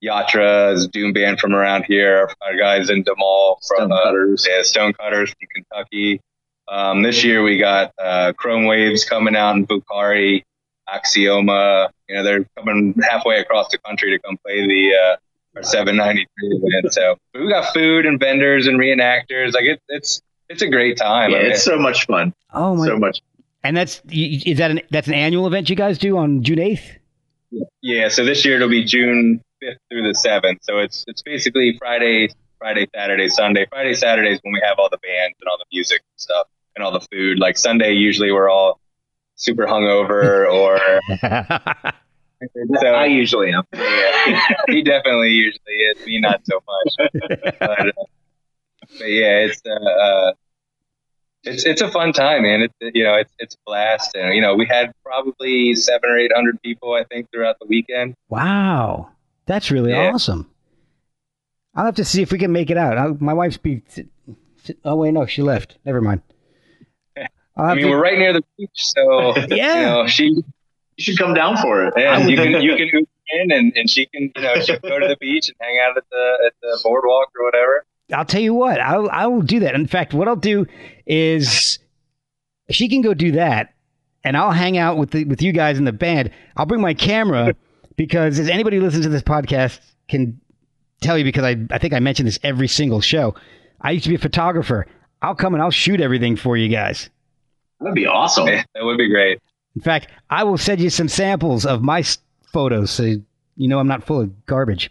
Uh, 0.02 0.06
Yatra 0.06 0.74
is 0.74 0.84
a 0.84 0.88
doom 0.88 1.12
band 1.12 1.40
from 1.40 1.54
around 1.54 1.84
here. 1.84 2.30
Our 2.42 2.56
guys 2.56 2.90
in 2.90 3.04
Demal 3.04 3.56
from 3.66 3.92
uh, 3.92 3.96
Stonecutters. 3.96 4.46
yeah, 4.48 4.62
Stonecutters 4.62 5.30
from 5.30 5.48
Kentucky. 5.54 6.20
Um, 6.68 7.02
this 7.02 7.24
year 7.24 7.42
we 7.42 7.58
got 7.58 7.92
uh, 7.98 8.32
Chrome 8.36 8.64
Waves 8.66 9.04
coming 9.04 9.34
out 9.34 9.56
in 9.56 9.66
Bukhari, 9.66 10.44
Axioma. 10.88 11.88
You 12.08 12.16
know 12.16 12.22
they're 12.24 12.44
coming 12.56 12.94
halfway 13.02 13.38
across 13.38 13.68
the 13.70 13.78
country 13.78 14.10
to 14.10 14.18
come 14.20 14.38
play 14.44 14.66
the 14.66 14.94
uh, 14.94 15.16
our 15.56 15.62
793 15.62 16.26
event. 16.62 16.92
So 16.92 17.16
we 17.34 17.48
got 17.48 17.72
food 17.74 18.06
and 18.06 18.20
vendors 18.20 18.66
and 18.66 18.78
reenactors. 18.78 19.52
Like 19.52 19.64
it, 19.64 19.80
it's 19.88 20.22
it's 20.48 20.62
a 20.62 20.68
great 20.68 20.96
time. 20.96 21.30
Yeah, 21.30 21.38
I 21.38 21.42
mean, 21.42 21.52
it's 21.52 21.64
so 21.64 21.78
much 21.78 22.06
fun. 22.06 22.32
oh 22.52 22.76
my! 22.76 22.86
So 22.86 22.98
much. 22.98 23.20
and 23.64 23.76
that's 23.76 24.00
is 24.10 24.58
that 24.58 24.70
an 24.70 24.80
that's 24.90 25.08
an 25.08 25.14
annual 25.14 25.46
event 25.46 25.68
you 25.70 25.76
guys 25.76 25.98
do 25.98 26.16
on 26.18 26.42
June 26.42 26.60
eighth? 26.60 26.98
Yeah, 27.82 28.08
so 28.08 28.24
this 28.24 28.44
year 28.44 28.56
it'll 28.56 28.68
be 28.68 28.84
June 28.84 29.42
5th 29.62 29.76
through 29.90 30.02
the 30.02 30.18
7th. 30.18 30.58
So 30.62 30.78
it's 30.78 31.04
it's 31.06 31.22
basically 31.22 31.76
Friday, 31.78 32.28
Friday, 32.58 32.88
Saturday, 32.94 33.28
Sunday. 33.28 33.66
Friday, 33.70 33.94
Saturday 33.94 34.32
is 34.32 34.40
when 34.42 34.52
we 34.52 34.60
have 34.64 34.78
all 34.78 34.88
the 34.90 34.98
bands 34.98 35.36
and 35.40 35.48
all 35.48 35.58
the 35.58 35.66
music 35.72 36.00
and 36.00 36.20
stuff 36.20 36.46
and 36.76 36.84
all 36.84 36.92
the 36.92 37.06
food. 37.12 37.38
Like 37.38 37.58
Sunday, 37.58 37.92
usually 37.92 38.32
we're 38.32 38.50
all 38.50 38.80
super 39.36 39.66
hungover 39.66 40.50
or 40.52 41.00
so. 42.80 42.86
I 42.86 43.06
usually 43.06 43.52
am. 43.52 43.64
yeah, 43.72 44.48
he 44.68 44.82
definitely 44.82 45.30
usually 45.30 45.74
is. 45.74 46.06
Me, 46.06 46.20
not 46.20 46.40
so 46.44 46.60
much. 46.66 47.10
But, 47.14 47.62
uh, 47.62 47.84
but 48.98 49.10
yeah, 49.10 49.46
it's 49.46 49.60
uh, 49.66 49.72
uh, 49.72 50.32
it's 51.44 51.64
it's 51.64 51.80
a 51.80 51.90
fun 51.90 52.12
time, 52.12 52.42
man. 52.42 52.62
It's 52.62 52.94
you 52.94 53.04
know 53.04 53.14
it's 53.14 53.32
it's 53.38 53.54
a 53.54 53.58
blast, 53.66 54.14
and 54.14 54.34
you 54.34 54.40
know 54.40 54.54
we 54.54 54.66
had 54.66 54.92
probably 55.04 55.74
seven 55.74 56.10
or 56.10 56.18
eight 56.18 56.32
hundred 56.34 56.60
people, 56.62 56.92
I 56.92 57.04
think, 57.04 57.30
throughout 57.30 57.56
the 57.60 57.66
weekend. 57.66 58.14
wow, 58.28 59.10
that's 59.50 59.70
really 59.70 59.90
Yeah. 59.90 60.12
awesome. 60.14 60.48
I'll 61.74 61.84
have 61.84 61.96
to 61.96 62.04
see 62.04 62.22
if 62.22 62.32
we 62.32 62.38
can 62.38 62.52
make 62.52 62.70
it 62.70 62.76
out. 62.76 62.96
i 62.98 63.06
my 63.20 63.32
wife's 63.34 63.56
be. 63.56 63.82
Oh 64.84 64.96
wait, 64.96 65.12
no, 65.12 65.26
she 65.26 65.42
left. 65.42 65.78
Never 65.84 66.00
mind. 66.00 66.22
I'll 67.56 67.64
I 67.64 67.68
have 67.70 67.76
mean, 67.76 67.86
to- 67.86 67.90
we're 67.92 68.02
right 68.02 68.18
near 68.18 68.32
the 68.32 68.42
beach, 68.56 68.70
so 68.74 69.34
Yeah. 69.48 69.80
you 69.80 69.86
know 69.86 70.06
she 70.06 70.24
You 70.24 70.44
should 71.04 71.18
come 71.18 71.34
down 71.34 71.56
for 71.58 71.84
it. 71.86 71.94
and 71.96 72.30
you 72.30 72.36
can 72.36 72.62
you 72.62 72.76
can 72.76 72.86
Uber 72.86 73.06
in 73.32 73.52
and, 73.52 73.72
and 73.76 73.88
she 73.90 74.06
can 74.06 74.30
you 74.34 74.42
know 74.42 74.54
she 74.60 74.76
can 74.78 74.88
go 74.88 74.98
to 74.98 75.08
the 75.08 75.16
beach 75.20 75.48
and 75.48 75.56
hang 75.60 75.78
out 75.84 75.96
at 75.96 76.04
the 76.10 76.38
at 76.46 76.52
the 76.62 76.78
boardwalk 76.84 77.28
or 77.38 77.44
whatever. 77.44 77.84
I'll 78.12 78.24
tell 78.24 78.40
you 78.42 78.54
what. 78.54 78.80
I'll 78.80 79.08
I 79.10 79.26
will 79.26 79.42
do 79.42 79.60
that. 79.60 79.74
In 79.74 79.86
fact, 79.86 80.14
what 80.14 80.26
I'll 80.28 80.36
do 80.36 80.66
is 81.06 81.78
she 82.70 82.88
can 82.88 83.02
go 83.02 83.14
do 83.14 83.32
that, 83.32 83.74
and 84.24 84.36
I'll 84.36 84.50
hang 84.52 84.78
out 84.78 84.96
with 84.96 85.10
the, 85.12 85.24
with 85.24 85.42
you 85.42 85.52
guys 85.52 85.78
in 85.78 85.84
the 85.84 85.92
band. 85.92 86.30
I'll 86.56 86.66
bring 86.66 86.80
my 86.80 86.94
camera 86.94 87.54
because 88.00 88.38
as 88.38 88.48
anybody 88.48 88.78
who 88.78 88.82
listens 88.82 89.04
to 89.04 89.10
this 89.10 89.20
podcast 89.20 89.78
can 90.08 90.40
tell 91.02 91.18
you, 91.18 91.24
because 91.24 91.44
I 91.44 91.56
I 91.70 91.76
think 91.76 91.92
I 91.92 92.00
mention 92.00 92.24
this 92.24 92.38
every 92.42 92.66
single 92.66 93.02
show. 93.02 93.34
I 93.82 93.90
used 93.90 94.04
to 94.04 94.08
be 94.08 94.14
a 94.14 94.18
photographer. 94.18 94.86
I'll 95.20 95.34
come 95.34 95.52
and 95.52 95.62
I'll 95.62 95.70
shoot 95.70 96.00
everything 96.00 96.34
for 96.34 96.56
you 96.56 96.68
guys. 96.70 97.10
That'd 97.78 97.94
be 97.94 98.06
awesome. 98.06 98.46
Yeah, 98.46 98.64
that 98.74 98.84
would 98.86 98.96
be 98.96 99.10
great. 99.10 99.38
In 99.76 99.82
fact, 99.82 100.08
I 100.30 100.44
will 100.44 100.56
send 100.56 100.80
you 100.80 100.88
some 100.88 101.08
samples 101.08 101.66
of 101.66 101.82
my 101.82 102.02
photos 102.54 102.90
so 102.90 103.02
you 103.02 103.68
know 103.68 103.78
I'm 103.78 103.86
not 103.86 104.02
full 104.02 104.22
of 104.22 104.46
garbage. 104.46 104.90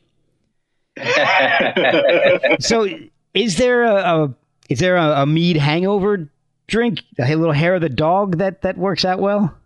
So, 2.60 2.88
is 3.34 3.58
there 3.58 3.86
a, 3.86 3.95
a 3.95 4.36
is 4.69 4.78
there 4.78 4.98
a, 4.98 5.24
a 5.24 5.26
mead 5.26 5.58
hangover 5.58 6.30
drink, 6.68 7.01
a 7.18 7.36
little 7.36 7.53
hair 7.53 7.74
of 7.74 7.82
the 7.82 7.89
dog 7.89 8.38
that 8.38 8.62
that 8.62 8.78
works 8.78 9.03
out 9.03 9.18
well? 9.18 9.59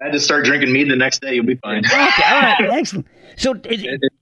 I 0.00 0.04
had 0.06 0.12
to 0.12 0.20
start 0.20 0.44
drinking 0.44 0.72
mead 0.72 0.90
the 0.90 0.96
next 0.96 1.20
day. 1.20 1.34
You'll 1.34 1.44
be 1.46 1.56
fine. 1.56 1.84
Okay, 1.84 1.94
all 1.94 2.40
right, 2.40 2.56
excellent. 2.72 3.06
So, 3.36 3.52
It- 3.64 3.84
it- 3.84 4.12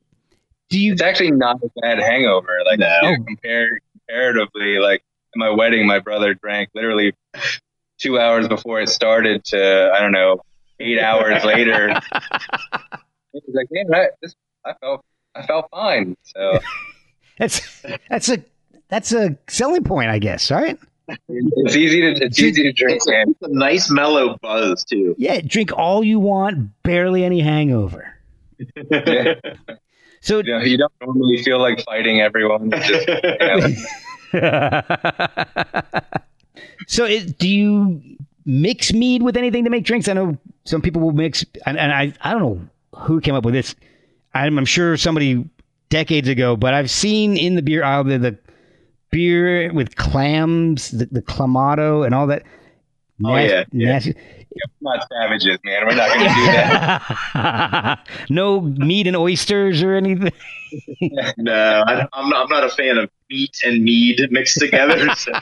do 0.70 0.78
you? 0.78 0.92
it's 0.92 1.02
actually 1.02 1.30
not 1.30 1.56
a 1.62 1.70
bad 1.80 1.98
hangover. 1.98 2.58
Like 2.66 2.78
No. 2.80 2.98
you 3.02 3.18
know, 3.18 3.24
compared 3.24 3.80
comparatively, 3.92 4.78
like 4.78 5.00
at 5.34 5.36
my 5.38 5.50
wedding, 5.50 5.86
my 5.86 5.98
brother 5.98 6.34
drank 6.34 6.68
literally 6.74 7.14
two 7.98 8.18
hours 8.18 8.48
before 8.48 8.80
it 8.80 8.88
started 8.88 9.44
to 9.46 9.90
I 9.94 10.00
don't 10.00 10.12
know 10.12 10.40
eight 10.80 11.00
hours 11.00 11.44
later. 11.44 11.98
He 13.32 13.40
was 13.46 13.54
like, 13.54 13.66
"Man, 13.70 13.94
I, 13.94 14.08
this, 14.22 14.34
I 14.64 14.72
felt 14.80 15.04
I 15.34 15.46
felt 15.46 15.68
fine." 15.70 16.16
So 16.22 16.58
That's 17.38 17.82
that's 18.08 18.28
a 18.30 18.42
that's 18.88 19.12
a 19.12 19.36
selling 19.48 19.84
point, 19.84 20.10
I 20.10 20.18
guess. 20.18 20.50
Right? 20.50 20.78
It's 21.08 21.76
easy 21.76 22.00
to 22.02 22.24
it's 22.24 22.38
easy 22.38 22.62
to 22.64 22.72
drink, 22.72 22.96
It's 22.96 23.06
a, 23.06 23.10
man. 23.10 23.30
it's 23.30 23.42
a 23.42 23.48
nice 23.52 23.90
mellow 23.90 24.36
buzz 24.42 24.84
too. 24.84 25.14
Yeah, 25.18 25.40
drink 25.44 25.72
all 25.76 26.04
you 26.04 26.20
want, 26.20 26.70
barely 26.82 27.24
any 27.24 27.40
hangover. 27.40 28.14
Yeah. 28.90 29.34
So, 30.20 30.38
You, 30.38 30.52
know, 30.52 30.58
you 30.64 30.76
don't 30.76 30.92
normally 31.00 31.40
feel 31.44 31.60
like 31.60 31.80
fighting 31.84 32.20
everyone. 32.20 32.70
Just, 32.72 33.08
you 34.32 34.32
so, 36.86 37.04
it, 37.04 37.38
do 37.38 37.48
you 37.48 38.02
mix 38.44 38.92
mead 38.92 39.22
with 39.22 39.36
anything 39.36 39.64
to 39.64 39.70
make 39.70 39.84
drinks? 39.84 40.08
I 40.08 40.14
know 40.14 40.36
some 40.64 40.82
people 40.82 41.02
will 41.02 41.12
mix, 41.12 41.44
and, 41.66 41.78
and 41.78 41.92
I 41.92 42.12
I 42.20 42.32
don't 42.32 42.42
know 42.42 42.60
who 43.00 43.20
came 43.20 43.34
up 43.34 43.44
with 43.44 43.54
this. 43.54 43.74
I'm, 44.34 44.58
I'm 44.58 44.64
sure 44.64 44.96
somebody 44.96 45.48
decades 45.88 46.28
ago, 46.28 46.56
but 46.56 46.74
I've 46.74 46.90
seen 46.90 47.36
in 47.36 47.54
the 47.54 47.62
beer 47.62 47.84
aisle 47.84 48.04
the, 48.04 48.18
the 48.18 48.38
beer 49.10 49.72
with 49.72 49.96
clams, 49.96 50.90
the, 50.90 51.06
the 51.06 51.22
clamato, 51.22 52.04
and 52.04 52.14
all 52.14 52.26
that. 52.26 52.42
Oh 53.24 53.36
yeah, 53.36 53.64
yeah. 53.72 54.00
Yeah, 54.58 54.62
not 54.80 55.06
savages, 55.08 55.58
man. 55.64 55.86
We're 55.86 55.94
not 55.94 56.08
going 56.08 56.20
to 56.20 56.34
do 56.34 56.46
that. 56.46 58.08
no 58.30 58.60
meat 58.60 59.06
and 59.06 59.16
oysters 59.16 59.82
or 59.82 59.94
anything. 59.94 60.32
no, 61.36 61.84
I, 61.86 62.00
am 62.00 62.28
not, 62.30 62.42
I'm 62.44 62.48
not 62.48 62.64
a 62.64 62.70
fan 62.70 62.98
of 62.98 63.10
meat 63.28 63.58
and 63.64 63.84
mead 63.84 64.26
mixed 64.30 64.58
together. 64.58 65.08
So. 65.16 65.32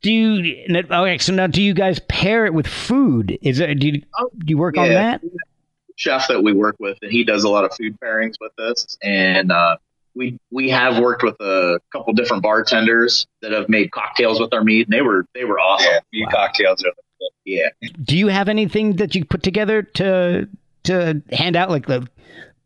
do 0.00 0.12
you? 0.12 0.66
Okay, 0.68 1.18
so 1.18 1.32
now 1.32 1.46
do 1.46 1.62
you 1.62 1.74
guys 1.74 2.00
pair 2.08 2.46
it 2.46 2.54
with 2.54 2.66
food? 2.66 3.38
Is 3.42 3.60
it? 3.60 3.78
Do 3.78 3.88
you, 3.88 3.92
do 4.00 4.04
you 4.46 4.58
work 4.58 4.76
yeah. 4.76 4.82
on 4.82 4.88
that? 4.88 5.20
Chef 5.96 6.26
that 6.28 6.42
we 6.42 6.52
work 6.52 6.76
with, 6.80 6.98
and 7.02 7.12
he 7.12 7.24
does 7.24 7.44
a 7.44 7.48
lot 7.48 7.64
of 7.64 7.74
food 7.74 7.98
pairings 8.00 8.34
with 8.40 8.58
us, 8.58 8.96
and 9.02 9.52
uh, 9.52 9.76
we 10.14 10.38
we 10.50 10.70
have 10.70 10.98
worked 10.98 11.22
with 11.22 11.40
a 11.40 11.80
couple 11.92 12.12
different 12.12 12.42
bartenders 12.42 13.26
that 13.40 13.52
have 13.52 13.68
made 13.68 13.90
cocktails 13.90 14.40
with 14.40 14.52
our 14.52 14.62
meat, 14.62 14.86
and 14.86 14.92
they 14.92 15.02
were 15.02 15.26
they 15.34 15.44
were 15.44 15.58
awesome. 15.58 15.90
Yeah, 15.90 16.00
meat 16.12 16.26
wow. 16.26 16.46
cocktails 16.46 16.84
are 16.84 16.92
yeah. 17.44 17.68
Do 18.02 18.16
you 18.16 18.28
have 18.28 18.48
anything 18.48 18.96
that 18.96 19.14
you 19.14 19.24
put 19.24 19.42
together 19.42 19.82
to 19.82 20.48
to 20.84 21.22
hand 21.32 21.56
out, 21.56 21.70
like 21.70 21.86
the 21.86 22.06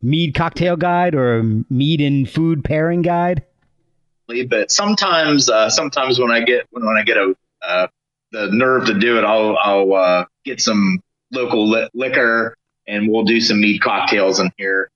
mead 0.02 0.34
cocktail 0.34 0.76
guide 0.76 1.14
or 1.14 1.38
a 1.38 1.44
mead 1.70 2.00
and 2.00 2.28
food 2.28 2.64
pairing 2.64 3.02
guide? 3.02 3.44
But 4.48 4.70
sometimes, 4.70 5.48
uh, 5.48 5.70
sometimes 5.70 6.18
when 6.18 6.30
I 6.30 6.40
get 6.40 6.66
when, 6.70 6.84
when 6.84 6.96
I 6.96 7.02
get 7.02 7.16
a 7.16 7.34
uh, 7.66 7.86
the 8.32 8.48
nerve 8.50 8.86
to 8.86 8.94
do 8.94 9.18
it, 9.18 9.24
I'll 9.24 9.56
I'll 9.56 9.94
uh, 9.94 10.24
get 10.44 10.60
some 10.60 11.00
local 11.32 11.68
li- 11.68 11.88
liquor 11.94 12.56
and 12.86 13.08
we'll 13.08 13.24
do 13.24 13.40
some 13.40 13.60
mead 13.60 13.80
cocktails 13.80 14.40
in 14.40 14.50
here. 14.56 14.90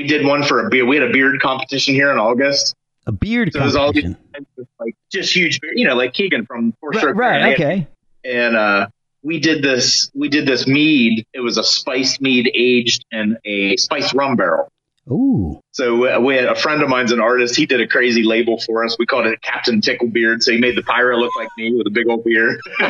We 0.00 0.06
did 0.06 0.24
one 0.24 0.42
for 0.42 0.66
a 0.66 0.70
beer. 0.70 0.86
We 0.86 0.96
had 0.96 1.10
a 1.10 1.12
beard 1.12 1.38
competition 1.42 1.92
here 1.92 2.10
in 2.10 2.16
August. 2.16 2.74
A 3.06 3.12
beard 3.12 3.52
so 3.52 3.58
competition, 3.58 4.16
all 4.34 4.66
like 4.80 4.96
just 5.12 5.36
huge, 5.36 5.60
beard, 5.60 5.74
you 5.76 5.86
know, 5.86 5.94
like 5.94 6.14
Keegan 6.14 6.46
from 6.46 6.72
Four 6.80 6.92
Right, 6.92 7.14
right 7.14 7.52
okay. 7.52 7.86
And 8.24 8.56
uh, 8.56 8.86
we 9.22 9.40
did 9.40 9.62
this. 9.62 10.10
We 10.14 10.30
did 10.30 10.46
this 10.46 10.66
mead. 10.66 11.26
It 11.34 11.40
was 11.40 11.58
a 11.58 11.64
spiced 11.64 12.22
mead 12.22 12.50
aged 12.54 13.04
in 13.12 13.36
a 13.44 13.76
spiced 13.76 14.14
rum 14.14 14.36
barrel. 14.36 14.72
Ooh. 15.10 15.60
So 15.72 16.18
we 16.18 16.34
had 16.34 16.46
a 16.46 16.54
friend 16.54 16.82
of 16.82 16.88
mine's 16.88 17.12
an 17.12 17.20
artist. 17.20 17.54
He 17.54 17.66
did 17.66 17.82
a 17.82 17.86
crazy 17.86 18.22
label 18.22 18.58
for 18.58 18.82
us. 18.86 18.96
We 18.98 19.04
called 19.04 19.26
it 19.26 19.42
Captain 19.42 19.82
Ticklebeard. 19.82 20.42
So 20.42 20.52
he 20.52 20.58
made 20.58 20.78
the 20.78 20.82
pirate 20.82 21.18
look 21.18 21.36
like 21.36 21.48
me 21.58 21.74
with 21.76 21.86
a 21.86 21.90
big 21.90 22.08
old 22.08 22.24
beard. 22.24 22.58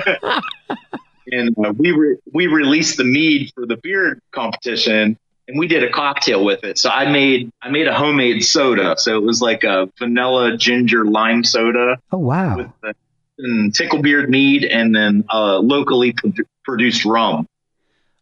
and 1.33 1.57
uh, 1.59 1.73
we 1.77 1.91
re- 1.91 2.19
we 2.33 2.47
released 2.47 2.99
the 2.99 3.05
mead 3.05 3.51
for 3.57 3.67
the 3.67 3.79
beard 3.79 4.21
competition 4.31 5.19
and 5.51 5.59
we 5.59 5.67
did 5.67 5.83
a 5.83 5.91
cocktail 5.91 6.45
with 6.45 6.65
it. 6.65 6.79
So 6.79 6.89
I 6.89 7.11
made 7.11 7.51
I 7.61 7.71
made 7.71 7.89
a 7.89 7.95
homemade 7.95 8.45
soda. 8.45 8.95
So 8.97 9.17
it 9.17 9.23
was 9.23 9.43
like 9.43 9.65
a 9.65 9.91
vanilla 9.99 10.57
ginger 10.57 11.05
lime 11.05 11.45
soda. 11.45 11.99
Oh 12.13 12.19
wow! 12.19 12.57
With 12.57 12.71
the, 12.83 12.95
and 13.39 13.73
ticklebeard 13.73 14.29
mead 14.29 14.65
and 14.65 14.95
then 14.95 15.25
uh, 15.31 15.59
locally 15.59 16.13
pro- 16.13 16.33
produced 16.65 17.05
rum. 17.05 17.47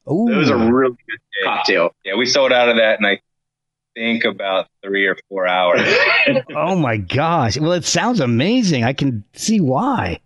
Oh, 0.07 0.31
it 0.31 0.37
was 0.37 0.49
a 0.49 0.57
really 0.57 0.97
good 1.09 1.45
cocktail. 1.45 1.95
Yeah, 2.05 2.16
we 2.16 2.24
sold 2.24 2.53
out 2.53 2.68
of 2.68 2.76
that, 2.76 2.99
and 2.99 3.07
I 3.07 3.20
think 3.95 4.24
about 4.24 4.68
three 4.83 5.07
or 5.07 5.16
four 5.29 5.47
hours. 5.47 5.83
oh 6.57 6.76
my 6.76 6.97
gosh! 6.97 7.59
Well, 7.59 7.72
it 7.72 7.85
sounds 7.85 8.20
amazing. 8.20 8.85
I 8.85 8.95
can 8.95 9.24
see 9.35 9.61
why. 9.61 10.20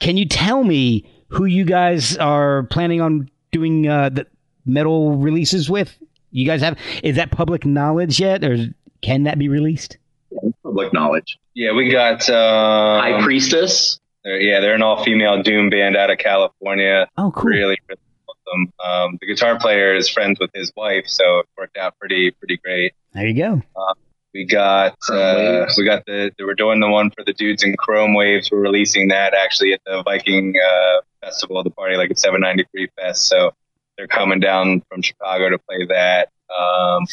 Can 0.00 0.16
you 0.16 0.26
tell 0.26 0.64
me 0.64 1.10
who 1.28 1.44
you 1.44 1.64
guys 1.64 2.16
are 2.16 2.62
planning 2.64 3.00
on 3.00 3.28
doing 3.50 3.86
uh, 3.86 4.08
the 4.08 4.26
metal 4.64 5.16
releases 5.16 5.68
with? 5.68 5.98
You 6.38 6.46
guys 6.46 6.60
have 6.60 6.78
is 7.02 7.16
that 7.16 7.32
public 7.32 7.66
knowledge 7.66 8.20
yet, 8.20 8.44
or 8.44 8.56
can 9.02 9.24
that 9.24 9.40
be 9.40 9.48
released? 9.48 9.98
Yeah, 10.30 10.50
public 10.62 10.92
knowledge. 10.92 11.36
Yeah, 11.54 11.72
we 11.72 11.90
got 11.90 12.28
um, 12.30 13.02
High 13.02 13.20
Priestess. 13.20 13.98
They're, 14.22 14.40
yeah, 14.40 14.60
they're 14.60 14.74
an 14.74 14.82
all-female 14.82 15.42
doom 15.42 15.68
band 15.68 15.96
out 15.96 16.12
of 16.12 16.18
California. 16.18 17.08
Oh, 17.16 17.32
cool. 17.32 17.50
Really, 17.50 17.78
really 17.88 18.00
awesome. 18.28 18.72
Um, 18.78 19.18
the 19.20 19.26
guitar 19.26 19.58
player 19.58 19.96
is 19.96 20.08
friends 20.08 20.38
with 20.38 20.50
his 20.54 20.70
wife, 20.76 21.06
so 21.08 21.40
it 21.40 21.46
worked 21.58 21.76
out 21.76 21.98
pretty 21.98 22.30
pretty 22.30 22.58
great. 22.58 22.92
There 23.14 23.26
you 23.26 23.34
go. 23.34 23.60
Uh, 23.74 23.94
we 24.32 24.44
got 24.44 24.96
uh, 25.10 25.66
we 25.76 25.84
got 25.84 26.06
the 26.06 26.30
we're 26.38 26.54
doing 26.54 26.78
the 26.78 26.88
one 26.88 27.10
for 27.10 27.24
the 27.24 27.32
dudes 27.32 27.64
in 27.64 27.76
Chrome 27.76 28.14
Waves. 28.14 28.52
We're 28.52 28.60
releasing 28.60 29.08
that 29.08 29.34
actually 29.34 29.72
at 29.72 29.80
the 29.84 30.04
Viking 30.04 30.54
uh, 30.56 31.00
Festival, 31.20 31.64
the 31.64 31.70
party 31.70 31.96
like 31.96 32.12
at 32.12 32.18
793 32.20 32.90
Fest. 32.96 33.26
So 33.26 33.50
they're 33.98 34.06
coming 34.06 34.40
down 34.40 34.80
from 34.88 35.02
Chicago 35.02 35.50
to 35.50 35.58
play 35.58 35.84
that. 35.88 36.30
Um, 36.56 37.04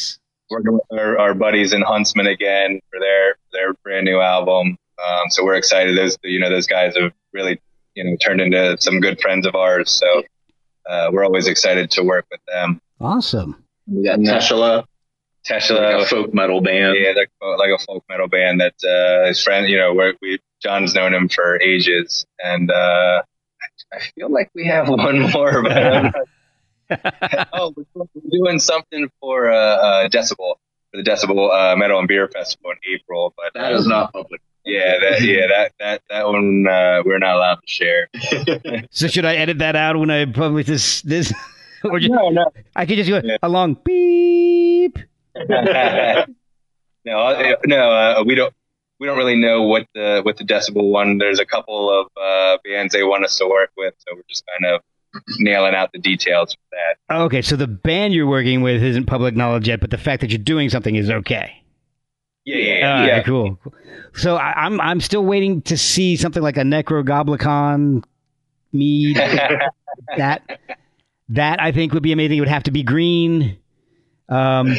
working 0.49 0.73
with 0.73 0.83
our, 0.91 1.17
our, 1.17 1.33
buddies 1.33 1.73
in 1.73 1.81
Huntsmen 1.81 2.27
again 2.27 2.79
for 2.89 2.99
their 2.99 3.35
their 3.51 3.73
brand 3.83 4.05
new 4.05 4.21
album. 4.21 4.77
Um, 5.03 5.29
so 5.29 5.43
we're 5.43 5.55
excited. 5.55 5.97
Those 5.97 6.17
you 6.23 6.39
know 6.39 6.49
those 6.49 6.67
guys 6.67 6.95
have 6.95 7.11
really 7.33 7.59
you 7.95 8.03
know 8.05 8.15
turned 8.17 8.39
into 8.39 8.77
some 8.79 9.01
good 9.01 9.19
friends 9.19 9.45
of 9.45 9.55
ours. 9.55 9.91
So 9.91 10.23
uh, 10.89 11.09
we're 11.11 11.25
always 11.25 11.47
excited 11.47 11.91
to 11.91 12.03
work 12.03 12.25
with 12.31 12.39
them. 12.47 12.79
Awesome. 13.01 13.63
We 13.87 14.05
got 14.05 14.19
Teshela. 14.19 14.85
Teshela, 15.45 15.93
like 15.93 16.03
a 16.03 16.07
folk 16.07 16.33
metal 16.33 16.61
band. 16.61 16.95
Yeah, 16.97 17.11
like, 17.11 17.29
like 17.41 17.69
a 17.69 17.83
folk 17.83 18.03
metal 18.09 18.27
band 18.27 18.61
that 18.61 18.73
uh, 18.83 19.27
his 19.27 19.43
friend, 19.43 19.67
you 19.67 19.77
know, 19.77 19.93
we 20.21 20.39
John's 20.61 20.95
known 20.95 21.13
him 21.13 21.29
for 21.29 21.61
ages, 21.61 22.25
and 22.39 22.71
uh, 22.71 23.21
I 23.93 23.99
feel 24.15 24.31
like 24.31 24.49
we 24.55 24.65
have 24.65 24.89
one 24.89 25.31
more, 25.31 25.61
but 25.61 26.15
oh, 27.53 27.73
we're 27.95 28.05
doing 28.29 28.59
something 28.59 29.09
for 29.19 29.51
uh, 29.51 29.55
uh, 29.55 30.09
Decibel 30.09 30.55
for 30.91 31.03
the 31.03 31.03
Decibel 31.03 31.51
uh, 31.51 31.75
Metal 31.75 31.99
and 31.99 32.07
Beer 32.07 32.27
Festival 32.27 32.71
in 32.71 32.77
April, 32.95 33.33
but 33.35 33.53
that 33.53 33.73
is 33.73 33.87
not 33.87 34.13
public. 34.13 34.41
Yeah, 34.65 34.93
that 34.99 35.21
yeah 35.21 35.47
that 35.47 35.73
that 35.79 36.01
that 36.09 36.25
one 36.25 36.65
uh, 36.67 37.03
we're 37.05 37.19
not 37.19 37.35
allowed 37.35 37.59
to 37.61 37.67
share. 37.67 38.09
so 38.89 39.07
should 39.07 39.25
I 39.25 39.35
edit 39.35 39.59
that 39.59 39.75
out 39.75 39.97
when 39.97 40.09
I 40.09 40.25
publish 40.25 40.65
this 40.65 41.01
this? 41.03 41.31
or 41.83 41.99
just, 41.99 42.11
no, 42.11 42.29
no. 42.29 42.51
I 42.75 42.85
could 42.85 42.97
just 42.97 43.09
go 43.09 43.21
yeah. 43.23 43.37
a 43.43 43.49
long 43.49 43.77
beep. 43.83 44.97
no, 45.35 46.25
uh, 47.05 47.55
no, 47.65 47.91
uh, 47.91 48.23
we 48.25 48.35
don't. 48.35 48.53
We 48.97 49.07
don't 49.07 49.17
really 49.17 49.35
know 49.35 49.63
what 49.63 49.85
the 49.93 50.21
what 50.23 50.37
the 50.37 50.45
Decibel 50.45 50.89
one. 50.89 51.17
There's 51.19 51.39
a 51.39 51.45
couple 51.45 51.91
of 51.91 52.07
uh, 52.19 52.57
bands 52.63 52.93
they 52.93 53.03
want 53.03 53.25
us 53.25 53.37
to 53.37 53.47
work 53.47 53.71
with, 53.77 53.93
so 53.99 54.15
we're 54.15 54.23
just 54.27 54.45
kind 54.47 54.73
of 54.73 54.81
nailing 55.39 55.75
out 55.75 55.91
the 55.91 55.99
details 55.99 56.53
for 56.53 56.77
that. 57.09 57.23
Okay, 57.25 57.41
so 57.41 57.55
the 57.55 57.67
band 57.67 58.13
you're 58.13 58.27
working 58.27 58.61
with 58.61 58.81
isn't 58.81 59.05
public 59.05 59.35
knowledge 59.35 59.67
yet, 59.67 59.79
but 59.79 59.91
the 59.91 59.97
fact 59.97 60.21
that 60.21 60.29
you're 60.29 60.37
doing 60.37 60.69
something 60.69 60.95
is 60.95 61.09
okay. 61.09 61.63
Yeah, 62.45 62.57
yeah, 62.57 62.79
yeah. 62.79 63.05
yeah. 63.05 63.23
Cool. 63.23 63.59
So 64.13 64.35
I, 64.35 64.65
am 64.65 64.79
I'm, 64.79 64.81
I'm 64.81 65.01
still 65.01 65.25
waiting 65.25 65.61
to 65.63 65.77
see 65.77 66.15
something 66.15 66.43
like 66.43 66.57
a 66.57 66.61
Nekrogoblikon 66.61 68.03
mead. 68.71 69.17
that 70.17 70.59
that 71.29 71.61
I 71.61 71.71
think 71.71 71.93
would 71.93 72.03
be 72.03 72.11
amazing. 72.11 72.37
It 72.37 72.41
would 72.41 72.49
have 72.49 72.63
to 72.63 72.71
be 72.71 72.83
green. 72.83 73.57
Um, 74.29 74.75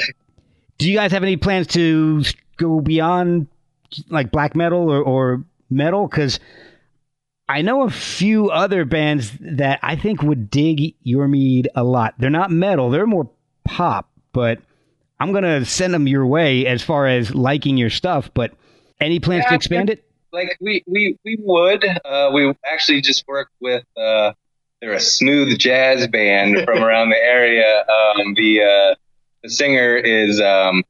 do 0.79 0.91
you 0.91 0.97
guys 0.97 1.13
have 1.13 1.23
any 1.23 1.37
plans 1.37 1.67
to 1.69 2.23
go 2.57 2.81
beyond 2.81 3.49
like 4.09 4.31
black 4.31 4.55
metal 4.55 4.91
or, 4.91 5.03
or 5.03 5.45
metal? 5.71 6.07
Because 6.07 6.39
I 7.49 7.63
know 7.63 7.85
a 7.85 7.91
few 7.91 8.51
other 8.51 8.85
bands 8.85 9.33
that 9.41 9.79
I 9.83 9.97
think 9.97 10.23
would 10.23 10.51
dig 10.51 10.95
your 11.03 11.29
mead 11.29 11.69
a 11.75 11.85
lot. 11.85 12.15
They're 12.19 12.31
not 12.31 12.51
metal, 12.51 12.91
they're 12.91 13.07
more 13.07 13.31
pop, 13.65 14.11
but 14.33 14.59
I'm 15.21 15.33
going 15.33 15.45
to 15.45 15.65
send 15.65 15.95
them 15.95 16.07
your 16.09 16.27
way 16.27 16.67
as 16.67 16.83
far 16.83 17.07
as 17.07 17.35
liking 17.35 17.77
your 17.77 17.91
stuff. 17.91 18.31
But 18.35 18.53
any 19.01 19.21
plans 19.21 19.45
yeah, 19.45 19.51
to 19.51 19.55
expand 19.55 19.91
it? 19.91 20.05
Like 20.33 20.57
we, 20.61 20.83
we, 20.87 21.19
we 21.25 21.39
would. 21.41 21.85
Uh, 22.05 22.31
we 22.35 22.53
actually 22.65 23.01
just 23.01 23.27
worked 23.29 23.53
with, 23.61 23.85
uh, 23.97 24.33
they're 24.81 24.93
a 24.93 25.01
smooth 25.01 25.57
jazz 25.59 26.07
band 26.09 26.65
from 26.65 26.83
around 26.83 27.11
the 27.11 27.17
area. 27.17 27.81
Um, 27.81 28.35
the, 28.35 28.63
uh, 28.63 28.95
the 29.43 29.51
singer 29.51 29.97
is, 29.97 30.41
um, 30.41 30.83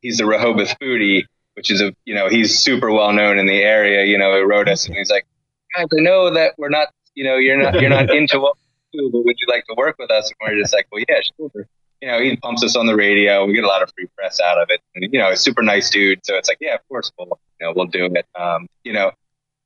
he's 0.00 0.18
the 0.18 0.26
Rehoboth 0.26 0.76
Foodie, 0.80 1.24
which 1.54 1.70
is 1.70 1.82
a, 1.82 1.94
you 2.04 2.14
know, 2.14 2.28
he's 2.28 2.58
super 2.58 2.90
well 2.90 3.12
known 3.12 3.38
in 3.38 3.46
the 3.46 3.62
area. 3.62 4.04
You 4.06 4.16
know, 4.16 4.34
he 4.34 4.42
wrote 4.42 4.68
us 4.68 4.86
and 4.86 4.96
he's 4.96 5.10
like, 5.10 5.26
guys, 5.74 5.86
I 5.96 6.00
know 6.00 6.32
that 6.32 6.54
we're 6.58 6.68
not, 6.68 6.88
you 7.14 7.24
know, 7.24 7.36
you're 7.36 7.60
not, 7.60 7.80
you're 7.80 7.90
not 7.90 8.10
into 8.14 8.40
what 8.40 8.56
we 8.92 9.00
do, 9.00 9.10
but 9.10 9.24
would 9.24 9.36
you 9.38 9.46
like 9.48 9.64
to 9.66 9.74
work 9.76 9.96
with 9.98 10.10
us? 10.10 10.30
And 10.30 10.36
we're 10.40 10.60
just 10.60 10.72
like, 10.72 10.86
well, 10.92 11.02
yeah, 11.08 11.20
sure. 11.36 11.66
You 12.00 12.08
know, 12.08 12.20
he 12.20 12.36
pumps 12.36 12.62
us 12.62 12.76
on 12.76 12.86
the 12.86 12.94
radio. 12.94 13.44
We 13.44 13.54
get 13.54 13.64
a 13.64 13.68
lot 13.68 13.82
of 13.82 13.92
free 13.94 14.06
press 14.16 14.40
out 14.40 14.60
of 14.60 14.70
it. 14.70 14.80
And, 14.94 15.12
you 15.12 15.18
know, 15.18 15.30
a 15.30 15.36
super 15.36 15.62
nice 15.62 15.90
dude. 15.90 16.24
So 16.24 16.36
it's 16.36 16.48
like, 16.48 16.58
yeah, 16.60 16.74
of 16.74 16.88
course, 16.88 17.10
we'll, 17.18 17.40
you 17.60 17.66
know, 17.66 17.72
we'll 17.74 17.86
do 17.86 18.04
it. 18.04 18.26
Um, 18.40 18.68
you 18.84 18.92
know, 18.92 19.10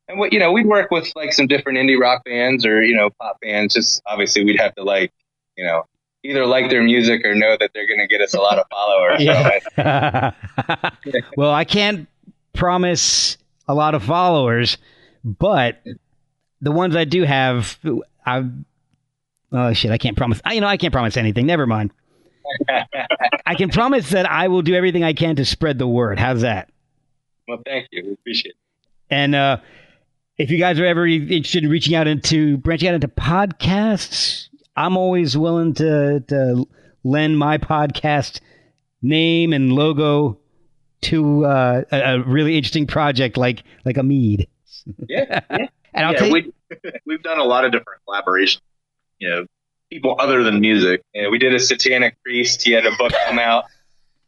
and 0.08 0.18
what, 0.18 0.32
you 0.32 0.38
know, 0.38 0.50
we'd 0.50 0.66
work 0.66 0.90
with 0.90 1.12
like 1.14 1.32
some 1.32 1.46
different 1.46 1.78
indie 1.78 1.98
rock 1.98 2.24
bands 2.24 2.64
or, 2.64 2.82
you 2.82 2.96
know, 2.96 3.10
pop 3.20 3.40
bands. 3.40 3.74
Just 3.74 4.02
obviously 4.06 4.44
we'd 4.44 4.58
have 4.58 4.74
to 4.76 4.82
like, 4.82 5.12
you 5.56 5.64
know, 5.64 5.84
either 6.24 6.46
like 6.46 6.70
their 6.70 6.82
music 6.82 7.24
or 7.24 7.34
know 7.34 7.56
that 7.58 7.70
they're 7.74 7.86
going 7.86 8.00
to 8.00 8.06
get 8.06 8.20
us 8.20 8.34
a 8.34 8.40
lot 8.40 8.58
of 8.58 8.66
followers. 8.70 9.22
Yeah. 9.76 10.32
well, 11.36 11.50
I 11.50 11.64
can't 11.64 12.08
promise 12.52 13.36
a 13.68 13.74
lot 13.74 13.94
of 13.94 14.02
followers, 14.02 14.78
but 15.24 15.82
the 16.60 16.72
ones 16.72 16.96
I 16.96 17.04
do 17.04 17.22
have, 17.24 17.78
I 18.24 18.44
oh 19.52 19.72
shit, 19.72 19.90
I 19.90 19.98
can't 19.98 20.16
promise. 20.16 20.40
I, 20.44 20.54
you 20.54 20.60
know, 20.60 20.66
I 20.66 20.76
can't 20.76 20.92
promise 20.92 21.16
anything. 21.16 21.46
Never 21.46 21.66
mind. 21.66 21.92
I 23.46 23.54
can 23.54 23.70
promise 23.70 24.10
that 24.10 24.30
I 24.30 24.48
will 24.48 24.62
do 24.62 24.74
everything 24.74 25.04
I 25.04 25.12
can 25.12 25.36
to 25.36 25.44
spread 25.44 25.78
the 25.78 25.86
word. 25.86 26.18
How's 26.18 26.42
that? 26.42 26.70
Well, 27.48 27.58
thank 27.64 27.88
you. 27.90 28.04
We 28.04 28.12
appreciate 28.12 28.52
it. 28.52 28.56
And 29.10 29.34
uh, 29.34 29.58
if 30.38 30.50
you 30.50 30.58
guys 30.58 30.78
are 30.78 30.86
ever 30.86 31.06
interested 31.06 31.64
in 31.64 31.70
reaching 31.70 31.94
out 31.94 32.06
into 32.06 32.56
branching 32.58 32.88
out 32.88 32.94
into 32.94 33.08
podcasts, 33.08 34.48
I'm 34.76 34.96
always 34.96 35.36
willing 35.36 35.74
to 35.74 36.20
to 36.20 36.66
lend 37.04 37.38
my 37.38 37.58
podcast 37.58 38.40
name 39.02 39.52
and 39.52 39.72
logo 39.72 40.38
to 41.02 41.44
uh, 41.44 41.82
a, 41.90 42.00
a, 42.00 42.22
really 42.22 42.56
interesting 42.56 42.86
project 42.86 43.36
like 43.36 43.64
like 43.84 43.96
a 43.96 44.02
mead. 44.02 44.48
Yeah, 45.08 45.40
yeah. 45.50 45.66
and 45.94 46.06
I'll 46.06 46.12
yeah, 46.12 46.18
tell 46.18 46.28
you, 46.28 46.52
we, 46.84 46.92
we've 47.06 47.22
done 47.22 47.38
a 47.38 47.44
lot 47.44 47.64
of 47.64 47.72
different 47.72 48.02
collaborations. 48.08 48.60
You 49.18 49.28
know, 49.30 49.46
people 49.90 50.16
other 50.18 50.42
than 50.42 50.60
music. 50.60 51.02
Yeah, 51.14 51.28
we 51.28 51.38
did 51.38 51.54
a 51.54 51.60
satanic 51.60 52.16
priest. 52.22 52.62
He 52.62 52.72
had 52.72 52.86
a 52.86 52.96
book 52.96 53.12
come 53.26 53.38
out. 53.38 53.64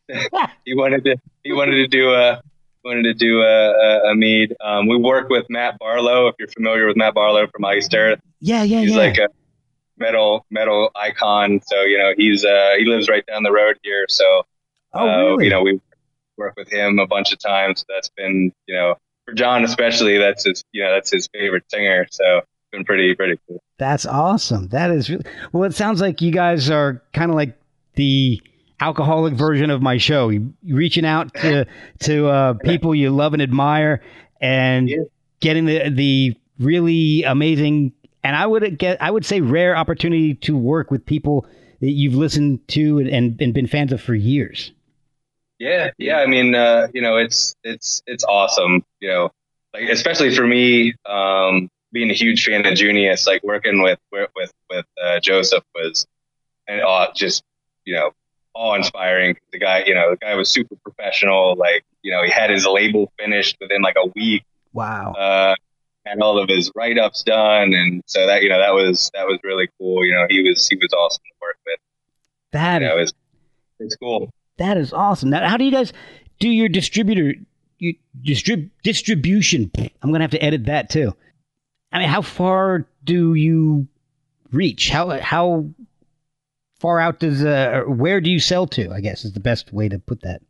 he 0.65 0.75
wanted 0.75 1.05
to 1.05 1.17
he 1.43 1.53
wanted 1.53 1.77
to 1.77 1.87
do 1.87 2.13
a 2.13 2.43
wanted 2.85 3.05
to 3.05 3.15
do 3.15 3.41
a, 3.41 3.71
a, 3.71 4.11
a 4.11 4.15
mead. 4.15 4.55
Um, 4.63 4.87
we 4.87 4.97
worked 4.97 5.31
with 5.31 5.47
Matt 5.49 5.79
Barlow. 5.79 6.29
If 6.29 6.35
you're 6.39 6.49
familiar 6.49 6.87
with 6.87 6.97
Matt 6.97 7.15
Barlow 7.15 7.47
from 7.47 7.65
Iced 7.65 7.95
Earth, 7.95 8.21
yeah, 8.41 8.63
yeah, 8.63 8.63
yeah. 8.63 8.81
he's 8.81 8.91
yeah. 8.91 8.97
like 8.99 9.19
a 9.19 9.29
metal 9.97 10.45
metal 10.51 10.91
icon. 10.95 11.61
So 11.67 11.83
you 11.83 11.99
know 11.99 12.13
he's 12.17 12.45
uh, 12.45 12.75
he 12.79 12.85
lives 12.85 13.09
right 13.09 13.25
down 13.27 13.43
the 13.43 13.53
road 13.53 13.79
here. 13.83 14.07
So 14.09 14.43
oh, 14.93 15.09
uh, 15.09 15.17
really? 15.31 15.45
you 15.45 15.51
know 15.51 15.63
we 15.63 15.81
worked 16.37 16.59
with 16.59 16.71
him 16.71 16.99
a 16.99 17.07
bunch 17.07 17.33
of 17.33 17.39
times. 17.39 17.85
That's 17.89 18.11
been 18.11 18.53
you 18.67 18.75
know 18.75 18.97
for 19.25 19.33
John 19.35 19.65
especially. 19.65 20.19
That's 20.19 20.45
his 20.45 20.65
you 20.73 20.83
know 20.83 20.93
that's 20.93 21.11
his 21.11 21.29
favorite 21.33 21.65
singer. 21.71 22.07
So 22.11 22.25
it's 22.39 22.47
been 22.73 22.85
pretty 22.85 23.15
pretty 23.15 23.39
cool. 23.49 23.63
That's 23.79 24.07
awesome. 24.07 24.69
That 24.69 24.91
is 24.91 25.11
really 25.11 25.25
well. 25.53 25.65
It 25.65 25.75
sounds 25.75 26.01
like 26.01 26.21
you 26.23 26.31
guys 26.33 26.71
are 26.71 27.03
kind 27.13 27.31
of 27.31 27.35
like 27.37 27.57
the 27.95 28.41
alcoholic 28.81 29.35
version 29.35 29.71
of 29.71 29.83
my 29.83 29.99
show. 29.99 30.29
You 30.29 30.53
reaching 30.69 31.05
out 31.05 31.33
to 31.35 31.67
to 32.01 32.29
uh, 32.29 32.55
people 32.55 32.95
you 32.95 33.11
love 33.11 33.33
and 33.33 33.43
admire, 33.43 34.03
and 34.41 34.89
Yeah. 34.89 34.99
getting 35.41 35.65
the 35.67 35.91
the 35.91 36.35
really 36.59 37.25
amazing 37.25 37.93
and 38.23 38.37
I 38.37 38.47
would 38.47 38.79
get 38.79 39.03
I 39.03 39.11
would 39.11 39.25
say 39.27 39.41
rare 39.41 39.77
opportunity 39.77 40.35
to 40.35 40.57
work 40.57 40.91
with 40.91 41.05
people 41.05 41.47
that 41.81 41.91
you've 41.91 42.15
listened 42.15 42.67
to 42.69 42.99
and, 43.01 43.09
and, 43.09 43.41
and 43.43 43.53
been 43.53 43.67
fans 43.67 43.93
of 43.93 44.01
for 44.01 44.15
years. 44.15 44.71
Yeah, 45.59 45.91
yeah. 45.99 46.19
I 46.19 46.27
mean, 46.27 46.55
uh, 46.55 46.89
you 46.93 47.03
know, 47.03 47.17
it's 47.17 47.55
it's 47.63 48.03
it's 48.07 48.25
awesome. 48.25 48.85
You 49.01 49.09
know, 49.09 49.31
like 49.73 49.89
especially 49.89 50.35
for 50.35 50.47
me, 50.47 50.95
um, 51.07 51.71
being 51.93 52.11
a 52.11 52.15
huge 52.15 52.45
fan 52.45 52.67
of 52.67 52.75
Junius, 52.75 53.27
like 53.27 53.43
working 53.43 53.83
with 53.83 53.99
with 54.11 54.31
with 54.69 54.87
uh, 55.03 55.21
Joseph 55.21 55.65
was, 55.75 56.07
and 56.67 56.81
uh, 56.81 57.09
just 57.15 57.43
you 57.85 57.95
know, 57.95 58.11
awe 58.55 58.75
inspiring. 58.75 59.37
The 59.53 59.59
guy, 59.59 59.85
you 59.85 59.95
know, 59.95 60.11
the 60.11 60.17
guy 60.17 60.35
was 60.35 60.51
super 60.51 60.77
professional. 60.77 61.55
Like, 61.57 61.85
you 62.03 62.11
know, 62.11 62.23
he 62.23 62.31
had 62.31 62.51
his 62.51 62.67
label 62.67 63.13
finished 63.19 63.57
within 63.61 63.83
like 63.83 63.97
a 63.97 64.07
week. 64.15 64.45
Wow. 64.73 65.13
Uh, 65.13 65.55
had 66.05 66.21
all 66.21 66.39
of 66.39 66.49
his 66.49 66.71
write 66.75 66.99
ups 66.99 67.23
done, 67.23 67.73
and 67.73 68.03
so 68.07 68.27
that 68.27 68.43
you 68.43 68.51
know 68.51 68.59
that 68.59 68.75
was 68.75 69.11
that 69.15 69.27
was 69.27 69.39
really 69.43 69.71
cool. 69.79 70.05
You 70.05 70.13
know, 70.13 70.27
he 70.29 70.47
was 70.47 70.69
he 70.69 70.77
was 70.77 70.93
awesome 70.93 71.23
to 71.25 71.33
work 71.41 71.57
with. 71.65 71.79
That 72.53 72.83
You 72.83 72.89
know, 72.89 72.99
it's 73.81 73.97
cool. 73.97 74.31
That 74.59 74.77
is 74.77 74.93
awesome. 74.93 75.31
Now, 75.31 75.49
how 75.49 75.57
do 75.57 75.65
you 75.65 75.71
guys 75.71 75.93
do 76.39 76.49
your 76.49 76.69
distributor 76.69 77.35
you 77.79 77.95
distrib, 78.23 78.71
distribution? 78.83 79.71
I'm 80.03 80.13
gonna 80.13 80.25
have 80.25 80.31
to 80.33 80.43
edit 80.43 80.67
that 80.67 80.91
too. 80.91 81.15
I 81.93 81.99
mean, 82.01 82.09
how 82.09 82.23
far 82.23 82.87
do 83.05 83.35
you 83.35 83.87
reach? 84.51 84.91
How 84.91 85.19
how 85.21 85.67
far 86.81 87.01
out 87.01 87.21
does 87.21 87.45
uh, 87.45 87.83
where 87.87 88.21
do 88.21 88.31
you 88.31 88.41
sell 88.41 88.67
to? 88.69 88.91
I 88.91 89.01
guess 89.01 89.25
is 89.25 89.33
the 89.33 89.41
best 89.41 89.73
way 89.73 89.89
to 89.89 89.99
put 89.99 90.23
that. 90.23 90.43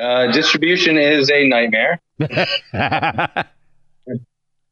Uh, 0.00 0.30
distribution 0.30 0.96
is 0.96 1.30
a 1.30 1.48
nightmare. 1.48 2.00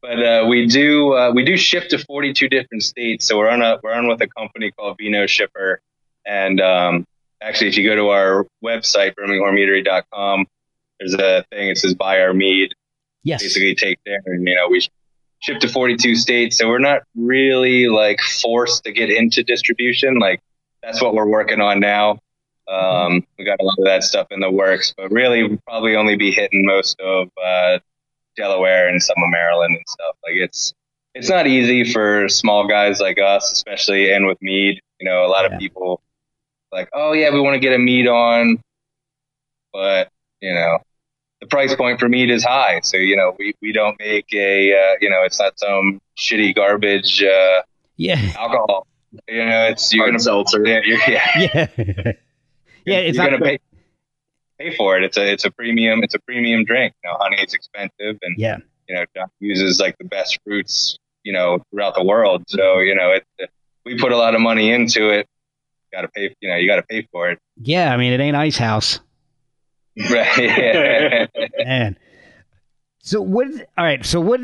But 0.07 0.23
uh, 0.23 0.47
we 0.49 0.67
do 0.67 1.15
uh, 1.15 1.33
we 1.35 1.45
do 1.45 1.57
ship 1.57 1.89
to 1.89 1.99
42 1.99 2.49
different 2.49 2.85
states. 2.85 3.27
So 3.27 3.39
we're 3.39 3.49
on 3.49 3.61
a 3.61 3.81
we're 3.83 3.93
on 3.93 4.07
with 4.07 4.21
a 4.21 4.29
company 4.29 4.71
called 4.71 4.99
Vino 4.99 5.27
Shipper, 5.27 5.81
and 6.25 6.61
um, 6.61 7.07
actually, 7.43 7.69
if 7.69 7.77
you 7.77 7.89
go 7.89 7.95
to 7.97 8.09
our 8.09 8.47
website 8.65 9.15
brimminghornmeadery.com, 9.15 10.47
there's 11.01 11.15
a 11.15 11.45
thing 11.51 11.69
that 11.69 11.79
says 11.79 11.95
buy 11.95 12.21
our 12.21 12.33
mead. 12.35 12.73
yes. 13.23 13.43
Basically, 13.43 13.75
take 13.75 13.99
there, 14.07 14.21
and 14.27 14.47
you 14.47 14.55
know 14.55 14.69
we 14.69 14.81
ship 15.41 15.61
to 15.61 15.69
42 15.69 16.15
states. 16.17 16.57
So 16.59 16.69
we're 16.69 16.79
not 16.79 17.03
really 17.15 17.89
like 17.89 18.21
forced 18.21 18.85
to 18.85 18.93
get 18.93 19.11
into 19.11 19.43
distribution. 19.43 20.19
Like 20.19 20.41
that's 20.83 21.03
what 21.03 21.15
we're 21.15 21.27
working 21.29 21.61
on 21.61 21.81
now. 21.81 22.19
Um, 22.69 23.25
we 23.39 23.45
got 23.45 23.61
a 23.61 23.65
lot 23.65 23.79
of 23.79 23.85
that 23.85 24.03
stuff 24.03 24.27
in 24.31 24.41
the 24.41 24.51
works, 24.51 24.93
but 24.97 25.11
really 25.13 25.45
we'll 25.45 25.59
probably 25.69 25.95
only 25.95 26.17
be 26.17 26.33
hitting 26.33 26.65
most 26.67 26.99
of 27.01 27.29
uh, 27.43 27.79
Delaware 28.37 28.89
and 28.89 29.01
some 29.03 29.17
of 29.19 29.29
Maryland 29.31 29.77
and 29.77 29.85
stuff. 29.87 30.17
Like 30.25 30.35
it's 30.37 30.73
it's 31.15 31.29
not 31.31 31.47
easy 31.47 31.91
for 31.93 32.29
small 32.29 32.67
guys 32.67 32.99
like 33.01 33.19
us, 33.19 33.53
especially 33.53 34.13
and 34.13 34.27
with 34.27 34.41
mead. 34.43 34.81
You 35.01 35.09
know, 35.09 35.27
a 35.27 35.29
lot 35.29 35.45
Yeah. 35.49 35.55
of 35.55 35.61
people 35.61 36.01
like, 36.73 36.89
oh 36.93 37.13
yeah, 37.13 37.31
we 37.33 37.41
want 37.41 37.55
to 37.55 37.61
get 37.61 37.73
a 37.73 37.79
mead 37.79 38.07
on, 38.09 38.61
but 39.73 40.09
you 40.41 40.53
know, 40.55 40.79
the 41.41 41.47
price 41.47 41.75
point 41.75 42.01
for 42.01 42.09
meat 42.09 42.31
is 42.31 42.45
high. 42.45 42.81
So 42.81 42.97
you 42.97 43.17
know, 43.17 43.35
we 43.39 43.55
we 43.63 43.73
don't 43.73 43.99
make 43.99 44.27
a 44.35 44.73
uh, 44.73 44.95
you 45.01 45.11
know, 45.11 45.23
it's 45.23 45.39
not 45.39 45.59
some 45.59 46.01
shitty 46.19 46.55
garbage 46.55 47.23
uh, 47.23 47.63
Yeah. 47.97 48.33
alcohol. 48.39 48.87
You 49.29 49.45
know, 49.47 49.67
it's 49.69 49.93
you're 49.95 50.05
Hard 50.05 50.13
gonna 50.13 50.21
seltzer. 50.21 50.67
yeah, 50.67 50.81
you're, 50.85 50.99
yeah, 51.09 51.31
Yeah. 51.37 51.67
yeah. 52.85 52.97
It's 52.99 53.17
you're 53.17 53.25
not 53.31 53.39
gonna 53.39 53.45
pay 53.45 53.59
pay 54.59 54.77
for 54.77 54.97
it. 54.97 55.05
It's 55.05 55.17
a 55.17 55.31
it's 55.33 55.45
a 55.45 55.51
premium 55.51 56.03
it's 56.03 56.15
a 56.15 56.19
premium 56.21 56.65
drink. 56.65 56.95
You 57.05 57.11
know, 57.11 57.17
honey 57.21 57.37
is 57.43 57.55
expensive, 57.55 58.19
and 58.23 58.35
Yeah. 58.39 58.59
you 58.89 58.95
know, 58.95 59.05
John 59.15 59.29
uses 59.41 59.81
like 59.81 59.97
the 59.99 60.05
best 60.05 60.39
fruits 60.45 60.99
you 61.25 61.33
know 61.33 61.61
throughout 61.71 61.95
the 61.95 62.05
world. 62.05 62.45
So 62.49 62.79
you 62.81 62.95
know, 62.95 63.13
it 63.13 63.51
we 63.85 63.97
put 63.99 64.13
a 64.13 64.17
lot 64.17 64.35
of 64.35 64.41
money 64.41 64.71
into 64.73 65.11
it. 65.11 65.27
Got 65.97 66.03
to 66.03 66.09
pay. 66.09 66.37
You 66.41 66.51
know, 66.51 66.57
you 66.57 66.69
got 66.69 66.77
to 66.77 66.83
pay 66.83 67.09
for 67.11 67.31
it. 67.31 67.39
Yeah. 67.57 67.91
I 67.91 67.97
mean, 67.97 68.13
it 68.13 68.21
ain't 68.21 68.37
Ice 68.37 68.59
House. 68.59 69.01
Right. 70.11 71.27
Man. 71.65 71.97
So 72.99 73.23
what? 73.23 73.49
All 73.79 73.85
right. 73.87 74.05
So 74.05 74.21
what 74.21 74.41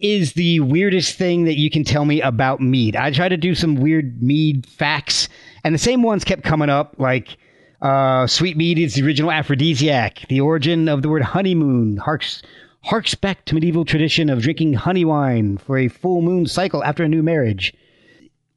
is 0.00 0.32
the 0.32 0.58
weirdest 0.58 1.16
thing 1.16 1.44
that 1.44 1.56
you 1.56 1.70
can 1.70 1.84
tell 1.84 2.04
me 2.04 2.20
about 2.20 2.60
mead? 2.60 2.96
I 2.96 3.12
tried 3.12 3.28
to 3.28 3.36
do 3.36 3.54
some 3.54 3.76
weird 3.76 4.20
mead 4.20 4.66
facts, 4.66 5.28
and 5.62 5.72
the 5.72 5.78
same 5.78 6.02
ones 6.02 6.24
kept 6.24 6.42
coming 6.42 6.68
up. 6.68 6.96
Like, 6.98 7.36
uh, 7.80 8.26
sweet 8.26 8.56
mead 8.56 8.76
is 8.76 8.94
the 8.94 9.06
original 9.06 9.30
aphrodisiac. 9.30 10.26
The 10.28 10.40
origin 10.40 10.88
of 10.88 11.02
the 11.02 11.08
word 11.08 11.22
honeymoon 11.22 11.98
harks 11.98 12.42
harks 12.82 13.14
back 13.14 13.44
to 13.44 13.54
medieval 13.54 13.84
tradition 13.84 14.28
of 14.28 14.42
drinking 14.42 14.72
honey 14.72 15.04
wine 15.04 15.58
for 15.58 15.78
a 15.78 15.86
full 15.86 16.22
moon 16.22 16.46
cycle 16.46 16.82
after 16.82 17.04
a 17.04 17.08
new 17.08 17.22
marriage. 17.22 17.72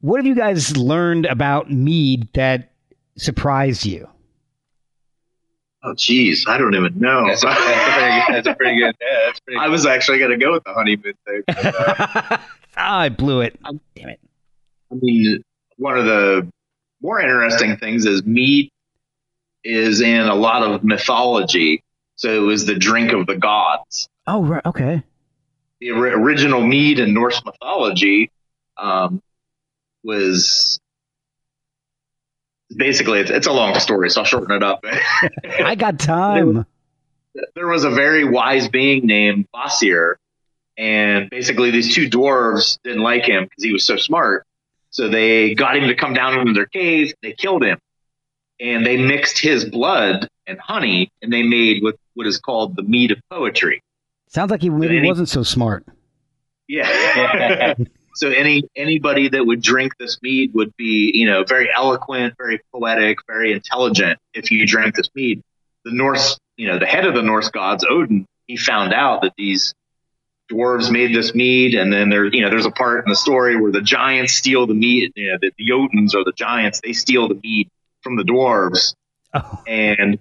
What 0.02 0.18
have 0.18 0.26
you 0.26 0.36
guys 0.36 0.76
learned 0.76 1.26
about 1.28 1.72
mead 1.72 2.28
that 2.34 2.72
surprised 3.18 3.86
you? 3.86 4.08
Oh, 5.84 5.96
geez, 5.96 6.46
I 6.48 6.58
don't 6.58 6.76
even 6.76 7.00
know. 7.00 7.28
that's, 7.28 7.44
a, 7.44 7.48
that's 7.48 7.58
a 7.58 7.94
pretty 7.96 8.20
good. 8.28 8.36
That's 8.36 8.48
a 8.48 8.54
pretty 8.56 8.80
good. 8.80 8.96
Yeah, 9.02 9.26
that's 9.26 9.40
pretty. 9.40 9.60
I 9.62 9.68
was 9.68 9.86
actually 9.86 10.20
going 10.20 10.32
to 10.32 10.38
go 10.38 10.52
with 10.54 10.64
the 10.64 10.74
honeymoon 10.74 11.14
thing. 11.26 11.42
but, 11.48 11.76
uh, 11.76 12.38
Ah, 12.78 13.00
I 13.00 13.10
blew 13.10 13.42
it. 13.42 13.60
Damn 13.96 14.10
it. 14.10 14.20
I 14.92 14.96
mean, 14.96 15.44
one 15.78 15.98
of 15.98 16.06
the 16.06 16.48
more 17.02 17.20
interesting 17.20 17.78
things 17.78 18.06
is 18.06 18.24
mead 18.24 18.72
is 19.64 20.02
in 20.02 20.22
a 20.22 20.36
lot 20.36 20.64
of 20.64 20.84
mythology. 20.84 21.84
So 22.16 22.30
it 22.34 22.46
was 22.46 22.66
the 22.66 22.76
drink 22.76 23.12
of 23.12 23.28
the 23.28 23.36
gods. 23.36 24.08
Oh, 24.28 24.44
right. 24.44 24.66
Okay. 24.66 25.04
The 25.80 25.90
original 25.92 26.62
mead 26.62 27.00
in 27.00 27.14
Norse 27.14 27.44
mythology 27.44 28.32
um, 28.78 29.22
was 30.04 30.80
basically 32.76 33.20
it's, 33.20 33.32
it's 33.32 33.48
a 33.48 33.52
long 33.52 33.78
story, 33.80 34.10
so 34.10 34.22
I'll 34.22 34.26
shorten 34.26 34.56
it 34.56 34.64
up. 34.64 34.84
I 35.64 35.76
got 35.76 36.00
time. 36.00 36.66
there 37.56 37.68
was 37.68 37.84
a 37.84 37.90
very 37.90 38.24
wise 38.24 38.68
being 38.68 39.06
named 39.06 39.48
Kvasir, 39.54 40.16
and 40.78 41.30
basically 41.30 41.72
these 41.72 41.94
two 41.94 42.10
dwarves 42.10 42.80
didn't 42.84 43.04
like 43.04 43.26
him 43.26 43.44
because 43.44 43.64
he 43.64 43.74
was 43.74 43.86
so 43.86 43.98
smart. 43.98 44.46
So 44.90 45.08
they 45.08 45.54
got 45.54 45.78
him 45.78 45.88
to 45.88 45.96
come 45.96 46.14
down 46.14 46.40
into 46.40 46.54
their 46.54 46.66
cave. 46.66 47.14
They 47.22 47.34
killed 47.34 47.64
him, 47.64 47.78
and 48.60 48.86
they 48.86 48.98
mixed 48.98 49.40
his 49.40 49.64
blood 49.66 50.28
and 50.48 50.60
honey, 50.60 51.10
and 51.22 51.32
they 51.32 51.44
made 51.44 51.82
what 51.84 51.96
what 52.14 52.28
is 52.28 52.38
called 52.40 52.76
the 52.76 52.84
mead 52.84 53.12
of 53.12 53.20
poetry. 53.30 53.82
Sounds 54.28 54.52
like 54.52 54.62
he 54.62 54.70
maybe 54.70 54.98
Any- 54.98 55.08
wasn't 55.08 55.30
so 55.30 55.44
smart. 55.44 55.86
Yeah. 56.68 57.74
so 58.22 58.30
any 58.30 58.64
anybody 58.76 59.30
that 59.30 59.44
would 59.44 59.62
drink 59.62 59.98
this 59.98 60.22
mead 60.22 60.54
would 60.54 60.78
be, 60.78 61.12
you 61.16 61.26
know, 61.26 61.44
very 61.44 61.70
eloquent, 61.74 62.36
very 62.38 62.62
poetic, 62.72 63.18
very 63.26 63.52
intelligent 63.52 64.20
if 64.36 64.52
you 64.52 64.68
drank 64.68 64.96
this 64.96 65.10
mead. 65.16 65.42
The 65.86 65.92
Norse, 65.92 66.38
you 66.56 66.68
know, 66.68 66.78
the 66.78 66.86
head 66.86 67.08
of 67.08 67.16
the 67.16 67.24
Norse 67.24 67.50
gods, 67.50 67.84
Odin, 67.90 68.28
he 68.46 68.58
found 68.58 68.94
out 68.94 69.24
that 69.24 69.34
these 69.38 69.74
dwarves 70.52 70.92
made 70.92 71.16
this 71.16 71.34
mead, 71.34 71.74
and 71.74 71.92
then 71.92 72.10
there, 72.10 72.26
you 72.26 72.42
know, 72.42 72.52
there's 72.52 72.68
a 72.68 72.72
part 72.72 73.04
in 73.04 73.10
the 73.10 73.16
story 73.16 73.60
where 73.60 73.72
the 73.72 73.82
giants 73.82 74.34
steal 74.34 74.68
the 74.68 74.76
mead. 74.76 75.14
You 75.16 75.32
know, 75.32 75.38
the, 75.42 75.52
the 75.58 75.68
Jotuns 75.68 76.14
or 76.14 76.24
the 76.24 76.34
giants, 76.36 76.80
they 76.84 76.94
steal 76.94 77.28
the 77.28 77.40
mead 77.42 77.70
from 78.04 78.18
the 78.18 78.24
dwarves, 78.24 78.94
oh. 79.34 79.64
and 79.66 80.20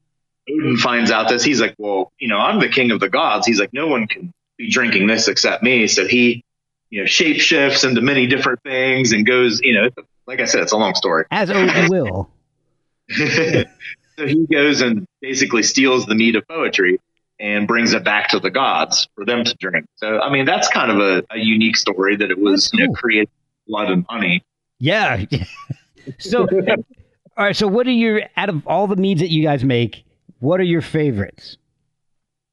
Odin 0.49 0.79
finds 0.79 1.11
out 1.11 1.29
this. 1.29 1.45
He's 1.45 1.61
like, 1.61 1.75
well, 1.77 2.13
you 2.19 2.29
know, 2.29 2.39
I'm 2.39 2.61
the 2.61 2.69
king 2.71 2.93
of 2.93 3.01
the 3.01 3.11
gods. 3.11 3.47
He's 3.47 3.61
like, 3.61 3.75
no 3.75 3.89
one 3.89 4.07
can 4.07 4.33
be 4.57 4.71
drinking 4.71 5.07
this 5.07 5.29
except 5.29 5.63
me. 5.63 5.87
So 5.87 6.07
he, 6.07 6.43
you 6.91 7.01
know, 7.01 7.07
shapeshifts 7.07 7.89
into 7.89 8.01
many 8.01 8.27
different 8.27 8.63
things 8.63 9.13
and 9.13 9.25
goes, 9.25 9.61
you 9.63 9.75
know, 9.75 9.89
like 10.27 10.41
I 10.41 10.45
said, 10.45 10.63
it's 10.63 10.73
a 10.73 10.77
long 10.77 10.95
story. 10.95 11.25
As 11.31 11.51
Odin 11.51 11.89
will. 11.89 12.31
so 13.11 14.27
he 14.27 14.47
goes 14.47 14.81
and 14.81 15.07
basically 15.21 15.63
steals 15.63 16.07
the 16.07 16.15
meat 16.15 16.37
of 16.37 16.47
poetry 16.47 17.01
and 17.39 17.67
brings 17.67 17.95
it 17.95 18.05
back 18.05 18.29
to 18.29 18.39
the 18.39 18.51
gods 18.51 19.09
for 19.15 19.25
them 19.25 19.45
to 19.45 19.55
drink. 19.59 19.87
So, 19.97 20.21
I 20.21 20.31
mean, 20.31 20.45
that's 20.45 20.69
kind 20.69 20.91
of 20.91 20.99
a, 20.99 21.25
a 21.31 21.39
unique 21.39 21.77
story 21.77 22.17
that 22.17 22.31
it 22.31 22.39
was, 22.39 22.69
cool. 22.69 22.81
you 22.81 22.87
know, 22.87 22.93
created 22.93 23.31
blood 23.67 23.91
and 23.91 24.05
honey. 24.09 24.45
Yeah. 24.79 25.25
so, 26.19 26.47
all 26.47 27.45
right. 27.45 27.57
So, 27.57 27.67
what 27.67 27.87
are 27.87 27.93
your, 27.93 28.23
out 28.37 28.51
of 28.51 28.67
all 28.67 28.87
the 28.87 28.97
meads 28.97 29.21
that 29.21 29.31
you 29.31 29.43
guys 29.43 29.65
make, 29.65 30.05
what 30.41 30.61
are 30.61 30.65
your 30.65 30.83
favorites? 30.83 31.57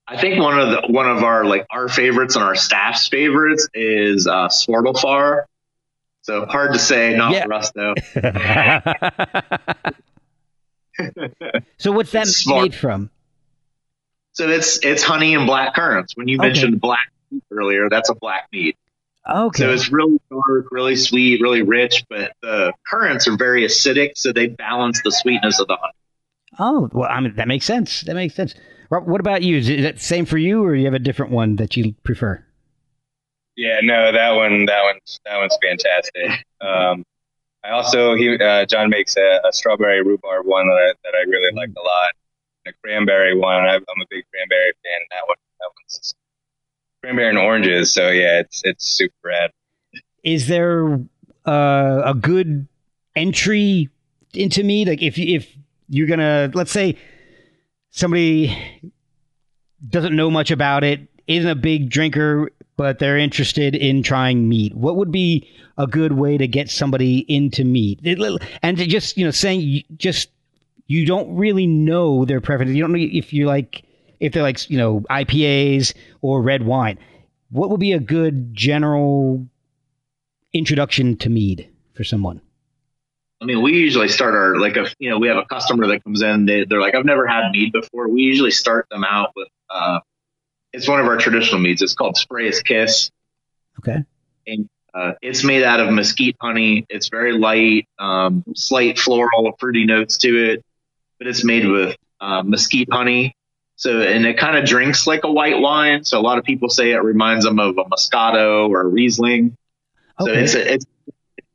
I 0.07 0.17
think 0.17 0.41
one 0.41 0.57
of 0.57 0.69
the 0.69 0.87
one 0.87 1.09
of 1.09 1.23
our 1.23 1.43
like 1.43 1.67
our 1.69 1.89
favorites 1.89 2.35
and 2.35 2.43
our 2.43 2.55
staff's 2.55 3.07
favorites 3.07 3.67
is 3.73 4.25
uh, 4.25 4.47
Svartalfar. 4.47 5.43
So 6.21 6.45
hard 6.45 6.73
to 6.73 6.79
say, 6.79 7.15
not 7.15 7.33
yeah. 7.33 7.45
for 7.45 7.53
us 7.53 7.71
though. 7.71 7.93
so 11.77 11.91
what's 11.91 12.11
that 12.11 12.27
made 12.47 12.73
from? 12.73 13.09
So 14.33 14.49
it's 14.49 14.83
it's 14.85 15.03
honey 15.03 15.35
and 15.35 15.45
black 15.45 15.75
currants. 15.75 16.15
When 16.15 16.27
you 16.27 16.37
okay. 16.37 16.47
mentioned 16.47 16.79
black 16.79 17.11
earlier, 17.51 17.89
that's 17.89 18.09
a 18.09 18.15
black 18.15 18.47
meat. 18.51 18.77
Okay. 19.29 19.63
So 19.63 19.71
it's 19.71 19.91
really 19.91 20.21
dark, 20.29 20.71
really 20.71 20.95
sweet, 20.95 21.41
really 21.41 21.63
rich, 21.63 22.05
but 22.09 22.31
the 22.41 22.71
currants 22.87 23.27
are 23.27 23.35
very 23.35 23.65
acidic, 23.65 24.11
so 24.15 24.31
they 24.31 24.47
balance 24.47 25.01
the 25.03 25.11
sweetness 25.11 25.59
of 25.59 25.67
the 25.67 25.75
honey. 25.75 25.93
Oh, 26.59 26.89
well, 26.93 27.09
I 27.09 27.19
mean 27.19 27.35
that 27.35 27.47
makes 27.47 27.65
sense. 27.65 28.01
That 28.01 28.15
makes 28.15 28.35
sense. 28.35 28.53
What 28.89 29.19
about 29.19 29.41
you? 29.41 29.57
Is 29.57 29.67
the 29.67 29.93
same 29.97 30.25
for 30.25 30.37
you, 30.37 30.63
or 30.63 30.73
you 30.73 30.85
have 30.85 30.93
a 30.93 30.99
different 30.99 31.31
one 31.31 31.57
that 31.57 31.75
you 31.75 31.93
prefer? 32.03 32.43
Yeah, 33.57 33.79
no, 33.81 34.11
that 34.11 34.31
one, 34.31 34.65
that 34.67 34.83
one's 34.83 35.19
that 35.25 35.37
one's 35.37 35.57
fantastic. 35.61 36.45
Um, 36.61 37.05
I 37.63 37.71
also 37.71 38.15
he 38.15 38.35
uh, 38.37 38.65
John 38.65 38.89
makes 38.89 39.17
a, 39.17 39.41
a, 39.47 39.51
strawberry 39.51 40.01
rhubarb 40.01 40.45
one 40.45 40.67
that 40.67 40.73
I, 40.73 40.93
that 41.03 41.13
I 41.15 41.29
really 41.29 41.55
like 41.55 41.69
a 41.77 41.81
lot. 41.81 42.11
A 42.67 42.71
cranberry 42.83 43.37
one. 43.37 43.63
I, 43.65 43.75
am 43.75 43.81
a 43.81 44.05
big 44.09 44.23
cranberry 44.31 44.73
fan. 44.83 44.99
That 45.11 45.27
one, 45.27 45.37
that 45.59 45.69
one's 45.81 46.15
cranberry 47.01 47.29
and 47.29 47.37
oranges. 47.37 47.91
So 47.91 48.09
yeah, 48.09 48.39
it's 48.39 48.61
it's 48.63 48.85
super 48.85 49.13
rad. 49.23 49.51
Is 50.23 50.47
there 50.47 50.99
uh, 51.45 52.01
a 52.05 52.13
good 52.13 52.67
entry 53.15 53.89
into 54.33 54.63
me? 54.63 54.85
Like 54.85 55.01
if 55.01 55.17
if 55.19 55.55
you're 55.89 56.07
gonna 56.07 56.51
let's 56.53 56.71
say 56.71 56.97
somebody 57.97 58.55
doesn't 59.89 60.15
know 60.15 60.29
much 60.29 60.51
about 60.51 60.83
it, 60.83 61.07
isn't 61.25 61.49
a 61.49 61.55
big 61.55 61.89
drinker, 61.89 62.51
but 62.77 62.99
they're 62.99 63.17
interested 63.17 63.75
in 63.75 64.03
trying 64.03 64.47
mead. 64.47 64.75
What 64.75 64.97
would 64.97 65.11
be 65.11 65.49
a 65.79 65.87
good 65.87 66.13
way 66.13 66.37
to 66.37 66.47
get 66.47 66.69
somebody 66.69 67.25
into 67.27 67.65
mead? 67.65 67.99
And 68.61 68.77
just, 68.77 69.17
you 69.17 69.25
know, 69.25 69.31
saying 69.31 69.83
just 69.97 70.29
you 70.85 71.07
don't 71.07 71.35
really 71.35 71.65
know 71.65 72.23
their 72.23 72.39
preference. 72.39 72.71
You 72.71 72.83
don't 72.83 72.91
know 72.91 72.99
if 72.99 73.33
you 73.33 73.47
like 73.47 73.83
if 74.19 74.31
they're 74.31 74.43
like, 74.43 74.69
you 74.69 74.77
know, 74.77 75.01
IPAs 75.09 75.95
or 76.21 76.41
red 76.41 76.65
wine. 76.65 76.99
What 77.49 77.71
would 77.71 77.79
be 77.79 77.93
a 77.93 77.99
good 77.99 78.53
general 78.53 79.47
introduction 80.53 81.17
to 81.17 81.29
mead 81.29 81.67
for 81.93 82.03
someone? 82.03 82.41
I 83.41 83.45
mean, 83.45 83.61
we 83.61 83.73
usually 83.73 84.07
start 84.07 84.33
our 84.33 84.55
like 84.55 84.77
a 84.77 84.87
you 84.99 85.09
know 85.09 85.19
we 85.19 85.27
have 85.27 85.37
a 85.37 85.45
customer 85.45 85.87
that 85.87 86.03
comes 86.03 86.21
in. 86.21 86.45
They 86.45 86.65
they're 86.65 86.81
like 86.81 86.95
I've 86.95 87.05
never 87.05 87.27
had 87.27 87.51
mead 87.51 87.71
before. 87.71 88.07
We 88.07 88.21
usually 88.21 88.51
start 88.51 88.87
them 88.89 89.03
out 89.03 89.31
with 89.35 89.47
uh, 89.69 89.99
it's 90.73 90.87
one 90.87 90.99
of 90.99 91.05
our 91.05 91.17
traditional 91.17 91.59
meads. 91.59 91.81
It's 91.81 91.93
called 91.93 92.17
Spray's 92.17 92.61
Kiss. 92.61 93.11
Okay. 93.79 94.03
And 94.47 94.69
uh, 94.93 95.13
it's 95.21 95.43
made 95.43 95.63
out 95.63 95.79
of 95.79 95.91
mesquite 95.91 96.35
honey. 96.41 96.85
It's 96.89 97.09
very 97.09 97.37
light, 97.37 97.87
um, 97.99 98.43
slight 98.55 98.97
floral, 98.97 99.55
fruity 99.59 99.85
notes 99.85 100.17
to 100.19 100.51
it, 100.51 100.65
but 101.19 101.27
it's 101.27 101.43
made 101.43 101.67
with 101.67 101.95
uh, 102.19 102.41
mesquite 102.43 102.91
honey. 102.91 103.35
So, 103.75 104.01
and 104.01 104.25
it 104.25 104.39
kind 104.39 104.57
of 104.57 104.65
drinks 104.65 105.05
like 105.05 105.23
a 105.23 105.31
white 105.31 105.59
wine. 105.59 106.03
So 106.03 106.19
a 106.19 106.21
lot 106.21 106.39
of 106.39 106.43
people 106.43 106.69
say 106.69 106.93
it 106.93 107.03
reminds 107.03 107.45
them 107.45 107.59
of 107.59 107.77
a 107.77 107.83
Moscato 107.83 108.67
or 108.69 108.81
a 108.81 108.87
Riesling. 108.87 109.55
Okay. 110.19 110.31
So 110.31 110.39
it's, 110.39 110.53
a, 110.55 110.73
it's 110.73 110.85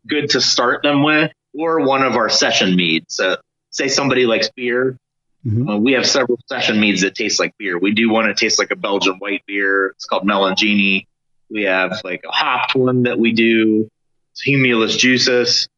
good 0.06 0.30
to 0.30 0.40
start 0.40 0.84
them 0.84 1.02
with 1.02 1.32
or 1.54 1.80
one 1.80 2.02
of 2.02 2.16
our 2.16 2.28
session 2.28 2.76
meads. 2.76 3.14
So 3.14 3.36
say 3.70 3.88
somebody 3.88 4.26
likes 4.26 4.50
beer. 4.54 4.98
Mm-hmm. 5.44 5.68
Uh, 5.68 5.76
we 5.78 5.92
have 5.92 6.06
several 6.06 6.38
session 6.46 6.78
meads 6.78 7.00
that 7.00 7.14
taste 7.14 7.40
like 7.40 7.56
beer. 7.58 7.78
We 7.78 7.92
do 7.92 8.10
one 8.10 8.28
that 8.28 8.36
tastes 8.36 8.58
like 8.58 8.70
a 8.70 8.76
Belgian 8.76 9.16
white 9.18 9.42
beer. 9.46 9.88
It's 9.88 10.04
called 10.04 10.26
Melangini. 10.26 11.06
We 11.50 11.64
have 11.64 12.00
like 12.04 12.22
a 12.26 12.30
hopped 12.30 12.74
one 12.74 13.02
that 13.04 13.18
we 13.18 13.32
do. 13.32 13.90
It's 14.32 14.46
Humulus 14.46 14.96
juicis. 14.96 15.68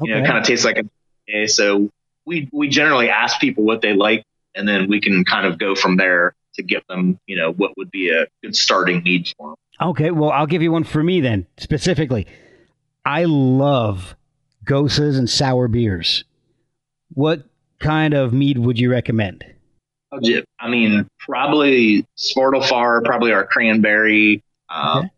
Okay. 0.00 0.08
You 0.08 0.14
know, 0.14 0.22
it 0.22 0.26
kind 0.26 0.38
of 0.38 0.44
tastes 0.44 0.64
like 0.64 0.78
a. 0.78 0.84
Okay, 1.28 1.46
So 1.46 1.90
we 2.24 2.48
we 2.52 2.68
generally 2.68 3.08
ask 3.10 3.38
people 3.40 3.64
what 3.64 3.82
they 3.82 3.92
like, 3.92 4.24
and 4.54 4.66
then 4.66 4.88
we 4.88 5.00
can 5.00 5.24
kind 5.24 5.46
of 5.46 5.58
go 5.58 5.74
from 5.74 5.96
there 5.96 6.34
to 6.54 6.62
give 6.62 6.82
them, 6.88 7.18
you 7.26 7.36
know, 7.36 7.52
what 7.52 7.76
would 7.76 7.90
be 7.90 8.10
a 8.10 8.26
good 8.42 8.56
starting 8.56 9.02
mead 9.02 9.32
for 9.36 9.50
them. 9.50 9.90
Okay, 9.90 10.10
well, 10.10 10.30
I'll 10.30 10.46
give 10.46 10.62
you 10.62 10.72
one 10.72 10.84
for 10.84 11.02
me 11.02 11.20
then, 11.20 11.46
specifically. 11.58 12.26
I 13.04 13.24
love 13.24 14.16
goses 14.70 15.18
and 15.18 15.28
sour 15.28 15.66
beers. 15.66 16.22
What 17.14 17.42
kind 17.80 18.14
of 18.14 18.32
mead 18.32 18.56
would 18.56 18.78
you 18.78 18.88
recommend? 18.88 19.44
I 20.60 20.68
mean, 20.68 21.08
probably 21.18 22.06
Svartalfar, 22.16 23.04
probably 23.04 23.32
our 23.32 23.44
cranberry. 23.44 24.44
Uh, 24.68 24.98
okay. 24.98 25.10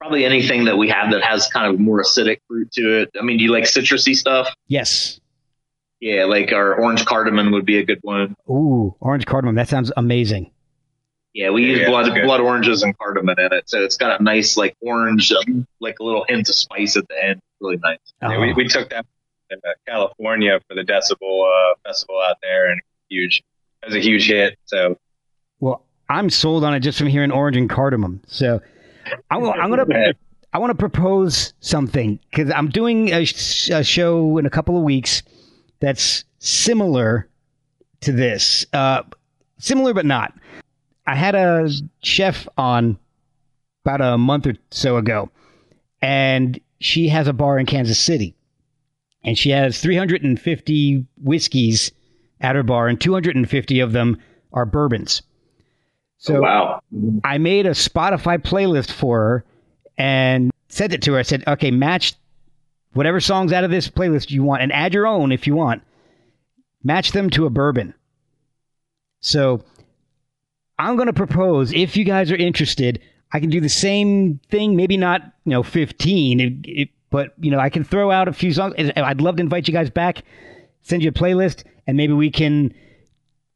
Probably 0.00 0.24
anything 0.24 0.64
that 0.64 0.76
we 0.76 0.88
have 0.88 1.12
that 1.12 1.22
has 1.22 1.46
kind 1.46 1.72
of 1.72 1.78
more 1.78 2.02
acidic 2.02 2.38
fruit 2.48 2.72
to 2.72 3.02
it. 3.02 3.10
I 3.16 3.22
mean, 3.22 3.38
do 3.38 3.44
you 3.44 3.52
like 3.52 3.64
citrusy 3.64 4.16
stuff? 4.16 4.48
Yes. 4.66 5.20
Yeah, 6.00 6.24
like 6.24 6.50
our 6.52 6.74
orange 6.74 7.04
cardamom 7.04 7.52
would 7.52 7.66
be 7.66 7.78
a 7.78 7.84
good 7.84 8.00
one. 8.02 8.34
Ooh, 8.48 8.96
orange 8.98 9.26
cardamom. 9.26 9.54
That 9.54 9.68
sounds 9.68 9.92
amazing. 9.96 10.50
Yeah, 11.32 11.50
we 11.50 11.62
yeah, 11.62 11.68
use 11.68 11.78
yeah, 11.80 11.88
blood 11.88 12.12
blood 12.22 12.40
oranges 12.40 12.82
and 12.82 12.96
cardamom 12.98 13.38
in 13.38 13.52
it, 13.52 13.68
so 13.68 13.82
it's 13.82 13.96
got 13.96 14.20
a 14.20 14.22
nice 14.22 14.56
like 14.56 14.76
orange, 14.80 15.32
um, 15.32 15.66
like 15.80 16.00
a 16.00 16.04
little 16.04 16.24
hint 16.28 16.48
of 16.48 16.54
spice 16.54 16.96
at 16.96 17.06
the 17.08 17.24
end. 17.24 17.40
Really 17.60 17.76
nice. 17.76 17.98
Yeah, 18.20 18.40
we, 18.40 18.52
we 18.54 18.66
took 18.66 18.90
that 18.90 19.06
to 19.50 19.58
California 19.86 20.58
for 20.66 20.74
the 20.74 20.82
Decibel 20.82 21.44
uh, 21.46 21.74
festival 21.84 22.20
out 22.20 22.36
there, 22.42 22.70
and 22.70 22.80
huge. 23.08 23.42
It 23.82 23.86
was 23.86 23.94
a 23.94 24.00
huge 24.00 24.26
hit. 24.26 24.58
So, 24.66 24.96
well, 25.60 25.84
I'm 26.08 26.30
sold 26.30 26.64
on 26.64 26.74
it 26.74 26.80
just 26.80 26.98
from 26.98 27.06
hearing 27.06 27.30
orange 27.30 27.56
and 27.56 27.70
cardamom. 27.70 28.20
So, 28.26 28.60
I'm, 29.30 29.44
I'm 29.44 29.70
gonna. 29.70 30.14
I 30.52 30.58
want 30.58 30.70
to 30.70 30.76
propose 30.76 31.54
something 31.60 32.18
because 32.30 32.50
I'm 32.50 32.70
doing 32.70 33.12
a, 33.12 33.24
sh- 33.24 33.70
a, 33.70 33.84
show 33.84 34.36
in 34.38 34.46
a 34.46 34.50
couple 34.50 34.76
of 34.76 34.82
weeks 34.82 35.22
that's 35.78 36.24
similar 36.40 37.28
to 38.00 38.10
this. 38.10 38.66
Uh, 38.72 39.04
similar, 39.58 39.94
but 39.94 40.06
not. 40.06 40.34
I 41.10 41.16
had 41.16 41.34
a 41.34 41.68
chef 42.04 42.46
on 42.56 42.96
about 43.84 44.00
a 44.00 44.16
month 44.16 44.46
or 44.46 44.54
so 44.70 44.96
ago, 44.96 45.28
and 46.00 46.60
she 46.78 47.08
has 47.08 47.26
a 47.26 47.32
bar 47.32 47.58
in 47.58 47.66
Kansas 47.66 47.98
City, 47.98 48.36
and 49.24 49.36
she 49.36 49.50
has 49.50 49.80
350 49.80 51.04
whiskeys 51.20 51.90
at 52.40 52.54
her 52.54 52.62
bar, 52.62 52.86
and 52.86 53.00
250 53.00 53.80
of 53.80 53.90
them 53.90 54.18
are 54.52 54.64
bourbons. 54.64 55.22
So 56.18 56.36
oh, 56.36 56.42
wow. 56.42 56.80
I 57.24 57.38
made 57.38 57.66
a 57.66 57.70
Spotify 57.70 58.38
playlist 58.38 58.92
for 58.92 59.18
her 59.18 59.44
and 59.98 60.52
sent 60.68 60.92
it 60.92 61.02
to 61.02 61.14
her. 61.14 61.18
I 61.18 61.22
said, 61.22 61.42
okay, 61.48 61.72
match 61.72 62.14
whatever 62.92 63.18
songs 63.18 63.52
out 63.52 63.64
of 63.64 63.72
this 63.72 63.88
playlist 63.88 64.30
you 64.30 64.44
want 64.44 64.62
and 64.62 64.72
add 64.72 64.94
your 64.94 65.08
own 65.08 65.32
if 65.32 65.48
you 65.48 65.56
want. 65.56 65.82
Match 66.84 67.10
them 67.10 67.30
to 67.30 67.46
a 67.46 67.50
bourbon. 67.50 67.94
So 69.18 69.64
I'm 70.80 70.96
going 70.96 71.08
to 71.08 71.12
propose 71.12 71.72
if 71.74 71.94
you 71.94 72.04
guys 72.04 72.32
are 72.32 72.36
interested, 72.36 73.00
I 73.32 73.38
can 73.38 73.50
do 73.50 73.60
the 73.60 73.68
same 73.68 74.40
thing, 74.50 74.76
maybe 74.76 74.96
not, 74.96 75.20
you 75.44 75.50
know, 75.52 75.62
15, 75.62 76.40
it, 76.40 76.52
it, 76.64 76.88
but, 77.10 77.34
you 77.38 77.50
know, 77.50 77.58
I 77.58 77.68
can 77.68 77.84
throw 77.84 78.10
out 78.10 78.28
a 78.28 78.32
few 78.32 78.50
songs. 78.52 78.74
I'd 78.96 79.20
love 79.20 79.36
to 79.36 79.42
invite 79.42 79.68
you 79.68 79.74
guys 79.74 79.90
back, 79.90 80.22
send 80.80 81.02
you 81.02 81.10
a 81.10 81.12
playlist, 81.12 81.64
and 81.86 81.98
maybe 81.98 82.14
we 82.14 82.30
can 82.30 82.72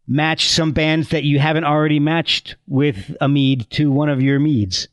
match 0.07 0.51
some 0.51 0.73
bands 0.73 1.09
that 1.09 1.25
you 1.25 1.39
haven't 1.39 1.65
already 1.65 1.99
matched 1.99 2.57
with 2.69 3.17
a 3.23 3.29
mead 3.29 3.71
to 3.71 3.91
one 3.91 4.11
of 4.11 4.21
your 4.21 4.39
meads. 4.39 4.89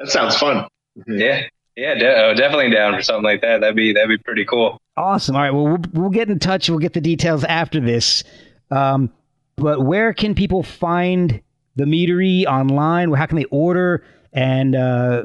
That 0.00 0.08
sounds 0.08 0.36
fun. 0.36 0.66
Yeah. 1.06 1.42
Yeah, 1.76 1.94
de- 1.94 2.24
oh, 2.24 2.34
definitely 2.34 2.70
down 2.70 2.94
for 2.94 3.02
something 3.02 3.22
like 3.22 3.42
that. 3.42 3.60
That'd 3.60 3.76
be 3.76 3.92
that'd 3.92 4.08
be 4.08 4.16
pretty 4.16 4.46
cool. 4.46 4.80
Awesome. 4.96 5.36
All 5.36 5.42
right. 5.42 5.50
Well, 5.52 5.64
we'll, 5.64 5.82
we'll 5.92 6.10
get 6.10 6.30
in 6.30 6.38
touch. 6.38 6.70
We'll 6.70 6.78
get 6.78 6.94
the 6.94 7.02
details 7.02 7.44
after 7.44 7.80
this. 7.80 8.24
Um, 8.70 9.12
but 9.56 9.82
where 9.82 10.12
can 10.12 10.34
people 10.34 10.62
find 10.62 11.40
the 11.76 11.84
meadery 11.84 12.44
online? 12.46 13.12
How 13.12 13.26
can 13.26 13.36
they 13.36 13.44
order 13.44 14.04
and 14.32 14.76
uh, 14.76 15.24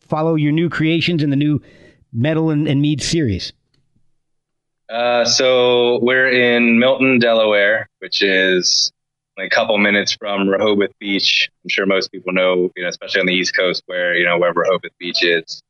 follow 0.00 0.34
your 0.34 0.52
new 0.52 0.68
creations 0.68 1.22
in 1.22 1.30
the 1.30 1.36
new 1.36 1.60
metal 2.12 2.50
and, 2.50 2.66
and 2.66 2.80
mead 2.80 3.02
series? 3.02 3.52
Uh, 4.88 5.24
so 5.24 5.98
we're 6.02 6.28
in 6.28 6.78
Milton, 6.78 7.18
Delaware, 7.18 7.88
which 7.98 8.22
is 8.22 8.92
a 9.38 9.48
couple 9.48 9.76
minutes 9.78 10.12
from 10.12 10.48
Rehoboth 10.48 10.92
Beach. 10.98 11.50
I'm 11.64 11.68
sure 11.68 11.86
most 11.86 12.12
people 12.12 12.32
know, 12.32 12.70
you 12.76 12.82
know, 12.82 12.88
especially 12.88 13.20
on 13.20 13.26
the 13.26 13.34
East 13.34 13.54
Coast 13.56 13.82
where, 13.86 14.14
you 14.14 14.24
know, 14.24 14.38
where 14.38 14.52
Rehoboth 14.52 14.96
Beach 14.98 15.22
is. 15.22 15.62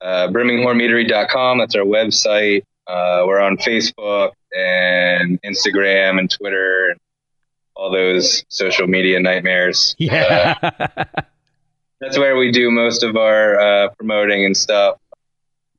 Uh, 0.00 0.28
BrimmingHornMeadery.com. 0.28 1.58
That's 1.58 1.74
our 1.74 1.84
website. 1.84 2.62
Uh, 2.86 3.24
we're 3.26 3.40
on 3.40 3.56
Facebook 3.58 4.32
and 4.52 5.40
Instagram 5.42 6.18
and 6.18 6.30
Twitter 6.30 6.90
and 6.90 7.00
all 7.78 7.92
those 7.92 8.44
social 8.48 8.86
media 8.86 9.20
nightmares. 9.20 9.94
Yeah. 10.08 10.54
Uh, 10.62 11.04
that's 12.00 12.18
where 12.18 12.36
we 12.36 12.52
do 12.52 12.70
most 12.70 13.02
of 13.02 13.16
our 13.16 13.58
uh, 13.58 13.88
promoting 13.96 14.44
and 14.44 14.56
stuff. 14.56 14.98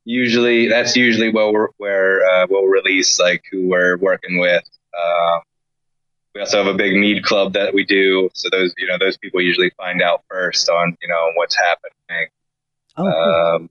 Usually, 0.04 0.68
that's 0.68 0.95
usually 0.95 1.30
where 1.30 1.52
we're, 1.52 1.68
where 1.78 2.28
uh, 2.28 2.47
we'll 2.50 2.66
release 2.66 3.20
like 3.20 3.43
who 3.52 3.68
we're 3.68 3.97
working 3.97 4.39
with. 4.39 4.64
Um, 4.97 5.41
we 6.36 6.41
also 6.41 6.64
have 6.64 6.74
a 6.74 6.78
big 6.78 6.93
mead 6.93 7.24
club 7.24 7.54
that 7.54 7.74
we 7.74 7.86
do, 7.86 8.30
so 8.34 8.50
those 8.52 8.74
you 8.78 8.88
know 8.88 8.97
those 8.97 9.18
people 9.18 9.41
usually 9.41 9.72
find 9.78 10.02
out 10.02 10.24
first 10.30 10.70
on 10.70 10.97
you 11.02 11.08
know 11.08 11.32
what's 11.36 11.56
happening. 11.56 12.28
Oh, 12.97 13.04
cool. 13.04 13.56
Um, 13.56 13.70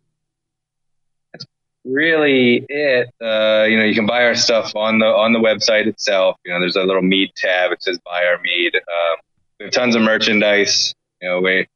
really 1.89 2.65
it. 2.69 3.09
Uh, 3.21 3.65
you 3.65 3.79
know, 3.79 3.85
you 3.85 3.95
can 3.95 4.07
buy 4.07 4.25
our 4.25 4.35
stuff 4.35 4.77
on 4.77 4.99
the 4.99 5.07
on 5.07 5.33
the 5.33 5.39
website 5.39 5.87
itself. 5.87 6.37
You 6.45 6.53
know, 6.53 6.61
there's 6.61 6.77
a 6.77 6.83
little 6.83 7.03
mead 7.03 7.33
tab. 7.37 7.73
It 7.73 7.83
says 7.83 7.99
"Buy 8.05 8.25
Our 8.25 8.39
Mead." 8.41 8.75
Um, 8.77 9.17
we 9.59 9.65
have 9.67 9.73
tons 9.73 9.97
of 9.97 10.03
merchandise. 10.03 10.95
You 11.21 11.29
know, 11.29 11.41
we, 11.41 11.67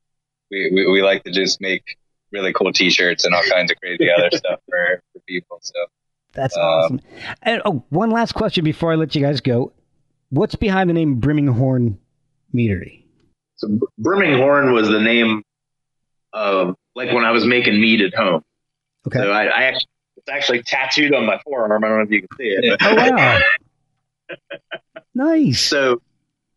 we 0.51 0.71
we 0.73 0.93
we 0.93 1.03
like 1.03 1.25
to 1.25 1.31
just 1.31 1.61
make 1.61 1.83
really 2.31 2.53
cool 2.53 2.73
T-shirts 2.73 3.25
and 3.25 3.35
all 3.35 3.43
kinds 3.51 3.71
of 3.71 3.79
crazy 3.79 4.09
other 4.11 4.31
stuff 4.33 4.61
for 4.69 5.03
for 5.13 5.21
people. 5.27 5.59
So 5.63 5.79
That's 6.33 6.57
um, 6.57 6.63
awesome. 6.63 7.01
And 7.43 7.63
oh, 7.65 7.85
one 7.89 8.11
last 8.11 8.33
question 8.33 8.65
before 8.65 8.93
I 8.93 8.97
let 8.97 9.15
you 9.15 9.23
guys 9.23 9.41
go. 9.41 9.73
What's 10.31 10.55
behind 10.55 10.89
the 10.89 10.95
name 10.95 11.21
Brimminghorn 11.21 11.99
Meadery? 12.55 13.05
So 13.57 13.69
Br- 13.69 13.85
Brimminghorn 14.01 14.73
was 14.73 14.89
the 14.89 15.01
name 15.01 15.43
of 16.33 16.75
like 16.95 17.13
when 17.13 17.25
I 17.25 17.33
was 17.33 17.45
making 17.45 17.81
mead 17.81 18.01
at 18.01 18.15
home. 18.15 18.43
Okay. 19.07 19.19
So 19.19 19.31
I, 19.31 19.45
I 19.45 19.63
actually 19.65 19.91
it's 20.27 20.35
actually 20.35 20.63
tattooed 20.63 21.15
on 21.15 21.27
my 21.27 21.39
forearm. 21.45 21.83
I 21.85 21.89
don't 21.89 21.99
know 21.99 22.05
if 22.05 22.11
you 22.11 22.21
can 22.21 22.37
see 22.37 22.49
it. 22.49 22.79
Oh 22.81 22.95
wow. 22.95 23.41
nice. 25.15 25.61
So 25.61 26.01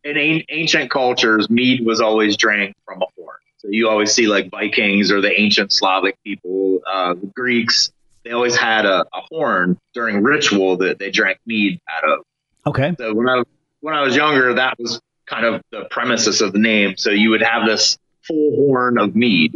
in 0.04 0.18
an- 0.18 0.44
ancient 0.50 0.92
cultures, 0.92 1.50
mead 1.50 1.86
was 1.86 2.00
always 2.00 2.38
drank 2.38 2.76
from 2.86 3.02
a 3.02 3.06
horn. 3.18 3.38
So 3.58 3.70
you 3.72 3.90
always 3.90 4.12
see 4.12 4.28
like 4.28 4.52
Vikings 4.52 5.12
or 5.12 5.22
the 5.22 5.40
ancient 5.40 5.72
Slavic 5.74 6.16
people, 6.24 6.80
uh, 6.86 7.16
the 7.16 7.28
Greeks. 7.28 7.92
They 8.24 8.32
always 8.32 8.56
had 8.56 8.86
a, 8.86 9.02
a 9.02 9.22
horn 9.30 9.78
during 9.94 10.24
ritual 10.24 10.78
that 10.78 11.00
they 11.00 11.10
drank 11.10 11.40
mead 11.46 11.80
out 11.90 12.08
of. 12.08 12.20
Okay. 12.68 12.96
So 12.98 13.14
when 13.14 13.28
I 13.28 13.44
when 13.82 13.96
I 13.96 14.02
was 14.02 14.16
younger, 14.16 14.54
that 14.56 14.78
was 14.80 15.00
kind 15.26 15.46
of 15.46 15.62
the 15.72 15.86
premises 15.90 16.42
of 16.42 16.54
the 16.54 16.60
name. 16.60 16.98
So 16.98 17.10
you 17.10 17.32
would 17.32 17.42
have 17.42 17.66
this 17.66 17.98
full 18.22 18.56
horn 18.56 19.00
of 19.00 19.16
mead. 19.16 19.56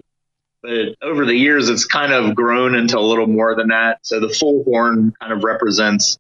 But 0.62 0.96
over 1.02 1.26
the 1.26 1.36
years, 1.36 1.70
it's 1.70 1.86
kind 1.86 2.12
of 2.12 2.36
grown 2.36 2.76
into 2.76 2.98
a 2.98 3.02
little 3.02 3.28
more 3.28 3.56
than 3.56 3.70
that. 3.70 4.00
So 4.02 4.20
the 4.20 4.30
full 4.30 4.64
horn 4.66 5.14
kind 5.20 5.32
of 5.32 5.44
represents, 5.44 6.18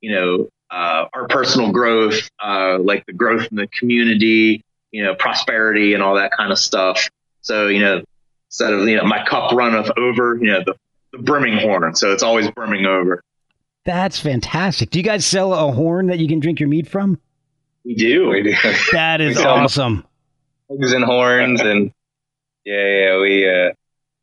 you 0.00 0.12
know, 0.12 0.48
uh, 0.70 1.06
our 1.12 1.28
personal 1.28 1.70
growth, 1.70 2.30
uh, 2.42 2.78
like 2.78 3.04
the 3.06 3.12
growth 3.12 3.46
in 3.50 3.56
the 3.56 3.66
community, 3.68 4.64
you 4.90 5.02
know, 5.04 5.14
prosperity 5.14 5.92
and 5.94 6.02
all 6.02 6.14
that 6.14 6.32
kind 6.36 6.50
of 6.50 6.58
stuff. 6.58 7.10
So, 7.42 7.68
you 7.68 7.80
know, 7.80 8.02
instead 8.48 8.72
of, 8.72 8.88
you 8.88 8.96
know, 8.96 9.04
my 9.04 9.24
cup 9.26 9.52
runneth 9.52 9.90
over, 9.98 10.38
you 10.40 10.50
know, 10.50 10.62
the, 10.64 10.74
the 11.12 11.18
brimming 11.18 11.58
horn. 11.58 11.94
So 11.94 12.12
it's 12.12 12.22
always 12.22 12.50
brimming 12.52 12.86
over. 12.86 13.22
That's 13.84 14.18
fantastic. 14.18 14.88
Do 14.90 14.98
you 14.98 15.04
guys 15.04 15.26
sell 15.26 15.52
a 15.52 15.70
horn 15.70 16.06
that 16.06 16.18
you 16.18 16.26
can 16.26 16.40
drink 16.40 16.58
your 16.58 16.70
mead 16.70 16.88
from? 16.88 17.20
We 17.84 17.94
do. 17.94 18.30
we 18.30 18.42
do 18.42 18.54
That 18.92 19.20
is 19.20 19.36
We 19.36 19.44
awesome. 19.44 20.06
hogs 20.70 20.92
and 20.94 21.04
horns 21.04 21.60
and 21.60 21.92
yeah, 22.64 22.86
yeah, 22.86 23.20
we 23.20 23.48
uh, 23.48 23.72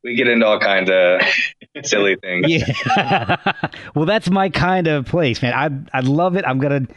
we 0.03 0.15
get 0.15 0.27
into 0.27 0.45
all 0.45 0.59
kinds 0.59 0.89
of 0.89 1.21
silly 1.85 2.15
things. 2.15 2.45
Yeah. 2.49 3.35
well, 3.95 4.05
that's 4.05 4.29
my 4.29 4.49
kind 4.49 4.87
of 4.87 5.05
place, 5.05 5.41
man. 5.41 5.53
I 5.53 5.97
I 5.97 6.01
love 6.01 6.35
it. 6.35 6.45
I'm 6.45 6.59
gonna 6.59 6.87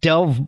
delve 0.00 0.38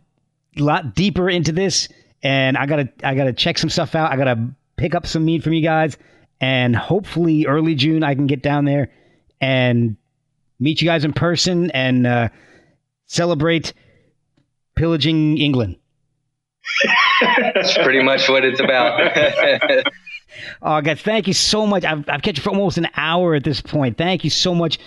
a 0.56 0.62
lot 0.62 0.94
deeper 0.94 1.28
into 1.30 1.52
this, 1.52 1.88
and 2.22 2.56
I 2.56 2.66
gotta 2.66 2.88
I 3.04 3.14
gotta 3.14 3.32
check 3.32 3.58
some 3.58 3.70
stuff 3.70 3.94
out. 3.94 4.12
I 4.12 4.16
gotta 4.16 4.50
pick 4.76 4.94
up 4.94 5.06
some 5.06 5.24
meat 5.24 5.42
from 5.42 5.52
you 5.52 5.62
guys, 5.62 5.96
and 6.40 6.74
hopefully 6.74 7.46
early 7.46 7.74
June 7.74 8.02
I 8.02 8.14
can 8.14 8.26
get 8.26 8.42
down 8.42 8.64
there 8.64 8.90
and 9.40 9.96
meet 10.58 10.82
you 10.82 10.88
guys 10.88 11.04
in 11.04 11.12
person 11.12 11.70
and 11.70 12.06
uh, 12.06 12.28
celebrate 13.06 13.72
pillaging 14.74 15.38
England. 15.38 15.76
That's 17.20 17.76
pretty 17.78 18.02
much 18.02 18.28
what 18.28 18.44
it's 18.44 18.60
about. 18.60 19.00
Oh, 20.62 20.80
guys, 20.80 21.00
thank 21.00 21.26
you 21.26 21.32
so 21.32 21.66
much. 21.66 21.84
I've, 21.84 22.08
I've 22.08 22.22
kept 22.22 22.36
you 22.36 22.42
for 22.42 22.50
almost 22.50 22.76
an 22.78 22.88
hour 22.96 23.34
at 23.34 23.44
this 23.44 23.60
point. 23.60 23.96
Thank 23.96 24.24
you 24.24 24.30
so 24.30 24.54
much. 24.54 24.78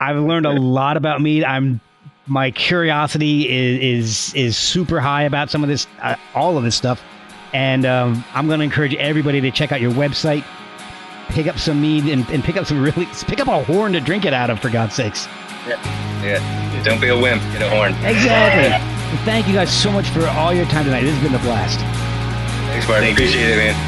I've 0.00 0.16
learned 0.16 0.46
a 0.46 0.52
lot 0.52 0.96
about 0.96 1.20
meat. 1.20 1.44
I'm 1.44 1.80
my 2.28 2.50
curiosity 2.50 3.48
is 3.48 3.80
is 3.80 4.34
is 4.34 4.56
super 4.56 5.00
high 5.00 5.22
about 5.22 5.50
some 5.50 5.62
of 5.62 5.68
this, 5.68 5.86
uh, 6.02 6.14
all 6.34 6.56
of 6.56 6.64
this 6.64 6.76
stuff, 6.76 7.02
and 7.52 7.84
um, 7.84 8.24
I'm 8.34 8.46
going 8.46 8.60
to 8.60 8.64
encourage 8.64 8.94
everybody 8.94 9.40
to 9.40 9.50
check 9.50 9.72
out 9.72 9.80
your 9.80 9.92
website, 9.92 10.44
pick 11.30 11.46
up 11.46 11.58
some 11.58 11.80
mead, 11.80 12.04
and, 12.04 12.28
and 12.28 12.44
pick 12.44 12.56
up 12.56 12.66
some 12.66 12.80
really 12.82 13.06
pick 13.26 13.40
up 13.40 13.48
a 13.48 13.64
horn 13.64 13.92
to 13.94 14.00
drink 14.00 14.24
it 14.24 14.32
out 14.32 14.50
of, 14.50 14.60
for 14.60 14.70
God's 14.70 14.94
sakes. 14.94 15.26
yeah, 15.66 15.82
yeah. 16.22 16.82
don't 16.84 17.00
be 17.00 17.08
a 17.08 17.18
wimp. 17.18 17.42
Get 17.52 17.62
a 17.62 17.70
horn. 17.70 17.92
Exactly. 18.04 18.68
Thank 19.24 19.48
you 19.48 19.54
guys 19.54 19.72
so 19.74 19.90
much 19.90 20.08
for 20.10 20.26
all 20.26 20.52
your 20.52 20.66
time 20.66 20.84
tonight. 20.84 21.00
This 21.00 21.14
has 21.14 21.22
been 21.22 21.34
a 21.34 21.42
blast. 21.42 21.80
Thanks, 22.68 22.86
Martin. 22.86 23.10
Appreciate 23.12 23.50
it, 23.50 23.56
man. 23.56 23.87